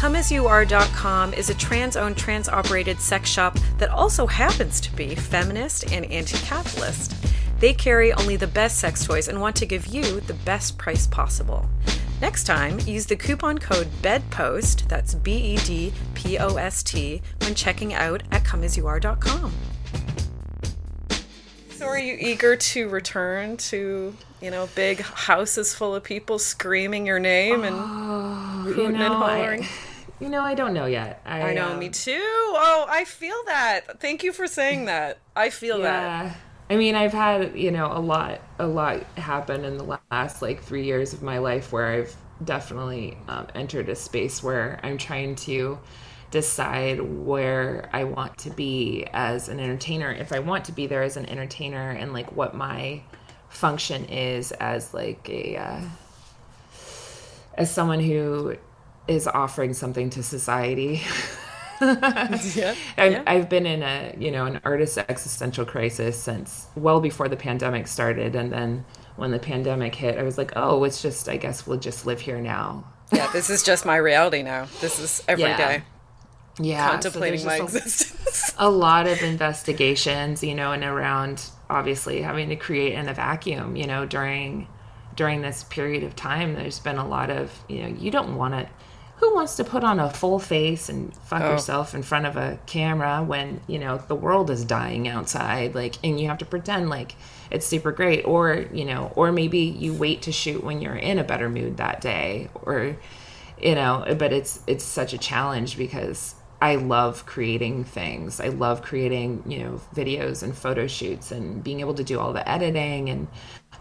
ComeAsYouAre.com 0.00 1.34
is 1.34 1.50
a 1.50 1.54
trans 1.54 1.98
owned, 1.98 2.16
trans 2.16 2.48
operated 2.48 2.98
sex 2.98 3.28
shop 3.28 3.58
that 3.76 3.90
also 3.90 4.26
happens 4.26 4.80
to 4.80 4.96
be 4.96 5.14
feminist 5.14 5.92
and 5.92 6.06
anti 6.06 6.38
capitalist. 6.38 7.12
They 7.58 7.72
carry 7.72 8.12
only 8.12 8.36
the 8.36 8.46
best 8.46 8.78
sex 8.78 9.04
toys 9.04 9.28
and 9.28 9.40
want 9.40 9.56
to 9.56 9.66
give 9.66 9.86
you 9.86 10.20
the 10.20 10.34
best 10.34 10.76
price 10.76 11.06
possible. 11.06 11.66
Next 12.20 12.44
time, 12.44 12.78
use 12.80 13.06
the 13.06 13.16
coupon 13.16 13.58
code 13.58 13.88
BEDPOST, 14.02 14.88
that's 14.88 15.14
B 15.14 15.32
E 15.32 15.56
D 15.58 15.92
P 16.14 16.38
O 16.38 16.56
S 16.56 16.82
T, 16.82 17.22
when 17.42 17.54
checking 17.54 17.92
out 17.92 18.22
at 18.30 18.42
comeasyouare.com. 18.44 19.52
So, 21.70 21.86
are 21.86 21.98
you 21.98 22.16
eager 22.18 22.56
to 22.56 22.88
return 22.88 23.58
to, 23.58 24.14
you 24.40 24.50
know, 24.50 24.66
big 24.74 25.00
houses 25.00 25.74
full 25.74 25.94
of 25.94 26.02
people 26.04 26.38
screaming 26.38 27.04
your 27.04 27.18
name 27.18 27.64
and 27.64 27.76
you 28.66 28.72
hooting 28.72 28.86
and 28.86 28.98
know, 28.98 29.14
hollering? 29.14 29.64
I, 29.64 29.68
you 30.20 30.30
know, 30.30 30.40
I 30.42 30.54
don't 30.54 30.72
know 30.72 30.86
yet. 30.86 31.20
I, 31.26 31.50
I 31.50 31.54
know, 31.54 31.72
um, 31.72 31.78
me 31.78 31.90
too. 31.90 32.12
Oh, 32.18 32.86
I 32.88 33.04
feel 33.04 33.36
that. 33.44 34.00
Thank 34.00 34.24
you 34.24 34.32
for 34.32 34.46
saying 34.46 34.86
that. 34.86 35.18
I 35.34 35.50
feel 35.50 35.80
that. 35.82 36.34
I 36.68 36.76
mean, 36.76 36.96
I've 36.96 37.12
had, 37.12 37.56
you 37.56 37.70
know, 37.70 37.86
a 37.92 38.00
lot, 38.00 38.40
a 38.58 38.66
lot 38.66 39.02
happen 39.16 39.64
in 39.64 39.76
the 39.78 39.98
last 40.10 40.42
like 40.42 40.62
three 40.62 40.84
years 40.84 41.12
of 41.12 41.22
my 41.22 41.38
life 41.38 41.72
where 41.72 41.86
I've 41.86 42.14
definitely 42.44 43.16
um, 43.28 43.46
entered 43.54 43.88
a 43.88 43.94
space 43.94 44.42
where 44.42 44.80
I'm 44.82 44.98
trying 44.98 45.36
to 45.36 45.78
decide 46.32 47.00
where 47.00 47.88
I 47.92 48.02
want 48.04 48.36
to 48.38 48.50
be 48.50 49.06
as 49.12 49.48
an 49.48 49.60
entertainer, 49.60 50.10
if 50.12 50.32
I 50.32 50.40
want 50.40 50.64
to 50.64 50.72
be 50.72 50.88
there 50.88 51.04
as 51.04 51.16
an 51.16 51.26
entertainer, 51.26 51.90
and 51.90 52.12
like 52.12 52.34
what 52.34 52.54
my 52.54 53.02
function 53.48 54.04
is 54.06 54.50
as 54.52 54.92
like 54.92 55.28
a, 55.30 55.56
uh, 55.56 55.80
as 57.54 57.70
someone 57.70 58.00
who 58.00 58.56
is 59.06 59.28
offering 59.28 59.72
something 59.72 60.10
to 60.10 60.22
society. 60.22 61.02
Yeah. 62.54 62.74
I've, 62.96 63.12
yeah. 63.12 63.22
I've 63.26 63.48
been 63.48 63.66
in 63.66 63.82
a 63.82 64.14
you 64.18 64.30
know 64.30 64.46
an 64.46 64.60
artist 64.64 64.98
existential 64.98 65.64
crisis 65.64 66.16
since 66.16 66.66
well 66.76 67.00
before 67.00 67.28
the 67.28 67.36
pandemic 67.36 67.86
started 67.86 68.34
and 68.34 68.52
then 68.52 68.84
when 69.16 69.30
the 69.30 69.38
pandemic 69.38 69.94
hit 69.94 70.18
i 70.18 70.22
was 70.22 70.36
like 70.38 70.52
oh 70.56 70.84
it's 70.84 71.02
just 71.02 71.28
i 71.28 71.36
guess 71.36 71.66
we'll 71.66 71.78
just 71.78 72.06
live 72.06 72.20
here 72.20 72.40
now 72.40 72.84
yeah, 73.12 73.30
this 73.32 73.50
is 73.50 73.62
just 73.62 73.86
my 73.86 73.96
reality 73.96 74.42
now. 74.42 74.66
This 74.80 74.98
is 74.98 75.22
every 75.28 75.44
day 75.44 75.82
Yeah. 76.58 76.76
yeah 76.76 76.90
contemplating 76.90 77.38
so 77.40 77.46
my 77.46 77.56
existence. 77.56 78.54
a, 78.58 78.66
a 78.66 78.70
lot 78.70 79.06
of 79.06 79.22
investigations 79.22 80.42
you 80.42 80.54
know 80.54 80.72
and 80.72 80.84
around 80.84 81.44
obviously 81.70 82.22
having 82.22 82.48
to 82.48 82.56
create 82.56 82.92
in 82.94 83.08
a 83.08 83.14
vacuum 83.14 83.76
you 83.76 83.86
know 83.86 84.06
during 84.06 84.66
during 85.14 85.40
this 85.42 85.64
period 85.64 86.02
of 86.04 86.14
time 86.14 86.54
there's 86.54 86.78
been 86.78 86.98
a 86.98 87.06
lot 87.06 87.30
of 87.30 87.50
you 87.68 87.82
know 87.82 87.88
you 87.88 88.10
don't 88.10 88.36
want 88.36 88.54
to 88.54 88.68
who 89.16 89.34
wants 89.34 89.56
to 89.56 89.64
put 89.64 89.82
on 89.82 89.98
a 89.98 90.10
full 90.10 90.38
face 90.38 90.88
and 90.88 91.14
fuck 91.18 91.42
Oh. 91.42 91.52
yourself 91.52 91.94
in 91.94 92.02
front 92.02 92.26
of 92.26 92.36
a 92.36 92.58
camera 92.66 93.22
when 93.22 93.60
you 93.66 93.78
know 93.78 93.98
the 94.08 94.14
world 94.14 94.50
is 94.50 94.64
dying 94.64 95.08
outside 95.08 95.74
like 95.74 95.94
and 96.04 96.20
you 96.20 96.28
have 96.28 96.38
to 96.38 96.44
pretend 96.44 96.90
like 96.90 97.14
it's 97.50 97.66
super 97.66 97.92
great 97.92 98.24
or 98.26 98.66
you 98.72 98.84
know 98.84 99.12
or 99.16 99.32
maybe 99.32 99.58
you 99.60 99.94
wait 99.94 100.22
to 100.22 100.32
shoot 100.32 100.62
when 100.62 100.80
you're 100.82 100.96
in 100.96 101.18
a 101.18 101.24
better 101.24 101.48
mood 101.48 101.76
that 101.78 102.00
day 102.00 102.48
or 102.54 102.96
you 103.60 103.74
know 103.74 104.04
but 104.18 104.32
it's 104.32 104.60
it's 104.66 104.84
such 104.84 105.12
a 105.12 105.18
challenge 105.18 105.76
because 105.78 106.34
I 106.58 106.76
love 106.76 107.26
creating 107.26 107.84
things. 107.84 108.40
I 108.40 108.48
love 108.48 108.80
creating, 108.80 109.42
you 109.46 109.58
know, 109.58 109.80
videos 109.94 110.42
and 110.42 110.56
photo 110.56 110.86
shoots 110.86 111.30
and 111.30 111.62
being 111.62 111.80
able 111.80 111.92
to 111.92 112.02
do 112.02 112.18
all 112.18 112.32
the 112.32 112.48
editing 112.48 113.10
and 113.10 113.28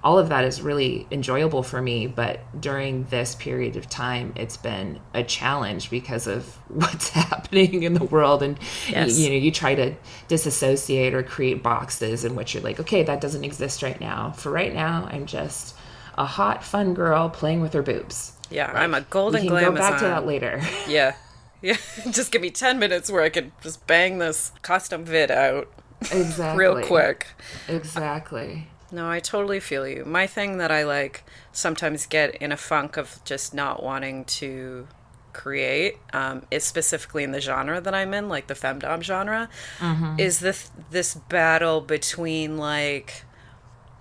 all 0.05 0.19
of 0.19 0.29
that 0.29 0.45
is 0.45 0.61
really 0.61 1.07
enjoyable 1.09 1.63
for 1.63 1.81
me. 1.81 2.05
But 2.05 2.39
during 2.61 3.05
this 3.05 3.33
period 3.33 3.75
of 3.75 3.89
time, 3.89 4.33
it's 4.35 4.55
been 4.55 4.99
a 5.15 5.23
challenge 5.23 5.89
because 5.89 6.27
of 6.27 6.45
what's 6.67 7.09
happening 7.29 7.81
in 7.83 7.95
the 7.95 8.05
world. 8.05 8.43
And, 8.43 8.57
yes. 8.87 9.17
you, 9.17 9.25
you 9.25 9.29
know, 9.31 9.43
you 9.43 9.51
try 9.51 9.73
to 9.73 9.95
disassociate 10.27 11.15
or 11.15 11.23
create 11.23 11.63
boxes 11.63 12.23
in 12.23 12.35
which 12.35 12.53
you're 12.53 12.61
like, 12.61 12.79
okay, 12.79 13.01
that 13.01 13.19
doesn't 13.19 13.43
exist 13.43 13.81
right 13.81 13.99
now. 13.99 14.31
For 14.31 14.51
right 14.51 14.73
now, 14.73 15.09
I'm 15.11 15.25
just 15.25 15.75
a 16.19 16.25
hot, 16.25 16.63
fun 16.63 16.93
girl 16.93 17.27
playing 17.27 17.61
with 17.61 17.73
her 17.73 17.81
boobs. 17.81 18.33
Yeah, 18.51 18.67
like, 18.67 18.75
I'm 18.75 18.93
a 18.93 19.01
golden 19.01 19.41
we 19.41 19.47
can 19.47 19.59
Go 19.59 19.71
back 19.71 19.97
to 19.99 20.05
that 20.05 20.27
later. 20.27 20.61
Yeah. 20.87 21.15
Yeah, 21.61 21.77
just 22.11 22.31
give 22.31 22.43
me 22.43 22.51
10 22.51 22.77
minutes 22.77 23.09
where 23.09 23.23
I 23.23 23.29
can 23.29 23.51
just 23.63 23.87
bang 23.87 24.19
this 24.19 24.51
custom 24.61 25.03
vid 25.03 25.31
out. 25.31 25.67
Exactly. 26.11 26.59
Real 26.59 26.85
quick. 26.85 27.25
Exactly. 27.67 28.67
No, 28.95 29.09
I 29.11 29.19
totally 29.19 29.59
feel 29.59 29.85
you. 29.85 30.05
My 30.05 30.25
thing 30.25 30.57
that 30.59 30.71
I 30.71 30.85
like 30.85 31.25
sometimes 31.51 32.05
get 32.05 32.33
in 32.35 32.53
a 32.53 32.57
funk 32.57 32.95
of 32.95 33.19
just 33.25 33.53
not 33.53 33.83
wanting 33.83 34.23
to 34.39 34.87
create 35.33 35.97
um, 36.13 36.43
is 36.49 36.63
specifically 36.63 37.25
in 37.25 37.33
the 37.33 37.41
genre 37.41 37.81
that 37.81 37.93
I'm 37.93 38.13
in, 38.13 38.29
like 38.29 38.47
the 38.47 38.53
femdom 38.53 39.03
genre, 39.03 39.49
mm-hmm. 39.79 40.17
is 40.17 40.39
this 40.39 40.71
this 40.91 41.13
battle 41.13 41.81
between 41.81 42.57
like 42.57 43.25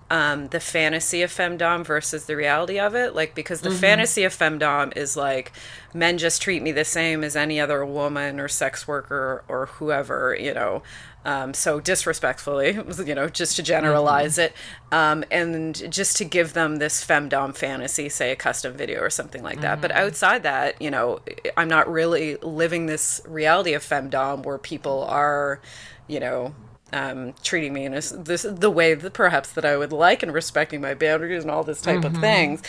um, 0.09 0.47
the 0.47 0.61
fantasy 0.61 1.23
of 1.23 1.29
femdom 1.29 1.85
versus 1.85 2.25
the 2.25 2.37
reality 2.37 2.79
of 2.79 2.95
it. 2.95 3.13
Like, 3.13 3.35
because 3.35 3.59
the 3.59 3.71
mm-hmm. 3.71 3.79
fantasy 3.79 4.23
of 4.23 4.33
femdom 4.33 4.95
is 4.95 5.17
like 5.17 5.51
men 5.93 6.17
just 6.17 6.41
treat 6.41 6.63
me 6.63 6.71
the 6.71 6.85
same 6.85 7.21
as 7.21 7.35
any 7.35 7.59
other 7.59 7.85
woman 7.85 8.39
or 8.39 8.47
sex 8.47 8.87
worker 8.87 9.43
or 9.49 9.65
whoever, 9.65 10.37
you 10.39 10.53
know. 10.53 10.83
Um, 11.25 11.55
so 11.55 11.79
disrespectfully, 11.79 12.77
you 13.05 13.15
know, 13.15 13.27
just 13.27 13.55
to 13.55 13.63
generalize 13.63 14.37
mm-hmm. 14.37 14.53
it, 14.53 14.95
um, 14.95 15.25
and 15.31 15.91
just 15.91 16.17
to 16.17 16.25
give 16.25 16.53
them 16.53 16.77
this 16.77 17.03
femdom 17.03 17.55
fantasy, 17.57 18.09
say 18.09 18.31
a 18.31 18.35
custom 18.35 18.73
video 18.73 19.01
or 19.01 19.09
something 19.09 19.41
like 19.41 19.61
that. 19.61 19.73
Mm-hmm. 19.73 19.81
But 19.81 19.91
outside 19.91 20.43
that, 20.43 20.79
you 20.79 20.91
know, 20.91 21.19
I'm 21.57 21.67
not 21.67 21.91
really 21.91 22.35
living 22.37 22.85
this 22.85 23.21
reality 23.27 23.73
of 23.73 23.83
femdom 23.83 24.43
where 24.43 24.59
people 24.59 25.03
are, 25.05 25.59
you 26.07 26.19
know, 26.19 26.53
um, 26.93 27.33
treating 27.43 27.73
me 27.73 27.85
in 27.85 27.95
a, 27.95 28.01
this 28.01 28.45
the 28.47 28.69
way 28.69 28.93
that 28.93 29.13
perhaps 29.13 29.51
that 29.53 29.65
I 29.65 29.75
would 29.75 29.91
like 29.91 30.21
and 30.21 30.31
respecting 30.31 30.79
my 30.79 30.93
boundaries 30.93 31.41
and 31.41 31.51
all 31.51 31.63
this 31.63 31.81
type 31.81 32.01
mm-hmm. 32.01 32.15
of 32.15 32.21
things. 32.21 32.61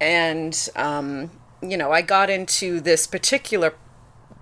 And 0.00 0.68
um, 0.74 1.30
you 1.62 1.76
know, 1.76 1.92
I 1.92 2.02
got 2.02 2.30
into 2.30 2.80
this 2.80 3.06
particular 3.06 3.74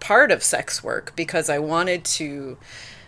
part 0.01 0.33
of 0.33 0.43
sex 0.43 0.83
work 0.83 1.13
because 1.15 1.49
I 1.49 1.59
wanted 1.59 2.05
to 2.05 2.59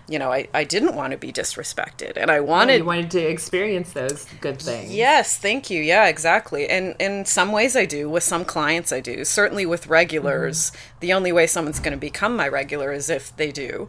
you 0.08 0.18
know, 0.18 0.32
I, 0.32 0.48
I 0.54 0.64
didn't 0.64 0.94
want 0.94 1.12
to 1.12 1.16
be 1.16 1.32
disrespected 1.32 2.12
and 2.16 2.30
I 2.30 2.40
wanted 2.40 2.78
you 2.78 2.84
wanted 2.84 3.10
to 3.12 3.20
experience 3.20 3.92
those 3.92 4.26
good 4.40 4.60
things. 4.60 4.94
Yes, 4.94 5.36
thank 5.36 5.68
you. 5.68 5.82
Yeah, 5.82 6.06
exactly. 6.06 6.68
And 6.68 6.94
in 7.00 7.24
some 7.24 7.50
ways 7.50 7.74
I 7.74 7.86
do, 7.86 8.08
with 8.08 8.22
some 8.22 8.44
clients 8.44 8.92
I 8.92 9.00
do. 9.00 9.24
Certainly 9.24 9.66
with 9.66 9.88
regulars, 9.88 10.70
mm-hmm. 10.70 11.00
the 11.00 11.12
only 11.12 11.32
way 11.32 11.46
someone's 11.46 11.80
going 11.80 11.92
to 11.92 11.98
become 11.98 12.36
my 12.36 12.46
regular 12.46 12.92
is 12.92 13.10
if 13.10 13.36
they 13.36 13.50
do. 13.50 13.88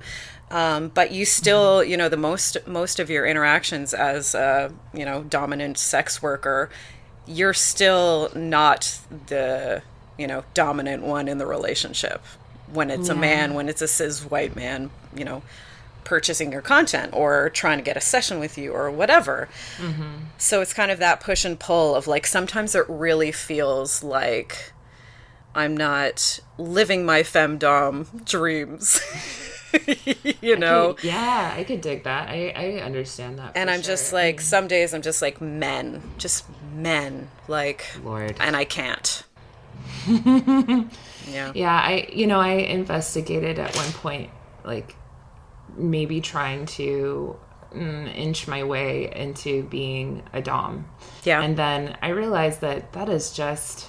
Um, 0.50 0.90
but 0.90 1.12
you 1.12 1.26
still, 1.26 1.84
you 1.84 1.98
know, 1.98 2.10
the 2.10 2.18
most 2.18 2.58
most 2.66 3.00
of 3.00 3.10
your 3.10 3.26
interactions 3.26 3.94
as 3.94 4.34
a 4.34 4.72
you 4.94 5.04
know 5.04 5.24
dominant 5.24 5.78
sex 5.78 6.22
worker, 6.22 6.70
you're 7.26 7.54
still 7.54 8.32
not 8.34 9.00
the 9.28 9.82
you 10.18 10.26
know 10.26 10.46
dominant 10.54 11.04
one 11.04 11.28
in 11.28 11.38
the 11.38 11.46
relationship. 11.46 12.24
When 12.72 12.90
it's 12.90 13.08
yeah. 13.08 13.14
a 13.14 13.18
man, 13.18 13.54
when 13.54 13.70
it's 13.70 13.82
a 13.82 13.88
cis 13.88 14.22
white 14.22 14.56
man, 14.56 14.90
you 15.16 15.26
know, 15.26 15.42
purchasing 16.08 16.54
your 16.54 16.62
content 16.62 17.14
or 17.14 17.50
trying 17.50 17.78
to 17.78 17.84
get 17.84 17.98
a 17.98 18.02
session 18.02 18.40
with 18.40 18.58
you 18.58 18.72
or 18.72 18.90
whatever. 18.90 19.50
Mm-hmm. 19.78 20.24
So 20.38 20.62
it's 20.62 20.74
kind 20.74 20.90
of 20.90 21.00
that 21.00 21.20
push 21.20 21.44
and 21.44 21.60
pull 21.60 21.96
of 21.96 22.08
like 22.08 22.26
sometimes 22.26 22.76
it 22.76 22.86
really 22.88 23.34
feels 23.34 24.04
like 24.04 24.72
I'm 25.54 25.76
not 25.76 26.40
living 26.58 27.06
my 27.06 27.24
femdom 27.24 28.24
dreams. 28.24 29.02
you 30.42 30.56
know 30.56 30.92
I 30.92 30.94
could, 30.94 31.04
yeah 31.04 31.54
i 31.58 31.64
could 31.66 31.82
dig 31.82 32.06
that 32.06 32.30
i 32.30 32.54
i 32.56 32.80
understand 32.80 33.38
that 33.38 33.52
and 33.54 33.70
i'm 33.70 33.82
sure. 33.82 33.92
just 33.92 34.14
like 34.14 34.40
some 34.40 34.70
days 34.70 34.94
i'm 34.94 35.02
just 35.02 35.22
like 35.22 35.42
men 35.42 36.02
just 36.18 36.46
men 36.74 37.30
like 37.50 37.86
lord 38.02 38.38
and 38.40 38.56
i 38.56 38.64
can't 38.64 39.26
yeah 40.08 41.52
yeah 41.54 41.76
i 41.76 42.08
you 42.14 42.28
know 42.28 42.40
i 42.40 42.52
investigated 42.52 43.60
at 43.60 43.76
one 43.76 43.92
point 43.92 44.30
like 44.64 44.96
maybe 45.78 46.22
trying 46.22 46.66
to 46.66 47.38
mm, 47.74 48.16
inch 48.16 48.48
my 48.48 48.64
way 48.64 49.12
into 49.16 49.64
being 49.64 50.24
a 50.34 50.42
dom 50.42 50.88
yeah 51.24 51.42
and 51.42 51.58
then 51.58 51.98
i 52.02 52.10
realized 52.10 52.62
that 52.62 52.94
that 52.94 53.10
is 53.10 53.32
just 53.32 53.88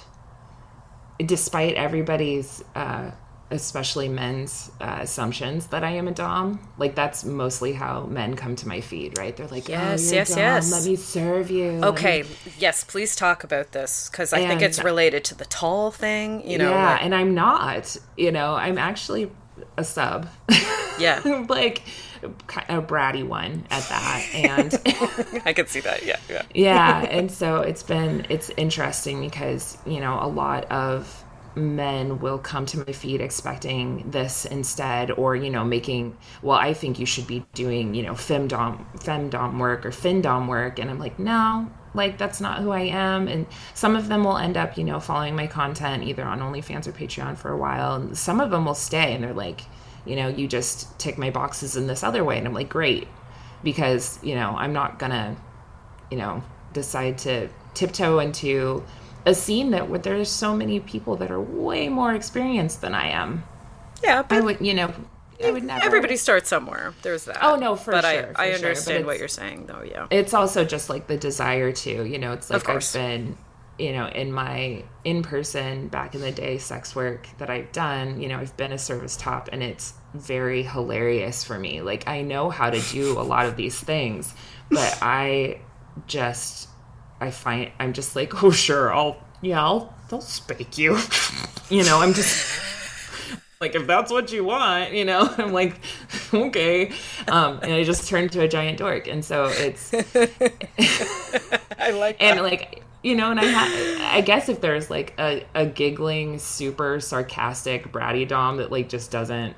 despite 1.25 1.75
everybody's 1.75 2.63
uh 2.75 3.11
especially 3.51 4.07
men's 4.07 4.71
uh, 4.79 4.99
assumptions 5.01 5.67
that 5.67 5.83
I 5.83 5.91
am 5.91 6.07
a 6.07 6.11
dom. 6.11 6.59
Like 6.77 6.95
that's 6.95 7.25
mostly 7.25 7.73
how 7.73 8.03
men 8.03 8.35
come 8.35 8.55
to 8.57 8.67
my 8.67 8.81
feed, 8.81 9.17
right? 9.17 9.35
They're 9.35 9.47
like, 9.47 9.67
"Yes, 9.67 10.11
oh, 10.11 10.15
yes, 10.15 10.35
yes. 10.35 10.71
Let 10.71 10.85
me 10.85 10.95
serve 10.95 11.49
you." 11.49 11.81
Okay, 11.83 12.25
yes, 12.57 12.83
please 12.83 13.15
talk 13.15 13.43
about 13.43 13.71
this 13.71 14.09
because 14.09 14.33
I 14.33 14.45
think 14.47 14.61
it's 14.61 14.83
related 14.83 15.23
to 15.25 15.35
the 15.35 15.45
tall 15.45 15.91
thing. 15.91 16.47
You 16.47 16.59
know, 16.59 16.69
yeah, 16.69 16.91
like, 16.91 17.03
and 17.03 17.15
I'm 17.15 17.33
not. 17.33 17.97
You 18.17 18.31
know, 18.31 18.55
I'm 18.55 18.77
actually 18.77 19.31
a 19.77 19.83
sub. 19.83 20.29
Yeah, 20.99 21.45
like 21.49 21.83
a 22.23 22.81
bratty 22.81 23.25
one 23.25 23.65
at 23.69 23.83
that 23.83 24.29
and 24.33 25.41
i 25.45 25.53
can 25.53 25.67
see 25.67 25.79
that 25.79 26.05
yeah 26.05 26.19
yeah 26.29 26.41
yeah 26.53 26.99
and 27.09 27.31
so 27.31 27.61
it's 27.61 27.83
been 27.83 28.25
it's 28.29 28.49
interesting 28.57 29.21
because 29.21 29.77
you 29.85 30.01
know 30.01 30.19
a 30.21 30.27
lot 30.27 30.65
of 30.65 31.23
men 31.55 32.19
will 32.19 32.37
come 32.37 32.65
to 32.65 32.77
my 32.77 32.91
feed 32.91 33.21
expecting 33.21 34.09
this 34.11 34.45
instead 34.45 35.11
or 35.11 35.35
you 35.35 35.49
know 35.49 35.63
making 35.63 36.15
well 36.41 36.57
i 36.57 36.73
think 36.73 36.99
you 36.99 37.05
should 37.05 37.25
be 37.25 37.45
doing 37.53 37.93
you 37.93 38.03
know 38.03 38.13
femdom 38.13 38.85
femdom 38.99 39.57
work 39.57 39.85
or 39.85 39.91
findom 39.91 40.47
work 40.47 40.79
and 40.79 40.89
i'm 40.89 40.99
like 40.99 41.17
no 41.19 41.69
like 41.93 42.17
that's 42.17 42.39
not 42.39 42.61
who 42.61 42.71
i 42.71 42.81
am. 42.81 43.27
And 43.27 43.45
some 43.73 43.95
of 43.95 44.07
them 44.07 44.23
will 44.23 44.37
end 44.37 44.57
up 44.57 44.77
you 44.77 44.83
know 44.83 44.99
following 44.99 45.35
my 45.35 45.47
content 45.47 46.03
either 46.03 46.23
on 46.23 46.39
onlyfans 46.39 46.87
or 46.87 46.91
patreon 46.91 47.37
for 47.37 47.51
a 47.51 47.57
while. 47.57 47.95
And 47.95 48.17
some 48.17 48.39
of 48.39 48.51
them 48.51 48.65
will 48.65 48.75
stay 48.75 49.13
and 49.13 49.23
they're 49.23 49.33
like 49.33 49.61
you 50.05 50.15
know 50.15 50.27
you 50.27 50.47
just 50.47 50.97
tick 50.99 51.17
my 51.17 51.29
boxes 51.29 51.75
in 51.75 51.87
this 51.87 52.03
other 52.03 52.23
way. 52.23 52.37
And 52.37 52.47
i'm 52.47 52.53
like 52.53 52.69
great. 52.69 53.07
Because 53.63 54.19
you 54.23 54.35
know 54.35 54.55
i'm 54.57 54.73
not 54.73 54.99
gonna 54.99 55.35
you 56.11 56.17
know 56.17 56.43
decide 56.73 57.17
to 57.19 57.49
tiptoe 57.73 58.19
into 58.19 58.83
a 59.25 59.33
scene 59.33 59.71
that 59.71 59.89
where 59.89 59.99
there's 59.99 60.29
so 60.29 60.55
many 60.55 60.79
people 60.79 61.15
that 61.17 61.31
are 61.31 61.41
way 61.41 61.89
more 61.89 62.13
experienced 62.13 62.81
than 62.81 62.93
I 62.93 63.09
am. 63.09 63.43
Yeah, 64.03 64.23
but 64.23 64.37
I 64.37 64.41
would, 64.41 64.61
you 64.61 64.73
know, 64.73 64.93
I 65.43 65.51
would 65.51 65.63
never. 65.63 65.83
Everybody 65.85 66.17
starts 66.17 66.49
somewhere. 66.49 66.93
There's 67.01 67.25
that. 67.25 67.39
Oh 67.41 67.55
no, 67.55 67.75
for 67.75 67.91
but 67.91 68.03
sure. 68.03 68.31
But 68.33 68.39
I, 68.39 68.49
I 68.49 68.51
understand 68.53 69.05
what 69.05 69.19
you're 69.19 69.27
saying, 69.27 69.67
though. 69.67 69.83
Yeah. 69.83 70.07
It's 70.11 70.33
also 70.33 70.65
just 70.65 70.89
like 70.89 71.07
the 71.07 71.17
desire 71.17 71.71
to, 71.71 72.03
you 72.03 72.17
know, 72.17 72.33
it's 72.33 72.49
like 72.49 72.67
I've 72.67 72.93
been, 72.93 73.37
you 73.77 73.93
know, 73.93 74.07
in 74.07 74.31
my 74.31 74.83
in 75.03 75.23
person 75.23 75.87
back 75.87 76.15
in 76.15 76.21
the 76.21 76.31
day 76.31 76.57
sex 76.57 76.95
work 76.95 77.27
that 77.37 77.49
I've 77.49 77.71
done. 77.71 78.21
You 78.21 78.27
know, 78.27 78.37
I've 78.37 78.55
been 78.57 78.73
a 78.73 78.77
service 78.77 79.15
top, 79.15 79.49
and 79.51 79.63
it's 79.63 79.93
very 80.13 80.63
hilarious 80.63 81.43
for 81.43 81.57
me. 81.57 81.81
Like 81.81 82.07
I 82.07 82.21
know 82.21 82.49
how 82.49 82.69
to 82.69 82.79
do 82.91 83.17
a 83.17 83.23
lot 83.23 83.45
of 83.45 83.55
these 83.55 83.79
things, 83.79 84.33
but 84.69 84.97
I 85.01 85.61
just 86.07 86.69
I 87.21 87.31
find 87.31 87.71
I'm 87.79 87.93
just 87.93 88.15
like, 88.15 88.43
oh 88.43 88.51
sure, 88.51 88.93
I'll 88.93 89.23
yeah, 89.41 89.63
I'll 89.63 89.93
they'll 90.09 90.21
spank 90.21 90.77
you. 90.77 90.97
you 91.69 91.83
know, 91.83 92.01
I'm 92.01 92.13
just 92.13 92.59
like 93.61 93.75
if 93.75 93.85
that's 93.87 94.09
what 94.09 94.31
you 94.31 94.45
want, 94.45 94.93
you 94.93 95.03
know. 95.03 95.33
I'm 95.37 95.51
like, 95.51 95.75
okay, 96.33 96.91
um, 97.27 97.59
and 97.61 97.73
I 97.73 97.83
just 97.83 98.07
turned 98.07 98.31
to 98.31 98.41
a 98.41 98.47
giant 98.47 98.77
dork, 98.77 99.07
and 99.07 99.23
so 99.23 99.49
it's. 99.51 99.93
I 101.77 101.91
like 101.91 102.21
and 102.21 102.41
like 102.41 102.83
you 103.03 103.15
know, 103.15 103.31
and 103.31 103.39
I 103.39 103.45
ha- 103.45 104.11
I 104.13 104.21
guess 104.21 104.47
if 104.47 104.61
there's 104.61 104.89
like 104.89 105.13
a, 105.19 105.45
a 105.53 105.65
giggling, 105.65 106.39
super 106.39 107.01
sarcastic 107.01 107.91
bratty 107.91 108.25
dom 108.25 108.57
that 108.57 108.71
like 108.71 108.87
just 108.87 109.11
doesn't 109.11 109.57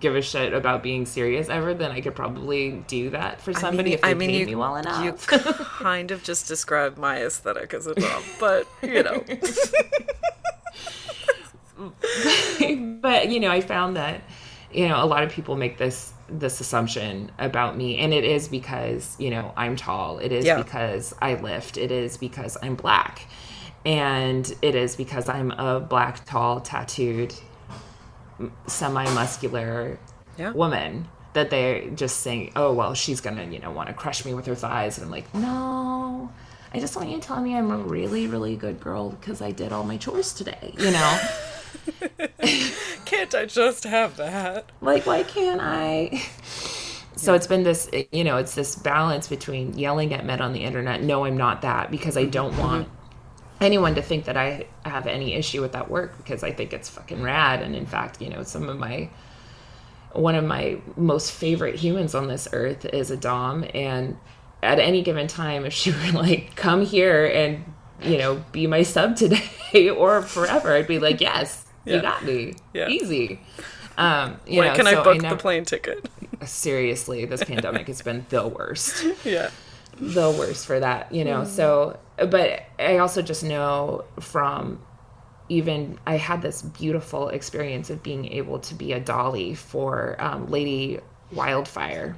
give 0.00 0.16
a 0.16 0.22
shit 0.22 0.54
about 0.54 0.82
being 0.82 1.04
serious 1.04 1.50
ever, 1.50 1.74
then 1.74 1.90
I 1.90 2.00
could 2.00 2.14
probably 2.14 2.82
do 2.86 3.10
that 3.10 3.42
for 3.42 3.52
somebody 3.52 3.78
I 3.78 3.82
mean, 3.82 3.92
if 3.92 4.00
they 4.00 4.10
I 4.10 4.14
mean, 4.14 4.30
paid 4.30 4.40
you, 4.40 4.46
me 4.46 4.54
well 4.54 4.76
enough. 4.76 5.04
You 5.04 5.38
kind 5.42 6.10
of 6.12 6.22
just 6.22 6.48
described 6.48 6.96
my 6.96 7.22
aesthetic 7.22 7.74
as 7.74 7.86
a 7.86 7.94
dom, 7.94 8.22
but 8.40 8.66
you 8.82 9.02
know. 9.02 9.22
but 13.00 13.30
you 13.30 13.40
know, 13.40 13.50
I 13.50 13.60
found 13.60 13.96
that 13.96 14.22
you 14.72 14.88
know 14.88 15.02
a 15.02 15.06
lot 15.06 15.22
of 15.22 15.30
people 15.30 15.56
make 15.56 15.78
this 15.78 16.12
this 16.28 16.60
assumption 16.60 17.30
about 17.38 17.76
me 17.76 17.96
and 17.96 18.12
it 18.12 18.22
is 18.22 18.48
because 18.48 19.16
you 19.18 19.30
know 19.30 19.50
i'm 19.56 19.76
tall 19.76 20.18
it 20.18 20.30
is 20.30 20.44
yeah. 20.44 20.58
because 20.58 21.14
i 21.22 21.32
lift 21.36 21.78
it 21.78 21.90
is 21.90 22.18
because 22.18 22.58
i'm 22.62 22.74
black 22.74 23.26
and 23.86 24.54
it 24.60 24.74
is 24.74 24.94
because 24.94 25.26
i'm 25.26 25.50
a 25.52 25.80
black 25.80 26.22
tall 26.26 26.60
tattooed 26.60 27.32
semi-muscular 28.66 29.98
Yeah. 30.36 30.52
woman 30.52 31.08
that 31.32 31.50
they're 31.50 31.88
just 31.90 32.20
saying, 32.20 32.52
"Oh, 32.56 32.72
well, 32.72 32.94
she's 32.94 33.20
gonna, 33.20 33.44
you 33.44 33.58
know, 33.58 33.70
want 33.70 33.88
to 33.88 33.94
crush 33.94 34.24
me 34.24 34.34
with 34.34 34.46
her 34.46 34.54
thighs," 34.54 34.98
and 34.98 35.04
I'm 35.04 35.10
like, 35.10 35.32
"No, 35.34 36.30
I 36.72 36.80
just 36.80 36.96
want 36.96 37.10
you 37.10 37.16
to 37.18 37.22
tell 37.22 37.40
me 37.40 37.54
I'm 37.56 37.70
a 37.70 37.76
really, 37.76 38.26
really 38.26 38.56
good 38.56 38.80
girl 38.80 39.10
because 39.10 39.42
I 39.42 39.50
did 39.50 39.72
all 39.72 39.84
my 39.84 39.96
chores 39.96 40.32
today." 40.32 40.74
You 40.78 40.90
know, 40.90 41.18
Can't 43.04 43.34
I 43.34 43.46
just 43.46 43.84
have 43.84 44.16
that? 44.16 44.70
like 44.80 45.06
why 45.06 45.22
can't 45.22 45.60
I? 45.62 46.22
So 47.18 47.34
it's 47.34 47.48
been 47.48 47.64
this, 47.64 47.90
you 48.12 48.22
know, 48.22 48.36
it's 48.36 48.54
this 48.54 48.76
balance 48.76 49.26
between 49.26 49.76
yelling 49.76 50.14
at 50.14 50.24
men 50.24 50.40
on 50.40 50.52
the 50.52 50.62
internet. 50.62 51.02
No, 51.02 51.24
I'm 51.24 51.36
not 51.36 51.62
that 51.62 51.90
because 51.90 52.16
I 52.16 52.26
don't 52.26 52.52
mm-hmm. 52.52 52.60
want 52.60 52.88
anyone 53.60 53.96
to 53.96 54.02
think 54.02 54.26
that 54.26 54.36
I 54.36 54.68
have 54.84 55.08
any 55.08 55.34
issue 55.34 55.60
with 55.60 55.72
that 55.72 55.90
work 55.90 56.16
because 56.16 56.44
I 56.44 56.52
think 56.52 56.72
it's 56.72 56.88
fucking 56.88 57.20
rad. 57.20 57.60
And 57.60 57.74
in 57.74 57.86
fact, 57.86 58.22
you 58.22 58.30
know, 58.30 58.44
some 58.44 58.68
of 58.68 58.78
my 58.78 59.10
one 60.12 60.36
of 60.36 60.44
my 60.44 60.78
most 60.96 61.32
favorite 61.32 61.74
humans 61.74 62.14
on 62.14 62.28
this 62.28 62.48
earth 62.52 62.84
is 62.86 63.10
a 63.10 63.16
dom 63.16 63.64
and 63.74 64.16
at 64.62 64.78
any 64.78 65.02
given 65.02 65.26
time 65.26 65.64
if 65.64 65.72
she 65.72 65.90
were 65.90 66.12
like 66.12 66.56
come 66.56 66.84
here 66.84 67.26
and 67.26 67.64
you 68.02 68.16
know 68.18 68.42
be 68.52 68.66
my 68.66 68.82
sub 68.82 69.16
today 69.16 69.88
or 69.96 70.22
forever 70.22 70.72
i'd 70.74 70.86
be 70.86 70.98
like 70.98 71.20
yes 71.20 71.64
Yeah. 71.84 71.96
you 71.96 72.02
got 72.02 72.24
me 72.24 72.54
Yeah. 72.72 72.88
easy 72.88 73.40
um 73.96 74.36
you 74.46 74.58
When 74.60 74.68
know 74.68 74.74
can 74.74 74.86
so 74.86 75.00
I 75.00 75.04
book 75.04 75.20
never- 75.22 75.34
the 75.34 75.40
plane 75.40 75.64
ticket? 75.64 76.08
seriously 76.44 77.24
this 77.24 77.42
pandemic 77.42 77.88
has 77.88 78.00
been 78.02 78.24
the 78.28 78.46
worst 78.46 79.04
yeah. 79.24 79.50
the 80.00 80.30
worst 80.30 80.66
for 80.66 80.78
that, 80.78 81.10
you 81.10 81.24
know. 81.24 81.42
So, 81.42 81.98
but 82.16 82.62
I 82.78 82.98
also 82.98 83.20
just 83.20 83.42
know 83.42 84.04
from 84.20 84.80
even 85.48 85.98
I 86.06 86.16
had 86.18 86.40
this 86.42 86.62
beautiful 86.62 87.30
experience 87.30 87.90
of 87.90 88.00
being 88.04 88.26
able 88.32 88.60
to 88.60 88.74
be 88.76 88.92
a 88.92 89.00
dolly 89.00 89.54
for 89.56 90.14
um, 90.20 90.48
Lady 90.48 91.00
Wildfire. 91.32 92.14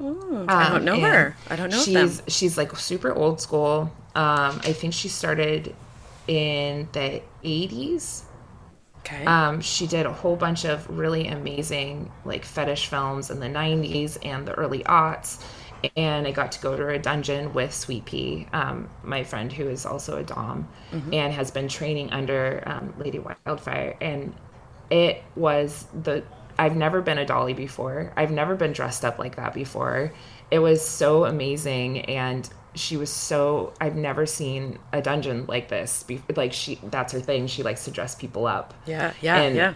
I 0.00 0.70
don't 0.70 0.84
know 0.84 0.94
and 0.94 1.02
her. 1.02 1.36
I 1.50 1.56
don't 1.56 1.70
know 1.70 1.82
she's 1.82 2.18
them. 2.18 2.26
she's 2.28 2.56
like 2.56 2.76
super 2.76 3.12
old 3.12 3.40
school. 3.40 3.92
Um, 4.14 4.60
I 4.64 4.72
think 4.72 4.94
she 4.94 5.08
started 5.08 5.74
in 6.26 6.88
the 6.92 7.22
eighties. 7.42 8.24
Okay. 9.00 9.24
Um, 9.24 9.60
she 9.60 9.86
did 9.86 10.06
a 10.06 10.12
whole 10.12 10.36
bunch 10.36 10.64
of 10.64 10.88
really 10.90 11.28
amazing 11.28 12.12
like 12.24 12.44
fetish 12.44 12.88
films 12.88 13.30
in 13.30 13.40
the 13.40 13.46
90s 13.46 14.18
and 14.22 14.46
the 14.46 14.52
early 14.52 14.80
aughts. 14.84 15.42
And 15.96 16.26
I 16.26 16.32
got 16.32 16.52
to 16.52 16.60
go 16.60 16.76
to 16.76 16.88
a 16.88 16.98
dungeon 16.98 17.54
with 17.54 17.72
Sweet 17.72 18.04
Pea, 18.04 18.48
um, 18.52 18.90
my 19.04 19.22
friend 19.22 19.50
who 19.52 19.68
is 19.68 19.86
also 19.86 20.18
a 20.18 20.24
Dom 20.24 20.68
and 21.12 21.32
has 21.32 21.50
been 21.52 21.68
training 21.68 22.10
under 22.10 22.62
um, 22.66 22.92
Lady 22.98 23.20
Wildfire. 23.20 23.96
And 24.00 24.34
it 24.90 25.22
was 25.36 25.86
the, 26.02 26.24
I've 26.58 26.76
never 26.76 27.00
been 27.00 27.18
a 27.18 27.24
dolly 27.24 27.54
before. 27.54 28.12
I've 28.16 28.30
never 28.30 28.56
been 28.56 28.72
dressed 28.72 29.04
up 29.04 29.18
like 29.18 29.36
that 29.36 29.54
before. 29.54 30.12
It 30.50 30.58
was 30.58 30.86
so 30.86 31.24
amazing. 31.24 32.00
And 32.06 32.48
she 32.74 32.96
was 32.96 33.10
so, 33.10 33.72
I've 33.80 33.96
never 33.96 34.26
seen 34.26 34.78
a 34.92 35.00
dungeon 35.00 35.46
like 35.46 35.68
this. 35.68 36.04
Like 36.34 36.52
she, 36.52 36.80
that's 36.84 37.12
her 37.12 37.20
thing. 37.20 37.46
She 37.46 37.62
likes 37.62 37.84
to 37.84 37.90
dress 37.90 38.14
people 38.14 38.46
up 38.46 38.74
yeah. 38.86 39.12
Yeah. 39.20 39.36
and- 39.40 39.56
yeah. 39.56 39.74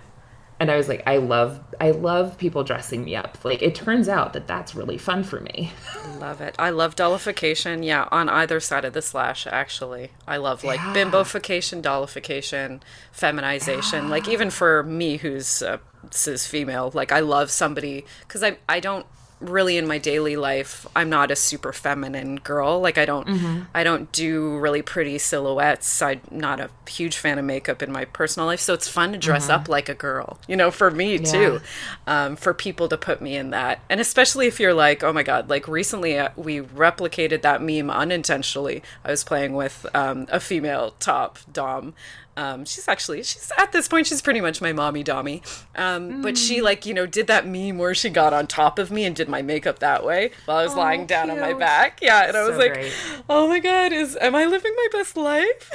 And 0.62 0.70
I 0.70 0.76
was 0.76 0.86
like, 0.88 1.02
I 1.06 1.16
love, 1.16 1.58
I 1.80 1.90
love 1.90 2.38
people 2.38 2.62
dressing 2.62 3.02
me 3.04 3.16
up. 3.16 3.36
Like, 3.44 3.60
it 3.62 3.74
turns 3.74 4.08
out 4.08 4.32
that 4.34 4.46
that's 4.46 4.74
really 4.74 4.96
fun 4.96 5.24
for 5.24 5.40
me. 5.40 5.72
Love 6.20 6.40
it. 6.40 6.54
I 6.56 6.70
love 6.70 6.94
dollification. 6.94 7.84
Yeah, 7.84 8.06
on 8.12 8.28
either 8.28 8.60
side 8.60 8.84
of 8.84 8.92
the 8.92 9.02
slash, 9.02 9.44
actually. 9.48 10.12
I 10.24 10.36
love 10.36 10.62
like 10.62 10.78
Yeah. 10.78 10.94
bimbofication, 10.94 11.82
dollification, 11.82 12.80
feminization. 13.10 14.08
Like 14.08 14.28
even 14.28 14.50
for 14.50 14.84
me, 14.84 15.16
who's 15.16 15.62
uh, 15.62 15.78
cis 16.10 16.46
female, 16.46 16.92
like 16.94 17.10
I 17.10 17.18
love 17.20 17.50
somebody 17.50 18.04
because 18.20 18.42
I 18.44 18.58
I 18.68 18.78
don't 18.78 19.04
really 19.49 19.76
in 19.76 19.86
my 19.86 19.99
daily 19.99 20.36
life 20.36 20.86
I'm 20.95 21.09
not 21.11 21.30
a 21.30 21.36
super 21.36 21.72
feminine 21.72 22.36
girl. 22.36 22.80
Like 22.80 22.99
I 22.99 23.05
don't 23.05 23.28
I 23.74 23.84
don't 23.84 24.11
do 24.12 24.59
really 24.59 24.82
pretty 24.82 25.18
silhouettes. 25.18 26.01
I'm 26.03 26.20
not 26.30 26.61
a 26.61 26.70
huge 26.88 27.16
fan 27.16 27.38
of 27.38 27.45
makeup 27.45 27.82
in 27.82 27.90
my 27.93 28.05
personal 28.05 28.47
life, 28.47 28.61
so 28.61 28.74
it's 28.74 28.88
fun 28.88 29.12
to 29.12 29.18
dress 29.18 29.49
up 29.49 29.68
like 29.68 29.88
a 29.88 29.95
girl. 29.95 30.38
You 30.49 30.57
know, 30.57 30.70
for 30.70 30.90
me 30.90 31.18
too 31.18 31.61
um, 32.07 32.36
for 32.36 32.55
people 32.55 32.88
to 32.88 32.97
put 32.97 33.20
me 33.20 33.36
in 33.36 33.51
that. 33.51 33.80
And 33.88 34.01
especially 34.01 34.47
if 34.47 34.61
you're 34.61 34.74
like, 34.74 35.03
oh 35.03 35.12
my 35.12 35.22
God, 35.22 35.49
like 35.49 35.68
recently 35.68 36.18
uh, 36.18 36.30
we 36.36 36.61
replicated 36.61 37.43
that 37.43 37.62
meme 37.62 37.90
unintentionally. 37.90 38.82
I 39.05 39.11
was 39.11 39.24
playing 39.24 39.55
with 39.55 39.86
um, 39.95 40.26
a 40.30 40.40
female 40.40 40.95
top 40.99 41.38
Dom. 41.53 41.95
Um, 42.36 42.64
she's 42.64 42.88
actually, 42.88 43.22
she's 43.22 43.52
at 43.58 43.72
this 43.72 43.88
point, 43.88 44.06
she's 44.06 44.22
pretty 44.22 44.40
much 44.40 44.60
my 44.62 44.72
mommy 44.72 45.04
Dommy. 45.04 45.42
Um, 45.76 46.22
But 46.22 46.38
she, 46.38 46.62
like, 46.62 46.86
you 46.86 46.94
know, 46.94 47.04
did 47.06 47.26
that 47.26 47.46
meme 47.46 47.78
where 47.78 47.94
she 47.94 48.08
got 48.08 48.32
on 48.32 48.46
top 48.46 48.78
of 48.78 48.90
me 48.90 49.04
and 49.04 49.14
did 49.14 49.28
my 49.28 49.42
makeup 49.42 49.80
that 49.80 50.04
way 50.04 50.30
while 50.46 50.56
I 50.56 50.64
was 50.64 50.74
lying 50.74 51.06
down 51.06 51.30
on 51.30 51.38
my 51.40 51.52
back. 51.52 52.00
Yeah. 52.00 52.26
And 52.28 52.36
I 52.36 52.48
was 52.48 52.56
like, 52.56 52.72
great. 52.72 52.92
oh 53.28 53.48
my 53.48 53.58
God, 53.58 53.92
is, 53.92 54.16
am 54.20 54.34
I 54.34 54.46
living 54.46 54.72
my 54.76 54.88
best 54.92 55.16
life? 55.16 55.70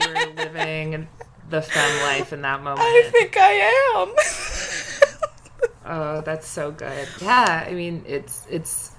you're 0.00 0.34
living 0.34 1.08
the 1.50 1.62
femme 1.62 2.02
life 2.02 2.32
in 2.32 2.42
that 2.42 2.62
moment. 2.64 2.80
I 2.80 3.08
think 3.12 3.36
I 3.36 3.50
am. 3.96 4.14
Oh, 5.92 6.20
that's 6.20 6.46
so 6.46 6.70
good. 6.70 7.08
Yeah, 7.20 7.64
I 7.66 7.72
mean, 7.72 8.04
it's 8.06 8.46
it's 8.48 8.92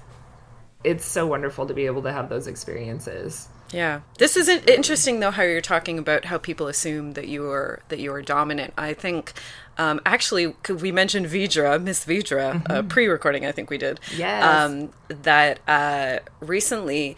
it's 0.84 1.06
so 1.06 1.26
wonderful 1.26 1.64
to 1.66 1.72
be 1.72 1.86
able 1.86 2.02
to 2.02 2.12
have 2.12 2.28
those 2.28 2.46
experiences. 2.46 3.48
Yeah, 3.72 4.02
this 4.18 4.36
is 4.36 4.48
in- 4.48 4.64
interesting 4.64 5.20
though. 5.20 5.30
How 5.30 5.42
you're 5.42 5.60
talking 5.60 5.98
about 5.98 6.26
how 6.26 6.38
people 6.38 6.68
assume 6.68 7.14
that 7.14 7.26
you 7.28 7.48
are 7.50 7.80
that 7.88 7.98
you 7.98 8.12
are 8.12 8.22
dominant. 8.22 8.74
I 8.76 8.92
think 8.92 9.32
um, 9.78 10.00
actually, 10.04 10.52
could 10.62 10.82
we 10.82 10.92
mentioned 10.92 11.26
Vidra, 11.26 11.82
Miss 11.82 12.04
Vidra, 12.04 12.62
uh, 12.70 12.82
pre-recording? 12.82 13.46
I 13.46 13.52
think 13.52 13.70
we 13.70 13.78
did. 13.78 13.98
Yes. 14.16 14.44
Um, 14.44 14.90
that 15.08 15.60
uh, 15.66 16.18
recently. 16.40 17.16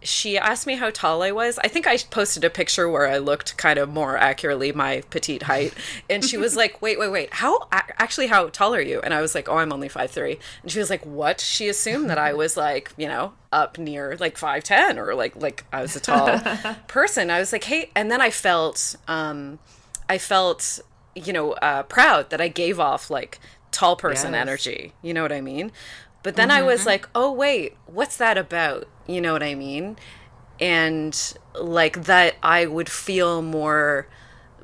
She 0.00 0.38
asked 0.38 0.66
me 0.66 0.76
how 0.76 0.90
tall 0.90 1.22
I 1.24 1.32
was. 1.32 1.58
I 1.58 1.68
think 1.68 1.86
I 1.86 1.96
posted 1.96 2.44
a 2.44 2.50
picture 2.50 2.88
where 2.88 3.08
I 3.08 3.18
looked 3.18 3.56
kind 3.56 3.78
of 3.78 3.88
more 3.88 4.16
accurately 4.16 4.70
my 4.70 5.02
petite 5.10 5.42
height, 5.42 5.74
and 6.08 6.24
she 6.24 6.36
was 6.36 6.54
like, 6.62 6.80
"Wait, 6.80 6.98
wait, 6.98 7.08
wait! 7.10 7.34
How 7.34 7.66
actually? 7.72 8.28
How 8.28 8.48
tall 8.48 8.74
are 8.74 8.80
you?" 8.80 9.00
And 9.00 9.12
I 9.12 9.20
was 9.20 9.34
like, 9.34 9.48
"Oh, 9.48 9.56
I'm 9.58 9.72
only 9.72 9.88
five 9.88 10.10
three. 10.12 10.38
And 10.62 10.70
she 10.70 10.78
was 10.78 10.88
like, 10.88 11.04
"What?" 11.04 11.40
She 11.40 11.68
assumed 11.68 12.08
that 12.10 12.18
I 12.18 12.32
was 12.32 12.56
like, 12.56 12.92
you 12.96 13.08
know, 13.08 13.32
up 13.50 13.76
near 13.76 14.16
like 14.20 14.36
five 14.38 14.62
ten 14.62 14.98
or 14.98 15.14
like 15.16 15.34
like 15.34 15.64
I 15.72 15.82
was 15.82 15.96
a 15.96 16.00
tall 16.00 16.38
person. 16.86 17.30
I 17.30 17.40
was 17.40 17.52
like, 17.52 17.64
"Hey," 17.64 17.90
and 17.96 18.08
then 18.10 18.20
I 18.20 18.30
felt, 18.30 18.94
um, 19.08 19.58
I 20.08 20.18
felt, 20.18 20.78
you 21.16 21.32
know, 21.32 21.52
uh, 21.54 21.82
proud 21.82 22.30
that 22.30 22.40
I 22.40 22.46
gave 22.48 22.78
off 22.78 23.10
like 23.10 23.40
tall 23.72 23.96
person 23.96 24.32
Yes. 24.32 24.40
energy. 24.42 24.92
You 25.02 25.12
know 25.12 25.22
what 25.22 25.32
I 25.32 25.40
mean? 25.40 25.72
But 26.28 26.36
then 26.36 26.50
I 26.50 26.60
was 26.60 26.80
mm-hmm. 26.80 26.88
like, 26.88 27.08
oh, 27.14 27.32
wait, 27.32 27.74
what's 27.86 28.18
that 28.18 28.36
about? 28.36 28.86
You 29.06 29.22
know 29.22 29.32
what 29.32 29.42
I 29.42 29.54
mean? 29.54 29.96
And 30.60 31.18
like 31.58 32.04
that, 32.04 32.36
I 32.42 32.66
would 32.66 32.90
feel 32.90 33.40
more 33.40 34.06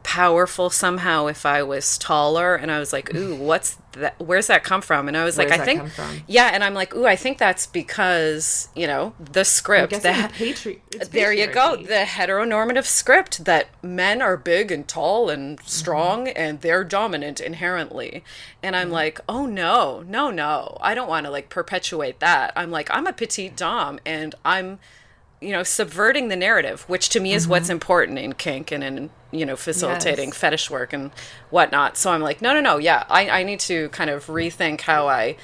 powerful 0.05 0.70
somehow 0.70 1.26
if 1.26 1.44
I 1.44 1.64
was 1.64 1.98
taller. 1.98 2.55
And 2.55 2.70
I 2.70 2.78
was 2.78 2.92
like, 2.92 3.12
ooh, 3.14 3.34
what's 3.38 3.78
that? 3.92 4.14
Where's 4.20 4.46
that 4.46 4.62
come 4.62 4.82
from? 4.82 5.09
And 5.09 5.16
I 5.16 5.24
was 5.24 5.36
like, 5.36 5.50
I 5.50 5.59
think, 5.64 5.82
yeah. 6.28 6.50
And 6.52 6.62
I'm 6.62 6.74
like, 6.74 6.94
ooh, 6.94 7.07
I 7.07 7.16
think 7.16 7.38
that's 7.38 7.66
because, 7.66 8.68
you 8.76 8.86
know, 8.86 9.14
the 9.18 9.44
script. 9.44 9.90
the 10.02 10.30
patri- 10.32 10.82
there 11.11 11.32
you 11.32 11.46
go. 11.48 11.76
The 11.76 12.05
heteronormative 12.07 12.84
script 12.84 13.44
that 13.46 13.68
men 13.82 14.22
are 14.22 14.36
big 14.36 14.70
and 14.70 14.86
tall 14.86 15.30
and 15.30 15.59
strong 15.64 16.28
and 16.28 16.61
they're 16.61 16.84
dominant 16.84 17.40
inherently. 17.40 18.22
And 18.62 18.76
I'm 18.76 18.90
like, 18.90 19.20
oh 19.28 19.46
no, 19.46 20.05
no, 20.07 20.30
no. 20.30 20.76
I 20.80 20.94
don't 20.94 21.09
want 21.09 21.24
to 21.26 21.32
like 21.32 21.48
perpetuate 21.48 22.20
that. 22.20 22.52
I'm 22.55 22.70
like, 22.70 22.88
I'm 22.92 23.07
a 23.07 23.12
petite 23.12 23.57
dom 23.57 23.98
and 24.05 24.34
I'm, 24.44 24.78
you 25.41 25.53
know, 25.53 25.62
subverting 25.62 26.28
the 26.28 26.37
narrative, 26.37 26.82
which 26.89 27.09
to 27.11 27.20
me 27.20 27.35
is 27.35 27.47
what's 27.47 27.68
important 27.68 28.18
in 28.18 28.32
kink 28.35 28.70
and 28.72 28.82
in, 28.82 29.11
you 29.30 29.45
know, 29.45 29.57
facilitating 29.57 30.28
Yes. 30.30 30.37
fetish 30.39 30.70
work 30.70 30.93
and 30.93 31.11
whatnot. 31.51 31.97
So 31.99 32.11
I'm 32.12 32.22
like, 32.22 32.41
no, 32.41 32.55
no, 32.55 32.61
no. 32.61 32.78
Yeah, 32.78 33.05
I, 33.11 33.28
I 33.28 33.43
need 33.43 33.61
to 33.61 33.89
kind 33.91 34.09
of 34.11 34.26
rethink 34.26 34.80
how 34.82 35.07
I. 35.09 35.37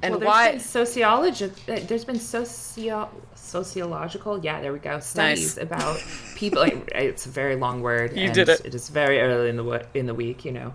And 0.00 0.12
Well, 0.12 0.20
there's 0.20 0.28
why 0.28 0.50
been 0.52 0.60
sociology. 0.60 1.50
There's 1.66 2.04
been 2.04 2.20
socio 2.20 3.10
sociological. 3.34 4.38
Yeah, 4.44 4.60
there 4.60 4.72
we 4.72 4.78
go. 4.78 5.00
Studies 5.00 5.56
Nice. 5.56 5.64
about 5.64 6.00
people. 6.36 6.62
it's 6.94 7.26
a 7.26 7.30
very 7.30 7.56
long 7.56 7.80
word. 7.80 8.16
You 8.16 8.26
and 8.26 8.34
did 8.34 8.48
it. 8.48 8.60
It 8.64 8.74
is 8.74 8.88
very 8.90 9.18
early 9.20 9.48
in 9.48 9.56
the 9.56 9.64
wo- 9.64 9.86
in 9.94 10.06
the 10.06 10.14
week, 10.14 10.44
you 10.44 10.52
know. 10.52 10.72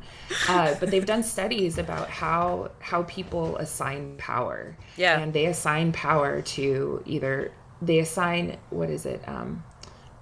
Uh, 0.49 0.75
but 0.79 0.91
they've 0.91 1.05
done 1.05 1.23
studies 1.23 1.77
about 1.77 2.09
how 2.09 2.71
how 2.79 3.03
people 3.03 3.55
assign 3.57 4.15
power. 4.17 4.75
Yeah. 4.97 5.19
and 5.19 5.31
they 5.31 5.45
assign 5.45 5.91
power 5.93 6.41
to 6.41 7.01
either 7.05 7.51
they 7.85 7.99
assign 7.99 8.57
what 8.69 8.89
is 8.89 9.05
it. 9.05 9.27
Um, 9.27 9.63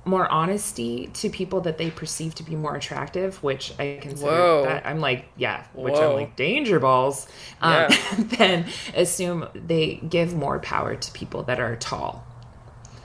more 0.04 0.28
honesty 0.32 1.08
to 1.14 1.30
people 1.30 1.62
that 1.62 1.78
they 1.78 1.92
perceive 1.92 2.34
to 2.36 2.44
be 2.44 2.56
more 2.56 2.76
attractive, 2.76 3.42
which 3.44 3.74
I 3.80 4.00
consider 4.02 4.32
Whoa. 4.32 4.64
that 4.66 4.86
I'm 4.86 5.00
like, 5.00 5.26
yeah, 5.38 5.66
which 5.74 5.94
Whoa. 5.94 6.10
I'm 6.12 6.16
like 6.16 6.36
danger 6.36 6.80
balls. 6.80 7.28
Um, 7.62 7.74
Yeah. 7.74 7.98
then 8.18 8.66
assume 8.96 9.48
they 9.54 9.96
give 10.10 10.34
more 10.34 10.60
power 10.60 10.96
to 10.96 11.12
people 11.12 11.44
that 11.44 11.60
are 11.60 11.76
tall 11.76 12.26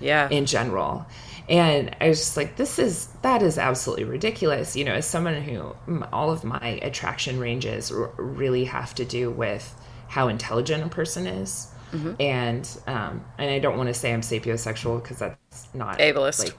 yeah. 0.00 0.28
in 0.30 0.46
general. 0.46 1.06
and 1.48 1.94
I 2.00 2.08
was 2.08 2.18
just 2.18 2.36
like, 2.36 2.56
this 2.56 2.78
is 2.78 3.08
that 3.22 3.42
is 3.42 3.58
absolutely 3.58 4.04
ridiculous. 4.04 4.74
You 4.76 4.84
know, 4.84 4.94
as 4.94 5.06
someone 5.06 5.42
who 5.42 5.74
all 6.12 6.30
of 6.32 6.44
my 6.44 6.80
attraction 6.82 7.38
ranges 7.38 7.92
r- 7.92 8.12
really 8.16 8.64
have 8.64 8.94
to 8.96 9.04
do 9.04 9.30
with 9.30 9.74
how 10.08 10.28
intelligent 10.28 10.84
a 10.84 10.88
person 10.88 11.26
is, 11.26 11.68
mm-hmm. 11.92 12.20
and 12.20 12.78
um, 12.86 13.24
and 13.38 13.50
I 13.50 13.58
don't 13.58 13.76
want 13.76 13.88
to 13.88 13.94
say 13.94 14.12
I'm 14.12 14.20
sapiosexual 14.20 15.02
because 15.02 15.18
that's 15.18 15.68
not 15.74 15.98
ableist. 15.98 16.44
Like, 16.44 16.56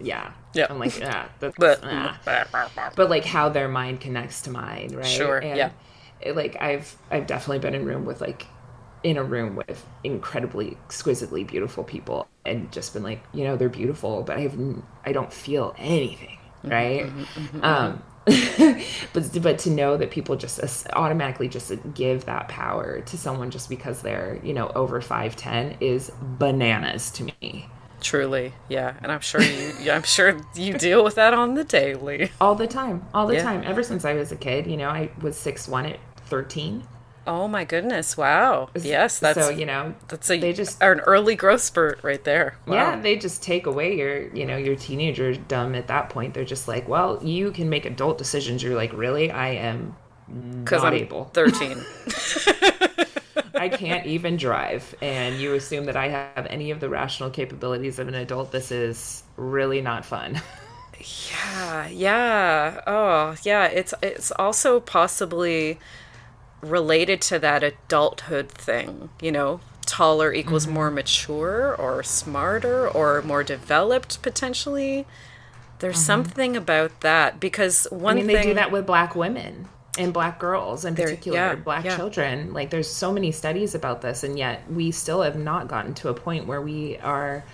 yeah, 0.00 0.32
yeah. 0.54 0.66
I'm 0.70 0.78
like, 0.78 0.98
yeah, 0.98 1.28
that's, 1.40 1.56
but 1.58 1.80
ah. 1.82 2.92
but 2.96 3.10
like 3.10 3.24
how 3.24 3.48
their 3.48 3.68
mind 3.68 4.00
connects 4.00 4.42
to 4.42 4.50
mine, 4.50 4.90
right? 4.94 5.06
Sure. 5.06 5.38
And 5.38 5.56
yeah. 5.56 5.70
It, 6.20 6.36
like 6.36 6.56
I've 6.60 6.96
I've 7.10 7.26
definitely 7.26 7.58
been 7.58 7.74
in 7.74 7.84
room 7.84 8.04
with 8.04 8.20
like 8.20 8.46
in 9.02 9.16
a 9.16 9.24
room 9.24 9.56
with 9.56 9.84
incredibly 10.04 10.76
exquisitely 10.84 11.44
beautiful 11.44 11.82
people 11.82 12.28
and 12.44 12.70
just 12.72 12.92
been 12.94 13.02
like 13.02 13.22
you 13.32 13.44
know 13.44 13.56
they're 13.56 13.68
beautiful 13.68 14.22
but 14.22 14.36
i 14.36 14.40
have 14.40 14.56
i 15.04 15.12
don't 15.12 15.32
feel 15.32 15.74
anything 15.76 16.38
mm-hmm, 16.58 16.70
right 16.70 17.06
mm-hmm, 17.06 17.22
mm-hmm, 17.22 17.64
um 17.64 18.02
but 19.12 19.42
but 19.42 19.58
to 19.58 19.70
know 19.70 19.96
that 19.96 20.10
people 20.10 20.36
just 20.36 20.86
automatically 20.92 21.48
just 21.48 21.72
give 21.94 22.24
that 22.26 22.48
power 22.48 23.00
to 23.00 23.18
someone 23.18 23.50
just 23.50 23.68
because 23.68 24.02
they're 24.02 24.38
you 24.44 24.54
know 24.54 24.68
over 24.74 25.00
5'10 25.00 25.76
is 25.80 26.12
bananas 26.20 27.10
to 27.12 27.24
me. 27.24 27.68
Truly. 28.00 28.52
Yeah. 28.68 28.94
And 29.02 29.10
i'm 29.10 29.20
sure 29.20 29.42
you 29.42 29.90
i'm 29.90 30.04
sure 30.04 30.40
you 30.54 30.74
deal 30.74 31.02
with 31.02 31.16
that 31.16 31.34
on 31.34 31.54
the 31.54 31.64
daily. 31.64 32.30
All 32.40 32.54
the 32.54 32.68
time. 32.68 33.04
All 33.12 33.26
the 33.26 33.34
yeah. 33.34 33.42
time. 33.42 33.62
Ever 33.64 33.82
since 33.82 34.04
i 34.04 34.14
was 34.14 34.30
a 34.30 34.36
kid 34.36 34.66
you 34.66 34.76
know 34.76 34.88
i 34.88 35.10
was 35.20 35.36
six 35.36 35.66
one 35.66 35.86
at 35.86 35.98
13 36.26 36.86
Oh 37.26 37.46
my 37.46 37.64
goodness! 37.64 38.16
Wow. 38.16 38.70
Yes, 38.74 39.18
that's 39.18 39.38
so 39.38 39.50
you 39.50 39.64
know 39.64 39.94
that's 40.08 40.30
a 40.30 40.40
they 40.40 40.52
just 40.52 40.82
are 40.82 40.92
an 40.92 41.00
early 41.00 41.36
growth 41.36 41.60
spurt 41.60 42.00
right 42.02 42.22
there. 42.24 42.56
Wow. 42.66 42.74
Yeah, 42.74 43.00
they 43.00 43.16
just 43.16 43.42
take 43.42 43.66
away 43.66 43.96
your 43.96 44.34
you 44.34 44.44
know 44.44 44.56
your 44.56 44.76
teenager 44.76 45.34
dumb 45.34 45.74
at 45.74 45.86
that 45.88 46.08
point. 46.08 46.34
They're 46.34 46.44
just 46.44 46.66
like, 46.66 46.88
well, 46.88 47.22
you 47.22 47.52
can 47.52 47.68
make 47.68 47.86
adult 47.86 48.18
decisions. 48.18 48.62
You're 48.62 48.74
like, 48.74 48.92
really? 48.92 49.30
I 49.30 49.50
am 49.50 49.96
because 50.64 50.82
I'm 50.82 50.94
able. 50.94 51.26
Thirteen. 51.26 51.84
I 53.54 53.68
can't 53.68 54.06
even 54.06 54.36
drive, 54.36 54.94
and 55.00 55.36
you 55.36 55.54
assume 55.54 55.84
that 55.84 55.96
I 55.96 56.08
have 56.08 56.46
any 56.50 56.72
of 56.72 56.80
the 56.80 56.88
rational 56.88 57.30
capabilities 57.30 58.00
of 58.00 58.08
an 58.08 58.14
adult. 58.14 58.50
This 58.50 58.72
is 58.72 59.22
really 59.36 59.80
not 59.80 60.04
fun. 60.04 60.40
yeah, 61.30 61.88
yeah. 61.88 62.80
Oh, 62.86 63.36
yeah. 63.44 63.66
It's 63.66 63.94
it's 64.02 64.32
also 64.32 64.80
possibly 64.80 65.78
related 66.62 67.20
to 67.20 67.38
that 67.40 67.62
adulthood 67.62 68.48
thing, 68.48 69.10
you 69.20 69.32
know, 69.32 69.60
taller 69.84 70.32
equals 70.32 70.64
mm-hmm. 70.64 70.74
more 70.74 70.90
mature 70.90 71.74
or 71.74 72.02
smarter 72.02 72.88
or 72.88 73.20
more 73.22 73.44
developed 73.44 74.22
potentially. 74.22 75.06
There's 75.80 75.96
mm-hmm. 75.96 76.04
something 76.04 76.56
about 76.56 77.00
that 77.00 77.40
because 77.40 77.86
one 77.90 78.12
I 78.12 78.20
mean, 78.20 78.26
thing, 78.26 78.36
they 78.36 78.42
do 78.42 78.54
that 78.54 78.70
with 78.70 78.86
black 78.86 79.14
women 79.14 79.68
and 79.98 80.12
black 80.12 80.38
girls 80.38 80.84
in 80.84 80.94
particular, 80.94 81.38
yeah, 81.38 81.54
black 81.56 81.84
yeah. 81.84 81.96
children. 81.96 82.52
Like 82.54 82.70
there's 82.70 82.88
so 82.88 83.12
many 83.12 83.32
studies 83.32 83.74
about 83.74 84.00
this, 84.00 84.22
and 84.22 84.38
yet 84.38 84.62
we 84.70 84.90
still 84.90 85.22
have 85.22 85.36
not 85.36 85.68
gotten 85.68 85.94
to 85.94 86.08
a 86.08 86.14
point 86.14 86.46
where 86.46 86.62
we 86.62 86.96
are 86.98 87.44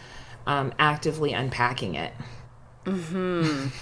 um, 0.47 0.73
actively 0.79 1.33
unpacking 1.33 1.95
it. 1.95 2.13
Hmm. 2.85 3.69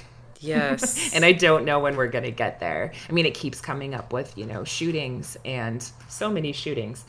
Yes. 0.46 1.12
and 1.14 1.24
I 1.24 1.32
don't 1.32 1.64
know 1.64 1.80
when 1.80 1.96
we're 1.96 2.08
going 2.08 2.24
to 2.24 2.30
get 2.30 2.60
there. 2.60 2.92
I 3.08 3.12
mean, 3.12 3.26
it 3.26 3.34
keeps 3.34 3.60
coming 3.60 3.94
up 3.94 4.12
with, 4.12 4.36
you 4.38 4.46
know, 4.46 4.64
shootings 4.64 5.36
and 5.44 5.82
so 6.08 6.30
many 6.30 6.52
shootings. 6.52 7.04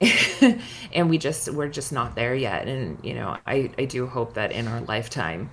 Yeah. 0.00 0.58
and 0.92 1.10
we 1.10 1.18
just 1.18 1.48
we're 1.52 1.68
just 1.68 1.92
not 1.92 2.14
there 2.16 2.34
yet 2.34 2.66
and 2.66 2.98
you 3.04 3.14
know 3.14 3.36
i 3.46 3.70
i 3.78 3.84
do 3.84 4.06
hope 4.06 4.34
that 4.34 4.50
in 4.50 4.66
our 4.66 4.80
lifetime 4.80 5.50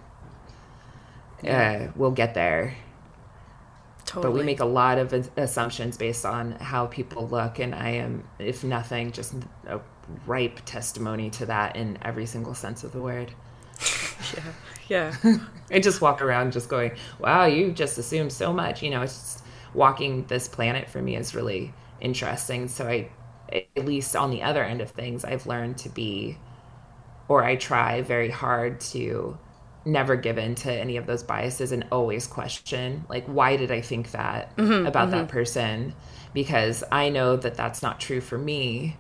yeah. 1.44 1.88
uh, 1.88 1.92
we'll 1.96 2.10
get 2.10 2.34
there 2.34 2.76
totally. 4.06 4.24
but 4.24 4.40
we 4.40 4.44
make 4.44 4.60
a 4.60 4.66
lot 4.66 4.98
of 4.98 5.14
assumptions 5.38 5.98
based 5.98 6.26
on 6.26 6.54
how 6.54 6.88
people 6.88 7.28
look 7.28 7.60
and 7.60 7.76
i 7.76 7.90
am 7.90 8.28
if 8.40 8.64
nothing 8.64 9.12
just 9.12 9.36
a 9.68 9.80
ripe 10.26 10.62
testimony 10.66 11.30
to 11.30 11.46
that 11.46 11.76
in 11.76 11.98
every 12.02 12.26
single 12.26 12.56
sense 12.56 12.84
of 12.84 12.92
the 12.94 13.02
word 13.02 13.32
yeah 14.38 14.54
yeah. 14.90 15.16
I 15.72 15.80
just 15.80 16.02
walk 16.02 16.22
around 16.22 16.54
just 16.54 16.70
going, 16.70 16.92
wow, 17.20 17.46
you 17.46 17.72
just 17.72 17.98
assumed 17.98 18.32
so 18.32 18.54
much. 18.54 18.82
You 18.82 18.90
know, 18.90 19.02
it's 19.02 19.14
just 19.14 19.44
walking 19.74 20.26
this 20.26 20.48
planet 20.48 20.90
for 20.90 21.02
me 21.02 21.16
is 21.16 21.36
really 21.36 21.74
interesting. 22.00 22.68
So 22.68 22.88
I, 22.88 23.10
at 23.52 23.86
least 23.86 24.16
on 24.16 24.32
the 24.32 24.44
other 24.44 24.64
end 24.64 24.82
of 24.82 24.92
things, 24.92 25.26
I've 25.26 25.46
learned 25.46 25.78
to 25.80 25.90
be, 25.90 26.38
or 27.28 27.44
I 27.44 27.56
try 27.56 28.02
very 28.02 28.30
hard 28.30 28.80
to 28.82 29.38
never 29.86 30.16
give 30.16 30.38
in 30.38 30.54
to 30.54 30.72
any 30.72 30.98
of 30.98 31.06
those 31.06 31.24
biases 31.24 31.72
and 31.72 31.86
always 31.92 32.28
question, 32.28 33.06
like, 33.10 33.26
why 33.26 33.56
did 33.56 33.72
I 33.72 33.82
think 33.82 34.12
that 34.12 34.56
mm-hmm, 34.58 34.86
about 34.86 35.10
mm-hmm. 35.10 35.20
that 35.20 35.28
person? 35.30 35.94
Because 36.34 36.84
I 36.92 37.10
know 37.10 37.38
that 37.38 37.56
that's 37.56 37.82
not 37.82 38.00
true 38.00 38.22
for 38.22 38.38
me. 38.38 38.98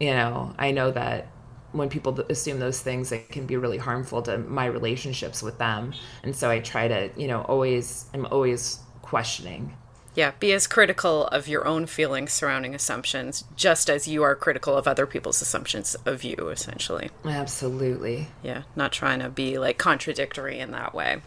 You 0.00 0.12
know, 0.12 0.54
I 0.58 0.70
know 0.70 0.90
that 0.90 1.28
when 1.74 1.88
people 1.88 2.18
assume 2.30 2.60
those 2.60 2.80
things 2.80 3.12
it 3.12 3.28
can 3.28 3.46
be 3.46 3.56
really 3.56 3.78
harmful 3.78 4.22
to 4.22 4.38
my 4.38 4.66
relationships 4.66 5.42
with 5.42 5.58
them. 5.58 5.92
And 6.22 6.34
so 6.34 6.50
i 6.50 6.60
try 6.60 6.88
to 6.88 7.10
you 7.16 7.28
know 7.28 7.42
always 7.42 8.06
i'm 8.14 8.26
always 8.26 8.78
questioning. 9.02 9.76
Yeah 10.14 10.32
be 10.38 10.52
as 10.52 10.66
critical 10.68 11.26
of 11.26 11.48
your 11.48 11.66
own 11.66 11.86
feelings 11.86 12.32
surrounding 12.32 12.74
assumptions 12.74 13.44
just 13.56 13.90
as 13.90 14.06
you 14.06 14.22
are 14.22 14.36
critical 14.36 14.76
of 14.76 14.86
other 14.86 15.06
people's 15.06 15.42
assumptions 15.42 15.96
of 16.06 16.22
you 16.22 16.36
essentially. 16.48 17.10
Absolutely. 17.24 18.28
Yeah 18.42 18.62
not 18.76 18.92
trying 18.92 19.18
to 19.18 19.28
be 19.28 19.58
like 19.58 19.76
contradictory 19.76 20.60
in 20.60 20.70
that 20.70 20.94
way. 20.94 21.20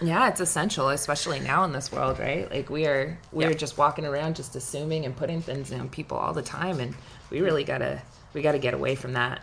Yeah 0.00 0.28
it's 0.28 0.40
essential 0.40 0.88
especially 0.90 1.40
now 1.40 1.64
in 1.64 1.72
this 1.72 1.90
world 1.90 2.20
right? 2.20 2.48
Like 2.48 2.70
we 2.70 2.86
are 2.86 3.18
we 3.32 3.44
are 3.44 3.54
just 3.54 3.76
walking 3.76 4.06
around 4.06 4.36
just 4.36 4.54
assuming 4.54 5.04
and 5.04 5.16
putting 5.16 5.42
things 5.42 5.72
on 5.72 5.88
people 5.88 6.16
all 6.16 6.32
the 6.32 6.42
time 6.42 6.78
and 6.78 6.94
we 7.30 7.40
really 7.40 7.64
gotta 7.64 8.00
we 8.32 8.42
gotta 8.42 8.58
get 8.58 8.74
away 8.74 8.94
from 8.94 9.14
that 9.14 9.40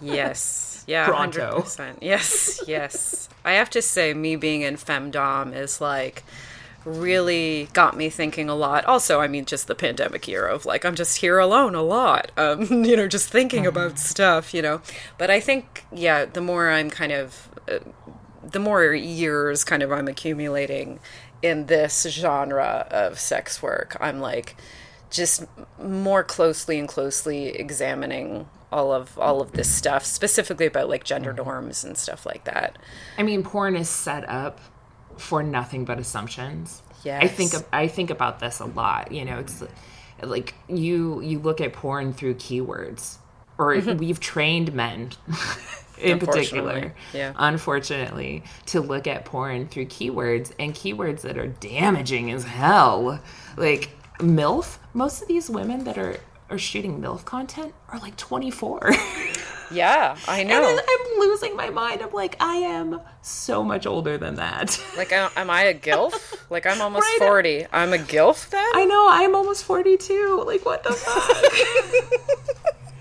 Yes. 0.00 0.64
Yeah. 0.88 1.04
Pronto. 1.04 1.60
100%. 1.66 1.98
Yes. 2.00 2.62
Yes. 2.66 3.28
I 3.44 3.52
have 3.52 3.68
to 3.70 3.82
say, 3.82 4.14
me 4.14 4.36
being 4.36 4.62
in 4.62 4.76
femdom 4.76 5.54
is 5.54 5.82
like 5.82 6.24
really 6.86 7.68
got 7.74 7.94
me 7.94 8.08
thinking 8.08 8.48
a 8.48 8.54
lot. 8.54 8.86
Also, 8.86 9.20
I 9.20 9.28
mean, 9.28 9.44
just 9.44 9.66
the 9.66 9.74
pandemic 9.74 10.26
year 10.26 10.46
of 10.46 10.64
like, 10.64 10.86
I'm 10.86 10.94
just 10.94 11.18
here 11.18 11.38
alone 11.38 11.74
a 11.74 11.82
lot, 11.82 12.32
um, 12.38 12.62
you 12.84 12.96
know, 12.96 13.06
just 13.06 13.28
thinking 13.28 13.64
mm-hmm. 13.64 13.68
about 13.68 13.98
stuff, 13.98 14.54
you 14.54 14.62
know. 14.62 14.80
But 15.18 15.30
I 15.30 15.40
think, 15.40 15.84
yeah, 15.92 16.24
the 16.24 16.40
more 16.40 16.70
I'm 16.70 16.88
kind 16.88 17.12
of, 17.12 17.50
uh, 17.70 17.80
the 18.42 18.58
more 18.58 18.94
years 18.94 19.64
kind 19.64 19.82
of 19.82 19.92
I'm 19.92 20.08
accumulating 20.08 21.00
in 21.42 21.66
this 21.66 22.06
genre 22.08 22.88
of 22.90 23.20
sex 23.20 23.62
work, 23.62 23.94
I'm 24.00 24.20
like, 24.20 24.56
just 25.10 25.44
more 25.82 26.22
closely 26.22 26.78
and 26.78 26.88
closely 26.88 27.48
examining 27.48 28.48
all 28.70 28.92
of 28.92 29.18
all 29.18 29.40
of 29.40 29.52
this 29.52 29.72
stuff 29.72 30.04
specifically 30.04 30.66
about 30.66 30.88
like 30.88 31.04
gender 31.04 31.32
mm-hmm. 31.32 31.44
norms 31.44 31.84
and 31.84 31.96
stuff 31.96 32.26
like 32.26 32.44
that 32.44 32.76
i 33.16 33.22
mean 33.22 33.42
porn 33.42 33.76
is 33.76 33.88
set 33.88 34.28
up 34.28 34.60
for 35.16 35.42
nothing 35.42 35.84
but 35.84 35.98
assumptions 35.98 36.82
yeah 37.04 37.18
i 37.20 37.26
think 37.26 37.52
i 37.72 37.88
think 37.88 38.10
about 38.10 38.40
this 38.40 38.60
a 38.60 38.66
lot 38.66 39.10
you 39.10 39.24
know 39.24 39.38
it's 39.38 39.64
like 40.22 40.54
you 40.68 41.20
you 41.22 41.38
look 41.38 41.60
at 41.60 41.72
porn 41.72 42.12
through 42.12 42.34
keywords 42.34 43.16
or 43.56 43.74
mm-hmm. 43.74 43.96
we've 43.96 44.20
trained 44.20 44.72
men 44.72 45.10
in 45.98 46.18
particular 46.18 46.94
yeah 47.12 47.32
unfortunately 47.38 48.42
to 48.66 48.80
look 48.80 49.06
at 49.06 49.24
porn 49.24 49.66
through 49.66 49.86
keywords 49.86 50.52
and 50.58 50.74
keywords 50.74 51.22
that 51.22 51.38
are 51.38 51.48
damaging 51.48 52.30
as 52.30 52.44
hell 52.44 53.20
like 53.56 53.90
milf 54.18 54.78
most 54.92 55.22
of 55.22 55.28
these 55.28 55.48
women 55.48 55.84
that 55.84 55.96
are 55.96 56.18
are 56.50 56.58
shooting 56.58 57.00
MILF 57.00 57.24
content 57.24 57.74
are 57.88 57.98
like 57.98 58.16
24. 58.16 58.92
yeah, 59.70 60.16
I 60.26 60.44
know. 60.44 60.66
And 60.66 60.80
I'm 60.80 61.20
losing 61.20 61.56
my 61.56 61.70
mind. 61.70 62.02
I'm 62.02 62.12
like, 62.12 62.36
I 62.40 62.56
am 62.56 63.00
so 63.22 63.62
much 63.62 63.86
older 63.86 64.18
than 64.18 64.36
that. 64.36 64.82
Like, 64.96 65.12
uh, 65.12 65.30
am 65.36 65.48
I 65.48 65.64
a 65.64 65.74
GILF? 65.74 66.50
like, 66.50 66.66
I'm 66.66 66.80
almost 66.80 67.04
right 67.04 67.18
40. 67.20 67.66
I'm 67.72 67.92
a 67.92 67.98
GILF 67.98 68.50
then? 68.50 68.66
I 68.74 68.84
know, 68.84 69.06
I'm 69.08 69.36
almost 69.36 69.64
42. 69.64 70.42
Like, 70.44 70.64
what 70.64 70.82
the 70.82 70.92
fuck? 70.92 71.42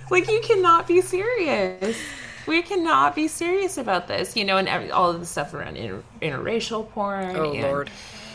like, 0.12 0.30
you 0.30 0.40
cannot 0.42 0.88
be 0.88 1.02
serious. 1.02 1.98
We 2.46 2.62
cannot 2.62 3.16
be 3.16 3.28
serious 3.28 3.80
about 3.80 4.08
this, 4.08 4.36
you 4.36 4.46
know, 4.46 4.58
and 4.58 4.68
every, 4.68 4.92
all 4.92 5.10
of 5.10 5.20
the 5.20 5.26
stuff 5.26 5.56
around 5.56 5.78
inter- 5.78 6.04
interracial 6.22 6.88
porn. 6.92 7.36
Oh, 7.36 7.52
and, 7.52 7.64
Lord. 7.64 7.90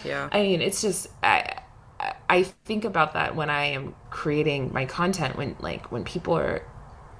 Yeah. 0.04 0.28
I 0.32 0.42
mean, 0.42 0.60
it's 0.60 0.82
just. 0.82 1.06
I, 1.22 1.61
I 2.28 2.42
think 2.42 2.84
about 2.84 3.14
that 3.14 3.36
when 3.36 3.50
I 3.50 3.66
am 3.66 3.94
creating 4.10 4.72
my 4.72 4.86
content 4.86 5.36
when 5.36 5.56
like 5.60 5.92
when 5.92 6.04
people 6.04 6.36
are 6.36 6.66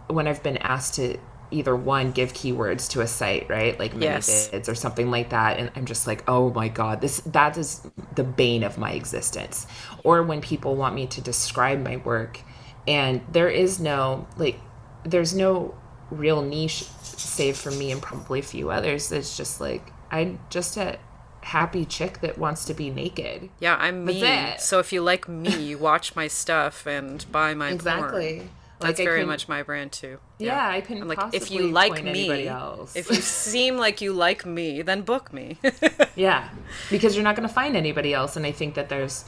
when 0.08 0.26
I've 0.26 0.42
been 0.42 0.58
asked 0.58 0.94
to 0.94 1.18
either 1.50 1.76
one 1.76 2.12
give 2.12 2.32
keywords 2.32 2.88
to 2.90 3.02
a 3.02 3.06
site, 3.06 3.48
right? 3.50 3.78
Like 3.78 3.92
yes. 3.94 4.48
bids 4.48 4.68
or 4.68 4.74
something 4.74 5.10
like 5.10 5.30
that 5.30 5.58
and 5.58 5.70
I'm 5.76 5.84
just 5.84 6.06
like, 6.06 6.24
"Oh 6.28 6.50
my 6.50 6.68
god, 6.68 7.00
this 7.00 7.20
that 7.26 7.56
is 7.58 7.86
the 8.14 8.24
bane 8.24 8.62
of 8.62 8.78
my 8.78 8.92
existence." 8.92 9.66
Or 10.02 10.22
when 10.22 10.40
people 10.40 10.76
want 10.76 10.94
me 10.94 11.06
to 11.08 11.20
describe 11.20 11.80
my 11.80 11.98
work 11.98 12.40
and 12.88 13.20
there 13.30 13.48
is 13.48 13.78
no 13.80 14.26
like 14.36 14.58
there's 15.04 15.34
no 15.34 15.74
real 16.10 16.42
niche, 16.42 16.84
save 17.02 17.56
for 17.56 17.70
me 17.70 17.90
and 17.90 18.00
probably 18.02 18.40
a 18.40 18.42
few 18.42 18.70
others. 18.70 19.12
It's 19.12 19.36
just 19.36 19.60
like 19.60 19.92
I 20.10 20.38
just 20.50 20.76
a 20.76 20.98
happy 21.42 21.84
chick 21.84 22.20
that 22.20 22.38
wants 22.38 22.64
to 22.66 22.74
be 22.74 22.90
naked. 22.90 23.50
Yeah, 23.60 23.76
I'm 23.76 24.04
me. 24.04 24.54
So 24.58 24.78
if 24.78 24.92
you 24.92 25.02
like 25.02 25.28
me, 25.28 25.74
watch 25.74 26.14
my 26.16 26.28
stuff 26.28 26.86
and 26.86 27.24
buy 27.30 27.54
my 27.54 27.70
Exactly. 27.70 28.34
porn. 28.36 28.50
Like, 28.80 28.96
That's 28.96 29.00
I 29.00 29.04
very 29.04 29.24
much 29.24 29.46
my 29.48 29.62
brand 29.62 29.92
too. 29.92 30.18
Yeah, 30.38 30.68
I 30.68 30.80
couldn't 30.80 31.02
I'm 31.02 31.08
like, 31.08 31.32
if 31.32 31.52
you 31.52 31.68
like 31.68 32.02
me, 32.02 32.48
else. 32.48 32.96
if 32.96 33.08
you 33.10 33.16
seem 33.16 33.76
like 33.76 34.00
you 34.00 34.12
like 34.12 34.44
me, 34.44 34.82
then 34.82 35.02
book 35.02 35.32
me. 35.32 35.58
Yeah, 36.16 36.48
because 36.90 37.14
you're 37.14 37.24
not 37.24 37.36
going 37.36 37.48
to 37.48 37.54
find 37.54 37.76
anybody 37.76 38.12
else, 38.12 38.36
and 38.36 38.44
I 38.44 38.52
think 38.52 38.74
that 38.74 38.88
there's 38.88 39.24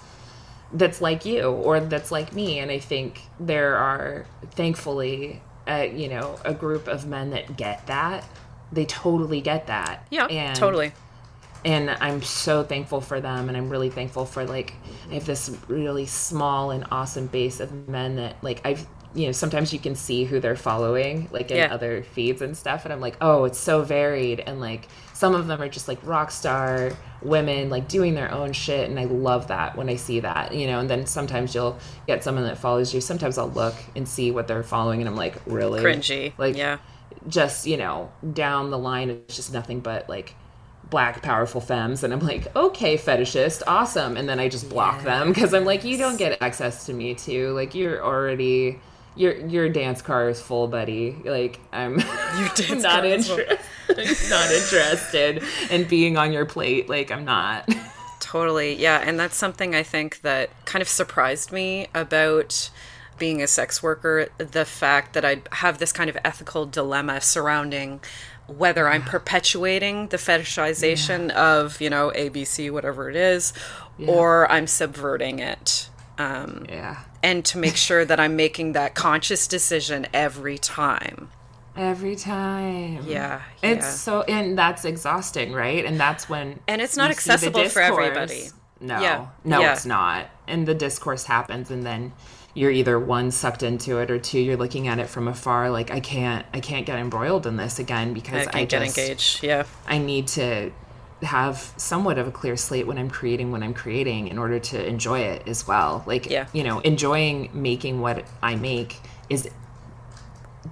that's 0.72 1.00
like 1.00 1.24
you 1.24 1.42
or 1.44 1.78
that's 1.80 2.10
like 2.10 2.32
me, 2.34 2.58
and 2.58 2.70
I 2.70 2.78
think 2.80 3.20
there 3.38 3.76
are 3.76 4.26
thankfully, 4.50 5.40
you 5.68 6.08
know, 6.08 6.38
a 6.44 6.52
group 6.52 6.88
of 6.88 7.06
men 7.06 7.30
that 7.30 7.56
get 7.56 7.86
that. 7.86 8.24
They 8.72 8.84
totally 8.86 9.40
get 9.40 9.68
that. 9.68 10.06
yeah, 10.10 10.26
and, 10.26 10.56
totally. 10.56 10.92
And 11.64 11.90
I'm 11.90 12.20
so 12.22 12.62
thankful 12.62 13.00
for 13.00 13.20
them, 13.20 13.48
and 13.48 13.56
I'm 13.56 13.70
really 13.70 13.88
thankful 13.90 14.26
for 14.26 14.44
like 14.44 14.74
I 15.10 15.14
have 15.14 15.24
this 15.24 15.50
really 15.68 16.04
small 16.06 16.70
and 16.70 16.84
awesome 16.90 17.26
base 17.28 17.60
of 17.60 17.88
men 17.88 18.16
that 18.16 18.42
like 18.42 18.60
I've. 18.64 18.86
You 19.16 19.26
know, 19.26 19.32
sometimes 19.32 19.72
you 19.72 19.78
can 19.78 19.94
see 19.94 20.24
who 20.24 20.40
they're 20.40 20.56
following, 20.56 21.28
like 21.30 21.52
in 21.52 21.58
Yeah. 21.58 21.72
other 21.72 22.02
feeds 22.02 22.42
and 22.42 22.56
stuff, 22.56 22.84
and 22.84 22.92
I'm 22.92 23.00
like, 23.00 23.16
oh, 23.20 23.44
it's 23.44 23.60
so 23.60 23.82
varied, 23.82 24.40
and 24.40 24.60
like 24.60 24.88
some 25.12 25.36
of 25.36 25.46
them 25.46 25.62
are 25.62 25.68
just 25.68 25.86
like 25.86 26.04
rock 26.04 26.32
star 26.32 26.90
women 27.22 27.70
like 27.70 27.88
doing 27.88 28.14
their 28.14 28.30
own 28.30 28.52
shit 28.52 28.90
and 28.90 28.98
i 29.00 29.04
love 29.04 29.48
that 29.48 29.74
when 29.76 29.88
i 29.88 29.96
see 29.96 30.20
that 30.20 30.52
you 30.54 30.66
know 30.66 30.80
and 30.80 30.90
then 30.90 31.06
sometimes 31.06 31.54
you'll 31.54 31.78
get 32.06 32.22
someone 32.22 32.44
that 32.44 32.58
follows 32.58 32.92
you 32.92 33.00
sometimes 33.00 33.38
i'll 33.38 33.48
look 33.50 33.74
and 33.96 34.06
see 34.06 34.30
what 34.30 34.46
they're 34.46 34.62
following 34.62 35.00
and 35.00 35.08
i'm 35.08 35.16
like 35.16 35.36
really 35.46 35.80
Cringy. 35.80 36.34
like 36.36 36.54
yeah. 36.56 36.78
just 37.26 37.66
you 37.66 37.78
know 37.78 38.12
down 38.34 38.70
the 38.70 38.78
line 38.78 39.08
it's 39.08 39.36
just 39.36 39.52
nothing 39.54 39.80
but 39.80 40.06
like 40.08 40.34
black 40.94 41.22
powerful 41.22 41.60
femmes 41.60 42.04
and 42.04 42.12
i'm 42.12 42.20
like 42.20 42.54
okay 42.54 42.96
fetishist 42.96 43.64
awesome. 43.66 44.16
And 44.16 44.28
then 44.28 44.38
i 44.38 44.48
just 44.48 44.68
block 44.68 45.02
them 45.02 45.32
because 45.32 45.52
i'm 45.52 45.64
like 45.64 45.82
you 45.82 45.98
don't 45.98 46.16
get 46.16 46.40
access 46.40 46.86
to 46.86 46.92
me 46.92 47.16
too. 47.16 47.50
Like 47.50 47.74
you're 47.74 48.00
already 48.00 48.78
your 49.16 49.34
your 49.34 49.68
dance 49.68 50.00
car 50.00 50.28
is 50.28 50.40
full 50.40 50.68
buddy. 50.68 51.16
Like 51.24 51.58
i'm 51.72 51.96
not 51.96 53.04
interested 53.04 53.58
not 54.30 54.52
interested 54.52 55.42
in 55.68 55.82
being 55.88 56.16
on 56.16 56.32
your 56.32 56.46
plate. 56.46 56.88
Like 56.88 57.10
i'm 57.10 57.24
not. 57.24 57.68
Totally. 58.20 58.76
Yeah. 58.76 59.02
And 59.04 59.18
that's 59.18 59.36
something 59.36 59.74
I 59.74 59.82
think 59.82 60.20
that 60.20 60.50
kind 60.64 60.80
of 60.80 60.88
surprised 60.88 61.50
me 61.50 61.88
about 61.92 62.70
being 63.18 63.42
a 63.42 63.48
sex 63.48 63.82
worker 63.82 64.28
the 64.38 64.64
fact 64.64 65.12
that 65.14 65.24
I 65.24 65.42
have 65.52 65.78
this 65.78 65.92
kind 65.92 66.08
of 66.08 66.16
ethical 66.24 66.66
dilemma 66.66 67.20
surrounding 67.20 68.00
whether 68.46 68.88
I'm 68.88 69.02
perpetuating 69.02 70.08
the 70.08 70.16
fetishization 70.18 71.30
of, 71.30 71.80
you 71.80 71.90
know, 71.90 72.10
ABC, 72.14 72.70
whatever 72.70 73.08
it 73.10 73.16
is, 73.16 73.52
or 74.06 74.50
I'm 74.50 74.66
subverting 74.66 75.38
it. 75.38 75.88
Um, 76.18 76.66
yeah 76.68 76.98
and 77.24 77.44
to 77.46 77.58
make 77.58 77.74
sure 77.74 78.04
that 78.04 78.20
I'm 78.20 78.36
making 78.36 78.72
that 78.72 78.94
conscious 78.94 79.48
decision 79.48 80.06
every 80.14 80.58
time. 80.58 81.30
every 81.76 82.14
time 82.14 83.00
Yeah. 83.04 83.40
it's 83.64 83.88
so 83.88 84.22
and 84.22 84.56
that's 84.56 84.84
exhausting 84.84 85.52
right 85.52 85.84
and 85.84 85.98
that's 85.98 86.28
when 86.28 86.60
And 86.68 86.80
it's 86.80 86.96
not 86.96 87.08
you 87.08 87.14
see 87.14 87.30
the 87.30 87.32
accessible 87.34 87.68
for 87.68 87.80
everybody. 87.82 88.50
no 88.80 89.00
Yeah. 89.00 89.26
no 89.44 89.60
Yeah. 89.60 89.72
it's 89.72 89.84
not 89.86 90.26
and 90.46 90.68
the 90.68 90.74
discourse 90.74 91.24
happens 91.24 91.68
and 91.70 91.84
then 91.84 92.12
you're 92.54 92.70
either 92.70 92.98
one 92.98 93.30
sucked 93.30 93.62
into 93.62 93.98
it 93.98 94.10
or 94.10 94.18
two 94.18 94.38
you're 94.38 94.56
looking 94.56 94.86
at 94.88 94.98
it 94.98 95.08
from 95.08 95.28
afar 95.28 95.70
like 95.70 95.90
i 95.90 96.00
can't 96.00 96.46
i 96.54 96.60
can't 96.60 96.86
get 96.86 96.98
embroiled 96.98 97.46
in 97.46 97.56
this 97.56 97.78
again 97.78 98.14
because 98.14 98.46
I 98.46 98.50
i, 98.50 98.52
can't 98.52 98.70
get 98.70 98.84
just 98.84 98.98
engaged. 98.98 99.42
Yeah. 99.44 99.64
i 99.86 99.98
need 99.98 100.28
to 100.28 100.70
have 101.22 101.72
somewhat 101.76 102.18
of 102.18 102.28
a 102.28 102.30
clear 102.30 102.56
slate 102.56 102.86
when 102.86 102.98
i'm 102.98 103.10
creating 103.10 103.50
when 103.50 103.62
i'm 103.62 103.74
creating 103.74 104.28
in 104.28 104.38
order 104.38 104.58
to 104.58 104.86
enjoy 104.86 105.20
it 105.20 105.46
as 105.48 105.66
well 105.66 106.04
like 106.06 106.30
Yeah. 106.30 106.46
you 106.52 106.62
know 106.64 106.80
enjoying 106.80 107.50
making 107.52 108.00
what 108.00 108.24
i 108.42 108.54
make 108.56 109.00
is 109.28 109.48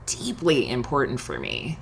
deeply 0.06 0.68
important 0.70 1.20
for 1.20 1.38
me 1.38 1.78